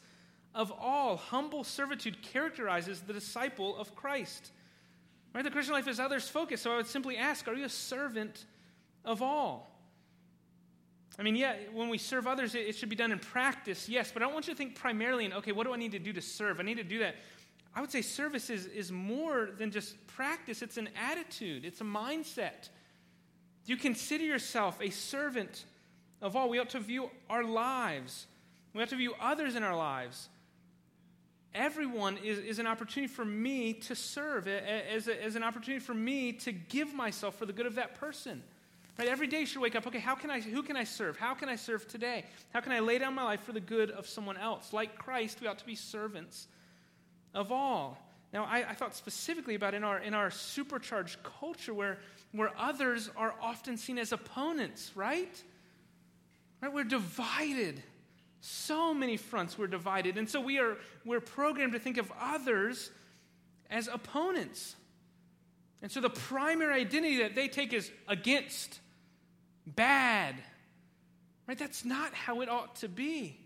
of 0.54 0.72
all. 0.72 1.18
Humble 1.18 1.64
servitude 1.64 2.22
characterizes 2.22 3.02
the 3.02 3.14
disciple 3.14 3.76
of 3.78 3.96
Christ. 3.96 4.52
Right? 5.34 5.44
The 5.44 5.50
Christian 5.50 5.74
life 5.74 5.88
is 5.88 6.00
others 6.00 6.30
focused. 6.30 6.64
So 6.64 6.72
I 6.72 6.78
would 6.78 6.88
simply 6.88 7.18
ask, 7.18 7.48
are 7.48 7.56
you 7.56 7.66
a 7.66 7.70
servant 7.70 8.46
of 9.06 9.22
all. 9.22 9.74
I 11.18 11.22
mean, 11.22 11.36
yeah, 11.36 11.56
when 11.72 11.90
we 11.90 12.00
serve 12.00 12.26
others, 12.26 12.56
it, 12.56 12.76
should 12.76 12.90
be 12.90 12.96
done 12.96 13.12
in 13.12 13.20
practice, 13.20 13.88
yes, 13.88 14.12
but 14.12 14.24
I 14.24 14.26
don't 14.26 14.34
want 14.34 14.48
you 14.48 14.54
to 14.54 14.58
think 14.58 14.76
primarily 14.76 15.26
in, 15.26 15.34
okay, 15.34 15.52
what 15.52 15.68
do 15.68 15.74
I 15.74 15.78
need 15.78 15.92
to 15.92 16.00
do 16.00 16.12
to 16.14 16.22
serve? 16.22 16.60
I 16.60 16.64
need 16.64 16.78
to 16.78 16.84
do 16.84 17.00
that. 17.00 17.16
I 17.76 17.82
would 17.82 17.92
say 17.92 18.02
service 18.02 18.50
is, 18.50 18.66
is 18.66 18.92
more 18.92 19.50
than 19.58 19.70
just 19.70 20.08
practice, 20.08 20.62
it's 20.62 20.78
an 20.78 20.90
attitude, 20.96 21.66
it's 21.66 21.82
a 21.82 21.86
mindset. 21.86 22.70
Do 23.66 23.74
you 23.74 23.78
consider 23.78 24.24
yourself 24.24 24.80
a 24.82 24.90
servant 24.90 25.66
of 26.22 26.36
all? 26.36 26.50
We 26.50 26.60
ought 26.60 26.72
to 26.72 26.80
view 26.80 27.10
our 27.30 27.44
lives, 27.44 28.26
we 28.74 28.82
ought 28.82 28.90
to 28.90 28.96
view 28.96 29.14
others 29.20 29.56
in 29.56 29.64
our 29.64 29.76
lives. 29.76 30.30
Everyone 31.54 32.18
is, 32.18 32.40
is 32.40 32.58
an 32.58 32.66
opportunity 32.66 33.14
for 33.14 33.24
me 33.24 33.74
to 33.74 33.94
serve, 33.94 34.48
as, 34.48 35.08
a, 35.08 35.24
as 35.24 35.36
an 35.36 35.44
opportunity 35.44 35.86
for 35.86 35.94
me 35.94 36.34
to 36.34 36.52
give 36.52 36.96
myself 36.96 37.36
for 37.36 37.46
the 37.46 37.54
good 37.54 37.68
of 37.68 37.76
that 37.76 37.94
person. 37.94 38.42
Right? 38.98 39.08
Every 39.08 39.28
day 39.28 39.42
you 39.42 39.46
should 39.46 39.62
wake 39.62 39.76
up, 39.76 39.88
okay, 39.88 40.00
how 40.00 40.16
can 40.16 40.30
I, 40.30 40.40
who 40.40 40.62
can 40.62 40.78
I 40.78 40.84
serve? 40.84 41.18
How 41.18 41.34
can 41.34 41.50
I 41.50 41.56
serve 41.56 41.88
today? 41.88 42.26
How 42.54 42.60
can 42.60 42.72
I 42.72 42.80
lay 42.80 43.00
down 43.00 43.16
my 43.16 43.24
life 43.24 43.42
for 43.42 43.52
the 43.52 43.60
good 43.60 43.90
of 43.90 44.08
someone 44.08 44.38
else? 44.38 44.72
Like 44.72 44.98
Christ, 44.98 45.42
we 45.42 45.48
ought 45.48 45.58
to 45.60 45.66
be 45.66 45.76
servants 45.76 46.48
of 47.34 47.52
all. 47.52 47.98
Now, 48.32 48.46
I, 48.46 48.70
I, 48.70 48.74
thought 48.74 48.96
specifically 48.96 49.56
about 49.56 49.76
in 49.76 49.84
our, 49.84 50.00
in 50.00 50.14
our 50.14 50.32
supercharged 50.32 51.22
culture 51.24 51.74
where, 51.74 52.00
where 52.32 52.52
others 52.58 53.10
are 53.16 53.34
often 53.42 53.78
seen 53.78 54.00
as 54.00 54.12
opponents, 54.12 54.92
right? 54.96 55.44
Right? 56.62 56.74
We're 56.74 56.84
divided. 56.84 57.82
So 58.42 58.94
many 58.94 59.18
fronts 59.18 59.58
we're 59.58 59.68
divided. 59.68 60.18
And 60.18 60.30
so 60.30 60.42
we 60.42 60.60
are 60.60 60.78
we're 61.06 61.22
programmed 61.22 61.74
to 61.74 61.80
think 61.80 61.98
of 61.98 62.12
others 62.20 62.92
as 63.70 63.88
opponents. 63.88 64.76
And 65.84 65.92
so 65.92 66.02
the 66.02 66.10
primary 66.10 66.82
identity 66.82 67.18
that 67.18 67.36
they 67.36 67.48
take 67.48 67.72
is 67.72 67.92
against, 68.08 68.80
bad. 69.66 70.36
Right? 71.48 71.58
That's 71.58 71.84
not 71.84 72.14
how 72.14 72.42
it 72.42 72.50
ought 72.50 72.78
to 72.78 72.88
be. 72.88 73.40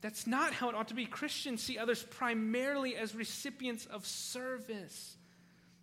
That's 0.00 0.26
not 0.26 0.52
how 0.52 0.70
it 0.70 0.74
ought 0.74 0.88
to 0.88 0.94
be. 0.94 1.04
Christians 1.04 1.62
see 1.62 1.76
others 1.76 2.02
primarily 2.02 2.96
as 2.96 3.14
recipients 3.14 3.86
of 3.86 4.06
service. 4.06 5.16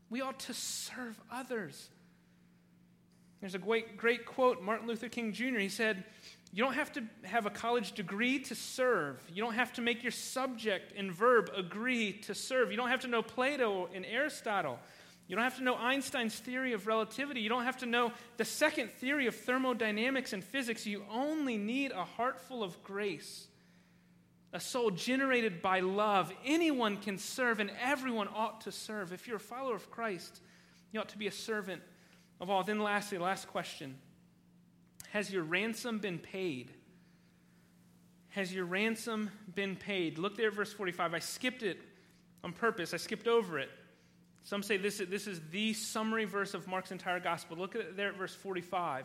We 0.10 0.22
ought 0.22 0.40
to 0.42 0.54
serve 0.54 1.20
others. 1.32 1.90
There's 3.42 3.54
a 3.54 3.60
great, 3.60 3.98
great 3.98 4.26
quote, 4.26 4.64
Martin 4.64 4.88
Luther 4.88 5.10
King 5.10 5.34
Jr. 5.34 5.60
He 5.60 5.70
said, 5.70 6.04
You 6.52 6.64
don't 6.64 6.74
have 6.74 6.92
to 6.94 7.04
have 7.24 7.46
a 7.46 7.52
college 7.52 7.92
degree 7.92 8.40
to 8.40 8.56
serve. 8.56 9.22
You 9.32 9.44
don't 9.44 9.54
have 9.54 9.74
to 9.74 9.82
make 9.82 10.02
your 10.02 10.12
subject 10.12 10.94
and 10.98 11.12
verb 11.12 11.52
agree 11.56 12.14
to 12.24 12.34
serve. 12.34 12.72
You 12.72 12.78
don't 12.78 12.90
have 12.90 13.02
to 13.02 13.08
know 13.08 13.22
Plato 13.22 13.90
and 13.94 14.06
Aristotle. 14.06 14.80
You 15.28 15.36
don't 15.36 15.44
have 15.44 15.58
to 15.58 15.64
know 15.64 15.76
Einstein's 15.76 16.40
theory 16.40 16.72
of 16.72 16.88
relativity. 16.88 17.42
You 17.42 17.50
don't 17.50 17.66
have 17.66 17.78
to 17.80 17.86
know 17.86 18.14
the 18.38 18.46
second 18.46 18.92
theory 18.92 19.28
of 19.28 19.36
thermodynamics 19.36 20.32
and 20.32 20.42
physics. 20.42 20.86
You 20.86 21.04
only 21.12 21.58
need 21.58 21.92
a 21.92 22.06
heart 22.06 22.40
full 22.40 22.64
of 22.64 22.82
grace, 22.82 23.48
a 24.54 24.60
soul 24.60 24.90
generated 24.90 25.62
by 25.62 25.82
love. 25.82 26.32
Anyone 26.46 26.96
can 26.98 27.18
serve, 27.18 27.60
and 27.60 27.70
everyone 27.82 28.30
ought 28.34 28.62
to 28.62 28.72
serve. 28.72 29.12
If 29.12 29.28
you're 29.28 29.36
a 29.36 29.40
follower 29.40 29.76
of 29.76 29.92
Christ, 29.92 30.40
you 30.94 31.00
ought 31.02 31.10
to 31.10 31.18
be 31.18 31.28
a 31.28 31.32
servant 31.32 31.82
of 32.40 32.50
all. 32.50 32.64
Then, 32.64 32.80
lastly, 32.80 33.18
last 33.18 33.50
question 33.50 33.98
Has 35.10 35.30
your 35.30 35.44
ransom 35.44 36.00
been 36.00 36.20
paid? 36.20 36.72
Has 38.30 38.54
your 38.54 38.66
ransom 38.66 39.30
been 39.56 39.76
paid? 39.76 40.20
Look 40.20 40.38
there 40.38 40.52
verse 40.52 40.72
45. 40.72 41.16
I 41.16 41.20
skipped 41.20 41.64
it 41.64 41.80
on 42.44 42.54
purpose, 42.54 42.94
I 42.94 42.98
skipped 42.98 43.28
over 43.28 43.60
it. 43.60 43.70
Some 44.48 44.64
say 44.64 44.78
this, 44.78 45.02
this 45.10 45.28
is 45.28 45.42
the 45.52 45.74
summary 45.74 46.24
verse 46.24 46.54
of 46.54 46.70
Mark's 46.70 46.94
entire 46.94 47.20
gospel. 47.20 47.58
Look 47.58 47.76
at 47.76 47.82
it 47.82 47.98
there 47.98 48.08
at 48.08 48.16
verse 48.16 48.34
45. 48.34 49.04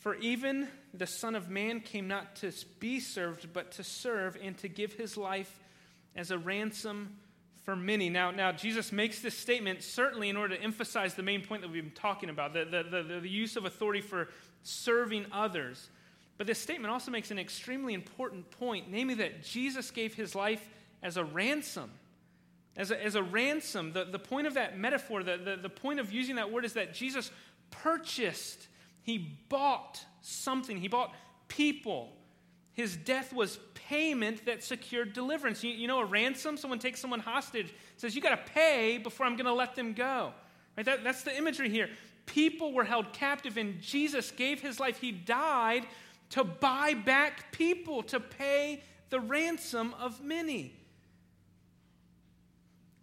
For 0.00 0.16
even 0.16 0.68
the 0.92 1.06
Son 1.06 1.34
of 1.34 1.48
Man 1.48 1.80
came 1.80 2.08
not 2.08 2.36
to 2.36 2.52
be 2.78 3.00
served, 3.00 3.54
but 3.54 3.72
to 3.72 3.82
serve 3.82 4.36
and 4.42 4.58
to 4.58 4.68
give 4.68 4.92
his 4.92 5.16
life 5.16 5.58
as 6.14 6.30
a 6.30 6.36
ransom 6.36 7.16
for 7.64 7.74
many. 7.74 8.10
Now, 8.10 8.30
now 8.30 8.52
Jesus 8.52 8.92
makes 8.92 9.22
this 9.22 9.34
statement 9.34 9.82
certainly 9.82 10.28
in 10.28 10.36
order 10.36 10.56
to 10.56 10.62
emphasize 10.62 11.14
the 11.14 11.22
main 11.22 11.40
point 11.40 11.62
that 11.62 11.70
we've 11.70 11.82
been 11.82 11.92
talking 11.92 12.28
about 12.28 12.52
the, 12.52 12.66
the, 12.66 13.02
the, 13.02 13.20
the 13.20 13.30
use 13.30 13.56
of 13.56 13.64
authority 13.64 14.02
for 14.02 14.28
serving 14.62 15.24
others. 15.32 15.88
But 16.36 16.46
this 16.46 16.58
statement 16.58 16.92
also 16.92 17.10
makes 17.10 17.30
an 17.30 17.38
extremely 17.38 17.94
important 17.94 18.50
point, 18.50 18.90
namely 18.90 19.14
that 19.14 19.42
Jesus 19.42 19.90
gave 19.90 20.12
his 20.12 20.34
life 20.34 20.68
as 21.02 21.16
a 21.16 21.24
ransom 21.24 21.90
as 22.76 22.90
a, 22.90 23.04
as 23.04 23.14
a 23.14 23.22
ransom. 23.22 23.92
The, 23.92 24.04
the 24.04 24.18
point 24.18 24.46
of 24.46 24.54
that 24.54 24.78
metaphor, 24.78 25.22
the, 25.22 25.36
the, 25.36 25.56
the 25.56 25.68
point 25.68 26.00
of 26.00 26.12
using 26.12 26.36
that 26.36 26.50
word 26.50 26.64
is 26.64 26.72
that 26.74 26.94
Jesus 26.94 27.30
purchased, 27.70 28.68
he 29.02 29.18
bought 29.48 30.04
something, 30.20 30.76
he 30.76 30.88
bought 30.88 31.14
people. 31.48 32.16
His 32.72 32.96
death 32.96 33.32
was 33.32 33.58
payment 33.74 34.46
that 34.46 34.64
secured 34.64 35.12
deliverance. 35.12 35.62
You, 35.62 35.72
you 35.72 35.86
know, 35.86 36.00
a 36.00 36.04
ransom, 36.04 36.56
someone 36.56 36.78
takes 36.78 37.00
someone 37.00 37.20
hostage, 37.20 37.72
says, 37.98 38.14
You 38.14 38.22
got 38.22 38.46
to 38.46 38.52
pay 38.52 38.98
before 38.98 39.26
I'm 39.26 39.36
going 39.36 39.46
to 39.46 39.52
let 39.52 39.74
them 39.74 39.92
go. 39.92 40.32
Right? 40.76 40.86
That, 40.86 41.04
that's 41.04 41.22
the 41.22 41.36
imagery 41.36 41.68
here. 41.68 41.90
People 42.24 42.72
were 42.72 42.84
held 42.84 43.12
captive, 43.12 43.58
and 43.58 43.80
Jesus 43.80 44.30
gave 44.30 44.60
his 44.60 44.80
life. 44.80 44.98
He 44.98 45.12
died 45.12 45.86
to 46.30 46.44
buy 46.44 46.94
back 46.94 47.52
people, 47.52 48.02
to 48.04 48.18
pay 48.18 48.82
the 49.10 49.20
ransom 49.20 49.94
of 50.00 50.22
many. 50.22 50.74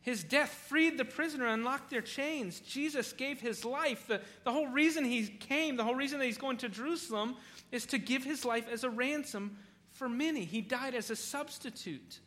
His 0.01 0.23
death 0.23 0.49
freed 0.49 0.97
the 0.97 1.05
prisoner, 1.05 1.47
unlocked 1.47 1.89
their 1.89 2.01
chains. 2.01 2.59
Jesus 2.61 3.11
gave 3.11 3.41
his 3.41 3.65
life. 3.65 4.07
The, 4.07 4.21
the 4.43 4.51
whole 4.51 4.67
reason 4.67 5.03
he 5.03 5.27
came, 5.27 5.75
the 5.75 5.83
whole 5.83 5.95
reason 5.95 6.19
that 6.19 6.25
he's 6.25 6.37
going 6.37 6.57
to 6.57 6.69
Jerusalem, 6.69 7.35
is 7.71 7.85
to 7.87 7.97
give 7.97 8.23
his 8.23 8.45
life 8.45 8.67
as 8.71 8.83
a 8.83 8.89
ransom 8.89 9.57
for 9.91 10.07
many. 10.07 10.45
He 10.45 10.61
died 10.61 10.95
as 10.95 11.09
a 11.09 11.15
substitute. 11.15 12.19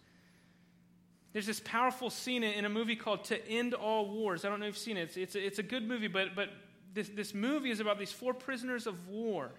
There's 1.32 1.46
this 1.46 1.60
powerful 1.64 2.10
scene 2.10 2.42
in 2.42 2.66
a 2.66 2.68
movie 2.68 2.94
called 2.94 3.24
To 3.24 3.48
End 3.48 3.72
All 3.72 4.10
Wars. 4.10 4.44
I 4.44 4.50
don't 4.50 4.60
know 4.60 4.66
if 4.66 4.74
you've 4.74 4.78
seen 4.78 4.98
it. 4.98 5.04
It's, 5.04 5.16
it's, 5.16 5.34
a, 5.34 5.46
it's 5.46 5.58
a 5.58 5.62
good 5.62 5.88
movie, 5.88 6.08
but, 6.08 6.34
but 6.36 6.50
this, 6.92 7.08
this 7.08 7.32
movie 7.32 7.70
is 7.70 7.80
about 7.80 7.98
these 7.98 8.12
four 8.12 8.34
prisoners 8.34 8.86
of 8.86 9.08
war. 9.08 9.50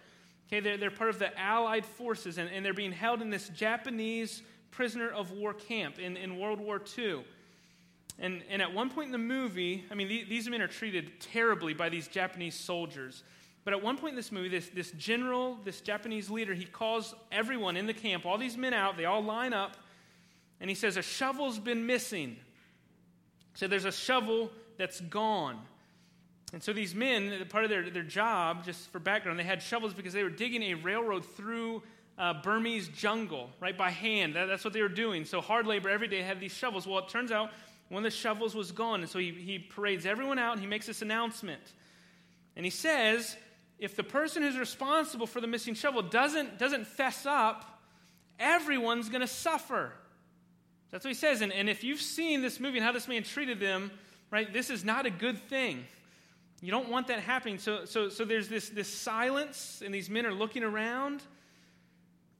Okay, 0.47 0.59
they're, 0.59 0.78
they're 0.78 0.91
part 0.91 1.09
of 1.09 1.18
the 1.18 1.36
Allied 1.39 1.86
forces, 1.86 2.38
and, 2.38 2.47
and 2.51 2.64
they're 2.64 2.76
being 2.76 2.91
held 2.91 3.24
in 3.24 3.32
this 3.32 3.49
Japanese 3.49 4.43
prisoner 4.70 5.09
of 5.09 5.32
war 5.32 5.53
camp 5.53 5.97
in, 5.97 6.16
in 6.16 6.38
World 6.38 6.59
War 6.59 6.80
II. 6.95 7.24
And, 8.20 8.43
and 8.49 8.61
at 8.61 8.74
one 8.74 8.89
point 8.89 9.07
in 9.07 9.11
the 9.11 9.18
movie, 9.18 9.86
I 9.91 9.95
mean, 9.95 10.07
these, 10.07 10.28
these 10.28 10.49
men 10.49 10.61
are 10.61 10.68
treated 10.68 11.20
terribly 11.20 11.74
by 11.74 11.89
these 11.89 12.07
Japanese 12.07 12.55
soldiers. 12.55 13.24
But 13.64 13.74
at 13.74 13.82
one 13.82 13.97
point 13.97 14.11
in 14.11 14.16
this 14.16 14.32
movie, 14.32 14.49
this, 14.49 14.70
this 14.70 14.91
general, 14.91 15.57
this 15.64 15.82
Japanese 15.82 16.30
leader, 16.30 16.53
he 16.53 16.66
calls 16.66 17.16
everyone 17.32 17.78
in 17.78 17.88
the 17.88 17.93
camp, 17.93 18.26
all 18.26 18.38
these 18.38 18.57
men 18.57 18.74
out, 18.74 18.97
they 18.97 19.05
all 19.05 19.24
line 19.24 19.53
up, 19.53 19.78
and 20.59 20.70
he 20.70 20.76
says, 20.76 20.97
A 20.97 21.01
shovel's 21.01 21.59
been 21.59 21.86
missing. 21.86 22.38
So 23.55 23.68
there's 23.68 23.86
a 23.86 23.91
shovel 23.91 24.51
that's 24.78 24.99
gone. 24.99 25.59
And 26.53 26.61
so 26.61 26.74
these 26.74 26.93
men, 26.93 27.45
part 27.49 27.64
of 27.64 27.70
their, 27.70 27.89
their 27.89 28.03
job, 28.03 28.64
just 28.64 28.91
for 28.91 28.99
background, 28.99 29.39
they 29.39 29.43
had 29.43 29.61
shovels 29.61 29.93
because 29.93 30.14
they 30.14 30.24
were 30.24 30.30
digging 30.30 30.61
a 30.64 30.74
railroad 30.76 31.26
through 31.26 31.82
uh, 32.18 32.34
Burmese 32.41 32.89
jungle, 32.89 33.49
right, 33.59 33.78
by 33.78 33.89
hand. 33.89 34.36
That, 34.36 34.45
that's 34.45 34.64
what 34.64 34.74
they 34.74 34.82
were 34.82 34.89
doing. 34.89 35.26
So 35.26 35.41
hard 35.41 35.66
labor 35.66 35.89
every 35.89 36.07
day 36.07 36.22
had 36.22 36.39
these 36.39 36.53
shovels. 36.53 36.86
Well, 36.86 36.99
it 36.99 37.09
turns 37.09 37.32
out 37.32 37.51
one 37.94 38.04
of 38.04 38.12
the 38.12 38.18
shovels 38.18 38.56
was 38.56 38.72
gone. 38.72 39.02
And 39.02 39.10
so 39.10 39.20
he, 39.20 39.30
he 39.32 39.60
parades 39.60 40.06
everyone 40.08 40.39
out 40.39 40.54
and 40.54 40.62
he 40.62 40.68
makes 40.68 40.88
this 40.88 41.04
announcement. 41.04 41.62
And 42.56 42.66
he 42.66 42.72
says, 42.72 43.38
if 43.78 43.96
the 43.96 44.04
person 44.04 44.41
who's 44.41 44.58
responsible 44.58 45.28
for 45.28 45.39
the 45.39 45.48
missing 45.48 45.76
shovel 45.76 46.02
doesn't, 46.02 46.58
doesn't 46.58 46.88
fess 46.88 47.28
up, 47.28 47.82
everyone's 48.39 49.10
going 49.10 49.22
to 49.22 49.28
suffer. 49.28 49.94
That's 50.89 51.06
what 51.06 51.10
he 51.10 51.16
says. 51.16 51.41
And, 51.41 51.54
and 51.54 51.70
if 51.70 51.84
you've 51.84 52.02
seen 52.02 52.41
this 52.41 52.60
movie 52.60 52.80
and 52.80 52.86
how 52.86 52.91
this 52.91 53.08
man 53.08 53.22
treated 53.22 53.60
them, 53.60 53.91
right, 54.32 54.52
this 54.52 54.72
is 54.72 54.84
not 54.84 55.06
a 55.06 55.12
good 55.12 55.38
thing. 55.38 55.86
You 56.62 56.72
don't 56.72 56.89
want 56.89 57.08
that 57.08 57.20
happening. 57.20 57.60
So, 57.60 57.86
so, 57.86 58.10
so 58.10 58.26
there's 58.26 58.48
this, 58.48 58.70
this 58.70 58.88
silence, 58.88 59.84
and 59.86 59.94
these 59.94 60.10
men 60.10 60.26
are 60.26 60.34
looking 60.34 60.64
around. 60.64 61.22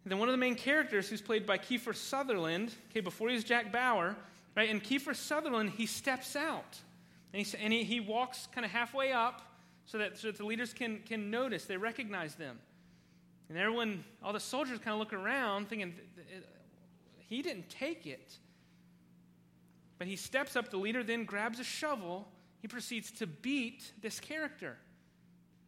And 0.04 0.12
then 0.12 0.18
one 0.18 0.30
of 0.30 0.34
the 0.34 0.38
main 0.40 0.56
characters, 0.56 1.10
who's 1.10 1.22
played 1.22 1.46
by 1.46 1.60
Kiefer 1.60 1.96
Sutherland, 1.96 2.74
okay, 2.90 3.02
before 3.02 3.30
he 3.30 3.36
was 3.36 3.44
Jack 3.44 3.72
Bauer, 3.72 4.16
Right? 4.56 4.70
And 4.70 4.84
Kiefer 4.84 5.16
Sutherland, 5.16 5.72
he 5.72 5.86
steps 5.86 6.36
out. 6.36 6.78
And 7.34 7.46
he, 7.46 7.58
and 7.58 7.74
he, 7.74 7.84
he 7.84 8.00
walks 8.00 8.48
kind 8.54 8.66
of 8.66 8.72
halfway 8.72 9.12
up 9.12 9.42
so 9.86 9.98
that, 9.98 10.18
so 10.18 10.28
that 10.28 10.38
the 10.38 10.46
leaders 10.46 10.74
can, 10.74 11.00
can 11.06 11.32
notice, 11.32 11.66
they 11.66 11.78
recognize 11.78 12.36
them. 12.36 12.60
And 13.50 13.58
everyone, 13.58 14.04
all 14.24 14.34
the 14.34 14.40
soldiers 14.40 14.80
kind 14.80 14.94
of 14.94 15.00
look 15.00 15.14
around 15.14 15.70
thinking, 15.70 15.94
he 17.18 17.42
didn't 17.42 17.70
take 17.70 18.06
it. 18.06 18.38
But 19.98 20.08
he 20.08 20.16
steps 20.16 20.56
up, 20.56 20.70
the 20.70 20.78
leader 20.78 21.04
then 21.04 21.26
grabs 21.26 21.60
a 21.60 21.64
shovel, 21.64 22.28
he 22.62 22.68
proceeds 22.68 23.12
to 23.14 23.28
beat 23.28 23.92
this 24.02 24.20
character. 24.20 24.78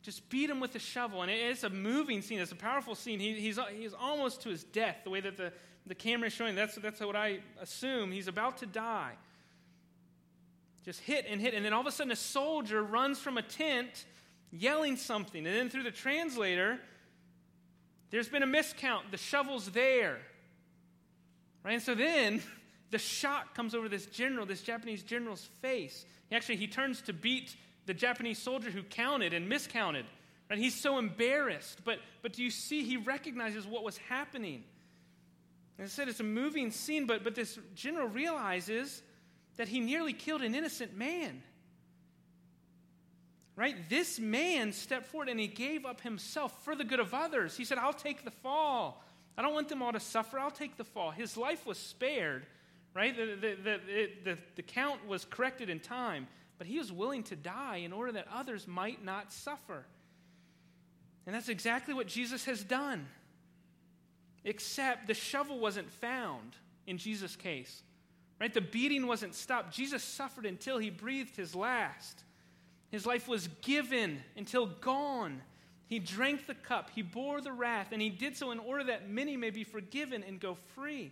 Just 0.02 0.30
beat 0.30 0.50
him 0.50 0.60
with 0.60 0.76
a 0.76 0.80
shovel. 0.80 1.24
And 1.24 1.32
it's 1.32 1.64
a 1.64 1.70
moving 1.70 2.22
scene, 2.22 2.40
it's 2.40 2.52
a 2.52 2.56
powerful 2.56 2.96
scene. 2.96 3.20
He, 3.20 3.34
he's, 3.40 3.60
he's 3.76 3.94
almost 3.94 4.42
to 4.44 4.50
his 4.50 4.64
death, 4.64 4.98
the 5.04 5.10
way 5.10 5.20
that 5.20 5.36
the, 5.36 5.52
the 5.88 5.96
camera 5.96 6.28
is 6.28 6.34
showing. 6.34 6.56
That's, 6.56 6.76
that's 6.76 7.00
what 7.00 7.16
I 7.16 7.40
assume. 7.62 8.12
He's 8.12 8.28
about 8.28 8.58
to 8.60 8.66
die. 8.66 9.14
Just 10.84 11.00
hit 11.02 11.26
and 11.30 11.40
hit. 11.42 11.54
And 11.54 11.66
then 11.66 11.74
all 11.74 11.82
of 11.82 11.88
a 11.88 11.92
sudden, 11.92 12.12
a 12.12 12.16
soldier 12.16 12.84
runs 12.84 13.20
from 13.20 13.38
a 13.38 13.42
tent 13.42 14.06
yelling 14.52 14.98
something. 14.98 15.46
And 15.46 15.56
then 15.56 15.70
through 15.70 15.84
the 15.84 15.92
translator, 15.92 16.80
there's 18.12 18.30
been 18.30 18.44
a 18.44 18.48
miscount. 18.48 19.12
The 19.12 19.18
shovel's 19.18 19.70
there. 19.72 20.20
Right? 21.64 21.74
And 21.74 21.82
so 21.82 21.96
then 21.96 22.42
the 22.92 23.00
shock 23.00 23.56
comes 23.56 23.76
over 23.76 23.90
this 23.90 24.06
general, 24.06 24.46
this 24.46 24.62
Japanese 24.62 25.04
general's 25.04 25.44
face. 25.62 26.06
He 26.30 26.36
actually, 26.36 26.58
he 26.58 26.68
turns 26.68 27.02
to 27.04 27.14
beat 27.14 27.56
the 27.86 27.94
Japanese 27.94 28.40
soldier 28.40 28.72
who 28.72 28.84
counted 28.84 29.34
and 29.34 29.50
miscounted. 29.50 30.06
Right? 30.50 30.60
He's 30.60 30.80
so 30.80 30.98
embarrassed. 30.98 31.82
But, 31.84 32.00
but 32.22 32.34
do 32.34 32.44
you 32.44 32.52
see? 32.52 32.84
He 32.84 32.98
recognizes 32.98 33.66
what 33.66 33.84
was 33.84 33.98
happening. 33.98 34.64
As 35.78 35.86
I 35.86 35.90
said, 35.90 36.08
it's 36.08 36.20
a 36.20 36.24
moving 36.24 36.72
scene, 36.72 37.06
but, 37.06 37.24
but 37.24 37.36
this 37.36 37.60
general 37.76 38.08
realizes 38.08 39.02
that 39.58 39.68
he 39.68 39.80
nearly 39.80 40.14
killed 40.14 40.42
an 40.42 40.56
innocent 40.56 40.96
man. 40.96 41.44
Right? 43.56 43.90
This 43.90 44.20
man 44.20 44.74
stepped 44.74 45.08
forward 45.08 45.30
and 45.30 45.40
he 45.40 45.48
gave 45.48 45.86
up 45.86 46.02
himself 46.02 46.64
for 46.64 46.76
the 46.76 46.84
good 46.84 47.00
of 47.00 47.14
others. 47.14 47.56
He 47.56 47.64
said, 47.66 47.78
I'll 47.78 47.94
take 47.94 48.26
the 48.26 48.32
fall. 48.32 49.04
I 49.38 49.42
don't 49.42 49.54
want 49.54 49.70
them 49.70 49.82
all 49.82 49.94
to 49.94 50.00
suffer. 50.00 50.40
I'll 50.40 50.52
take 50.52 50.78
the 50.78 50.84
fall. 50.84 51.12
His 51.12 51.38
life 51.38 51.66
was 51.66 51.78
spared, 51.78 52.46
right? 52.94 53.16
The, 53.16 53.26
the, 53.36 53.56
the, 53.64 54.10
the, 54.24 54.38
the 54.56 54.62
count 54.62 55.08
was 55.08 55.26
corrected 55.26 55.70
in 55.70 55.80
time, 55.80 56.28
but 56.58 56.68
he 56.68 56.78
was 56.78 56.92
willing 56.92 57.24
to 57.24 57.36
die 57.36 57.78
in 57.78 57.92
order 57.92 58.14
that 58.14 58.28
others 58.34 58.68
might 58.68 59.04
not 59.04 59.32
suffer. 59.32 59.86
And 61.26 61.34
that's 61.34 61.50
exactly 61.50 61.94
what 61.94 62.08
Jesus 62.08 62.46
has 62.46 62.64
done. 62.64 63.08
Except 64.46 65.08
the 65.08 65.14
shovel 65.14 65.60
wasn't 65.60 65.92
found 65.92 66.56
in 66.88 66.98
Jesus' 66.98 67.36
case. 67.36 67.82
Right? 68.40 68.54
The 68.54 68.62
beating 68.62 69.08
wasn't 69.08 69.34
stopped. 69.34 69.74
Jesus 69.74 70.04
suffered 70.04 70.46
until 70.46 70.78
he 70.78 70.90
breathed 70.90 71.36
his 71.36 71.56
last. 71.56 72.24
His 72.92 73.06
life 73.06 73.28
was 73.28 73.48
given 73.62 74.22
until 74.38 74.68
gone. 74.68 75.42
He 75.88 76.00
drank 76.00 76.48
the 76.48 76.56
cup, 76.56 76.90
he 76.94 77.02
bore 77.02 77.42
the 77.42 77.52
wrath, 77.52 77.90
and 77.92 78.02
he 78.02 78.10
did 78.10 78.36
so 78.36 78.52
in 78.52 78.60
order 78.60 78.86
that 78.86 79.10
many 79.10 79.38
may 79.38 79.52
be 79.52 79.64
forgiven 79.64 80.24
and 80.24 80.40
go 80.40 80.58
free. 80.74 81.12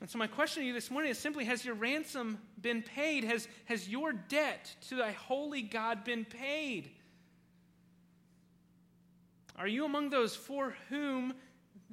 And 0.00 0.08
so, 0.08 0.18
my 0.18 0.26
question 0.26 0.62
to 0.62 0.66
you 0.66 0.72
this 0.72 0.90
morning 0.90 1.10
is 1.10 1.18
simply 1.18 1.44
Has 1.44 1.64
your 1.64 1.74
ransom 1.74 2.38
been 2.60 2.82
paid? 2.82 3.24
Has, 3.24 3.48
has 3.66 3.88
your 3.88 4.12
debt 4.12 4.74
to 4.88 4.96
thy 4.96 5.12
holy 5.12 5.62
God 5.62 6.04
been 6.04 6.24
paid? 6.24 6.90
Are 9.56 9.68
you 9.68 9.84
among 9.84 10.08
those 10.08 10.34
for 10.34 10.74
whom 10.88 11.34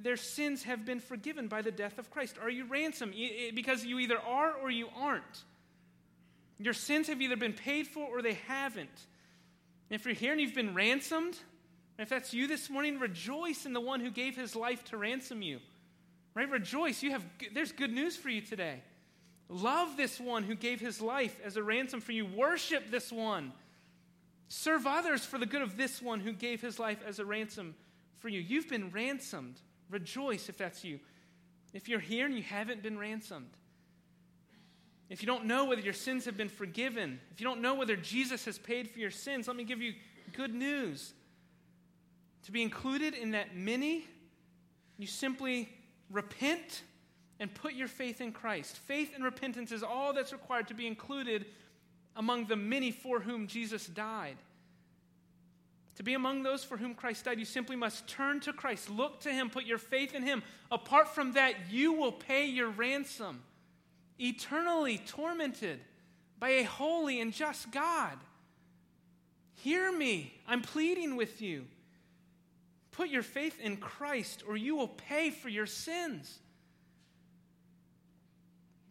their 0.00 0.16
sins 0.16 0.62
have 0.62 0.84
been 0.84 1.00
forgiven 1.00 1.48
by 1.48 1.62
the 1.62 1.70
death 1.70 1.98
of 1.98 2.10
Christ? 2.10 2.36
Are 2.40 2.50
you 2.50 2.64
ransomed? 2.66 3.14
Because 3.54 3.84
you 3.84 3.98
either 3.98 4.18
are 4.18 4.52
or 4.52 4.70
you 4.70 4.88
aren't. 4.96 5.44
Your 6.58 6.74
sins 6.74 7.08
have 7.08 7.20
either 7.20 7.36
been 7.36 7.52
paid 7.52 7.86
for 7.86 8.06
or 8.06 8.22
they 8.22 8.38
haven't. 8.46 9.06
If 9.90 10.04
you're 10.04 10.14
here 10.14 10.32
and 10.32 10.40
you've 10.40 10.54
been 10.54 10.74
ransomed, 10.74 11.38
if 11.98 12.08
that's 12.08 12.32
you 12.32 12.46
this 12.46 12.70
morning, 12.70 12.98
rejoice 12.98 13.66
in 13.66 13.72
the 13.72 13.80
one 13.80 14.00
who 14.00 14.10
gave 14.10 14.36
his 14.36 14.54
life 14.54 14.84
to 14.86 14.96
ransom 14.96 15.42
you. 15.42 15.60
Right? 16.34 16.48
Rejoice. 16.48 17.02
You 17.02 17.10
have 17.10 17.24
there's 17.52 17.72
good 17.72 17.92
news 17.92 18.16
for 18.16 18.28
you 18.28 18.40
today. 18.40 18.82
Love 19.48 19.96
this 19.96 20.20
one 20.20 20.42
who 20.42 20.54
gave 20.54 20.78
his 20.78 21.00
life 21.00 21.40
as 21.44 21.56
a 21.56 21.62
ransom 21.62 22.00
for 22.00 22.12
you. 22.12 22.26
Worship 22.26 22.90
this 22.90 23.10
one. 23.10 23.52
Serve 24.48 24.86
others 24.86 25.24
for 25.24 25.38
the 25.38 25.46
good 25.46 25.62
of 25.62 25.76
this 25.76 26.00
one 26.00 26.20
who 26.20 26.32
gave 26.32 26.60
his 26.60 26.78
life 26.78 26.98
as 27.06 27.18
a 27.18 27.24
ransom 27.24 27.74
for 28.18 28.28
you. 28.28 28.40
You've 28.40 28.68
been 28.68 28.90
ransomed. 28.90 29.60
Rejoice 29.90 30.48
if 30.48 30.56
that's 30.56 30.84
you. 30.84 31.00
If 31.72 31.88
you're 31.88 32.00
here 32.00 32.26
and 32.26 32.34
you 32.34 32.42
haven't 32.42 32.82
been 32.82 32.98
ransomed, 32.98 33.50
if 35.10 35.22
you 35.22 35.26
don't 35.26 35.46
know 35.46 35.64
whether 35.64 35.80
your 35.80 35.94
sins 35.94 36.24
have 36.26 36.36
been 36.36 36.48
forgiven, 36.48 37.18
if 37.30 37.40
you 37.40 37.46
don't 37.46 37.62
know 37.62 37.74
whether 37.74 37.96
Jesus 37.96 38.44
has 38.44 38.58
paid 38.58 38.90
for 38.90 38.98
your 38.98 39.10
sins, 39.10 39.46
let 39.46 39.56
me 39.56 39.64
give 39.64 39.80
you 39.80 39.94
good 40.34 40.54
news. 40.54 41.14
To 42.44 42.52
be 42.52 42.62
included 42.62 43.14
in 43.14 43.30
that 43.32 43.56
many, 43.56 44.06
you 44.98 45.06
simply 45.06 45.68
repent 46.10 46.82
and 47.40 47.52
put 47.54 47.74
your 47.74 47.88
faith 47.88 48.20
in 48.20 48.32
Christ. 48.32 48.76
Faith 48.76 49.12
and 49.14 49.24
repentance 49.24 49.72
is 49.72 49.82
all 49.82 50.12
that's 50.12 50.32
required 50.32 50.68
to 50.68 50.74
be 50.74 50.86
included 50.86 51.46
among 52.16 52.46
the 52.46 52.56
many 52.56 52.90
for 52.90 53.20
whom 53.20 53.46
Jesus 53.46 53.86
died. 53.86 54.36
To 55.98 56.04
be 56.04 56.14
among 56.14 56.44
those 56.44 56.62
for 56.62 56.76
whom 56.76 56.94
Christ 56.94 57.24
died, 57.24 57.40
you 57.40 57.44
simply 57.44 57.74
must 57.74 58.06
turn 58.06 58.38
to 58.42 58.52
Christ, 58.52 58.88
look 58.88 59.18
to 59.22 59.32
Him, 59.32 59.50
put 59.50 59.64
your 59.64 59.78
faith 59.78 60.14
in 60.14 60.22
Him. 60.22 60.44
Apart 60.70 61.08
from 61.08 61.32
that, 61.32 61.54
you 61.72 61.92
will 61.92 62.12
pay 62.12 62.46
your 62.46 62.68
ransom, 62.68 63.42
eternally 64.16 64.98
tormented 64.98 65.80
by 66.38 66.50
a 66.50 66.62
holy 66.62 67.20
and 67.20 67.32
just 67.32 67.72
God. 67.72 68.16
Hear 69.54 69.90
me, 69.90 70.32
I'm 70.46 70.62
pleading 70.62 71.16
with 71.16 71.42
you. 71.42 71.64
Put 72.92 73.08
your 73.08 73.24
faith 73.24 73.58
in 73.60 73.76
Christ, 73.76 74.44
or 74.46 74.56
you 74.56 74.76
will 74.76 74.86
pay 74.86 75.30
for 75.30 75.48
your 75.48 75.66
sins. 75.66 76.38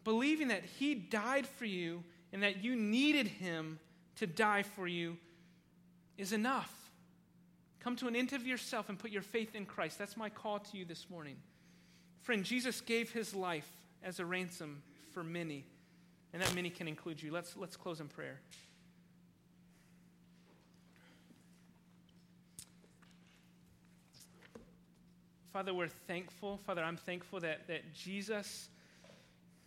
Believing 0.04 0.48
that 0.48 0.64
He 0.78 0.94
died 0.94 1.46
for 1.46 1.64
you 1.64 2.04
and 2.34 2.42
that 2.42 2.62
you 2.62 2.76
needed 2.76 3.28
Him 3.28 3.78
to 4.16 4.26
die 4.26 4.62
for 4.62 4.86
you 4.86 5.16
is 6.18 6.34
enough. 6.34 6.77
Come 7.88 7.96
to 7.96 8.06
an 8.06 8.16
end 8.16 8.34
of 8.34 8.46
yourself 8.46 8.90
and 8.90 8.98
put 8.98 9.10
your 9.10 9.22
faith 9.22 9.54
in 9.54 9.64
Christ. 9.64 9.98
That's 9.98 10.14
my 10.14 10.28
call 10.28 10.58
to 10.58 10.76
you 10.76 10.84
this 10.84 11.08
morning. 11.08 11.36
Friend, 12.20 12.44
Jesus 12.44 12.82
gave 12.82 13.12
His 13.12 13.34
life 13.34 13.66
as 14.04 14.20
a 14.20 14.26
ransom 14.26 14.82
for 15.10 15.24
many, 15.24 15.64
and 16.34 16.42
that 16.42 16.54
many 16.54 16.68
can 16.68 16.86
include 16.86 17.22
you. 17.22 17.32
Let's, 17.32 17.56
let's 17.56 17.78
close 17.78 18.00
in 18.00 18.08
prayer. 18.08 18.40
Father, 25.50 25.72
we're 25.72 25.88
thankful. 25.88 26.60
Father, 26.66 26.84
I'm 26.84 26.98
thankful 26.98 27.40
that, 27.40 27.68
that 27.68 27.94
Jesus 27.94 28.68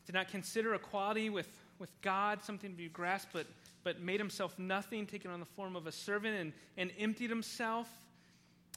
did 0.05 0.13
not 0.13 0.29
consider 0.29 0.75
equality 0.75 1.31
with, 1.31 1.49
with 1.79 1.89
God 2.03 2.43
something 2.43 2.69
to 2.69 2.77
be 2.77 2.87
grasped, 2.87 3.33
but, 3.33 3.47
but 3.83 3.99
made 3.99 4.19
himself 4.19 4.59
nothing, 4.59 5.07
taking 5.07 5.31
on 5.31 5.39
the 5.39 5.45
form 5.47 5.75
of 5.75 5.87
a 5.87 5.91
servant, 5.91 6.37
and, 6.37 6.53
and 6.77 6.91
emptied 6.99 7.31
himself 7.31 7.89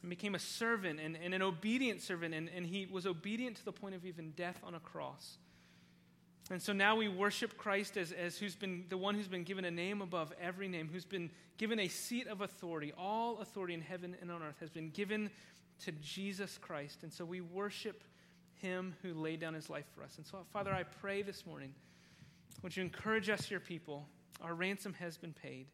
and 0.03 0.11
became 0.11 0.35
a 0.35 0.39
servant 0.39 1.01
and, 1.01 1.17
and 1.23 1.35
an 1.35 1.43
obedient 1.43 2.03
servant. 2.03 2.35
And, 2.35 2.51
and 2.55 2.67
he 2.67 2.87
was 2.87 3.07
obedient 3.07 3.57
to 3.57 3.65
the 3.65 3.73
point 3.73 3.95
of 3.95 4.05
even 4.05 4.31
death 4.33 4.61
on 4.63 4.75
a 4.75 4.81
cross. 4.81 5.39
And 6.51 6.61
so 6.61 6.75
now 6.75 6.97
we 6.97 7.09
worship 7.09 7.57
Christ 7.57 7.97
as, 7.97 8.13
as 8.13 8.37
who's 8.37 8.55
been 8.55 8.85
the 8.91 8.99
one 8.99 9.15
who's 9.15 9.29
been 9.29 9.45
given 9.45 9.65
a 9.65 9.71
name 9.71 10.03
above 10.03 10.33
every 10.39 10.69
name, 10.69 10.91
who's 10.93 11.07
been 11.07 11.31
given 11.57 11.81
a 11.81 11.89
seat 11.89 12.27
of 12.27 12.43
authority. 12.43 12.93
All 12.99 13.39
authority 13.39 13.73
in 13.73 13.81
heaven 13.81 14.15
and 14.21 14.31
on 14.31 14.43
earth 14.43 14.59
has 14.61 14.69
been 14.69 14.91
given 14.91 15.31
to 15.85 15.93
Jesus 15.93 16.59
Christ. 16.59 17.03
And 17.03 17.13
so 17.13 17.25
we 17.25 17.41
worship 17.41 18.05
him 18.61 18.95
who 19.03 19.15
laid 19.15 19.41
down 19.41 19.55
his 19.55 19.71
life 19.71 19.87
for 19.95 20.03
us. 20.03 20.17
And 20.19 20.27
so, 20.27 20.39
Father, 20.53 20.73
I 20.73 20.83
pray 20.83 21.23
this 21.23 21.47
morning, 21.47 21.73
would 22.63 22.77
you 22.77 22.83
encourage 22.83 23.31
us, 23.31 23.51
your 23.51 23.61
people? 23.61 24.07
Our 24.43 24.55
ransom 24.55 24.95
has 24.95 25.17
been 25.17 25.33
paid. 25.33 25.67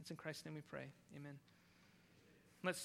It's 0.00 0.10
in 0.10 0.16
Christ's 0.16 0.44
name 0.44 0.54
we 0.54 0.60
pray. 0.60 0.84
Amen. 1.16 1.38
Let's 2.64 2.78
sing. 2.78 2.80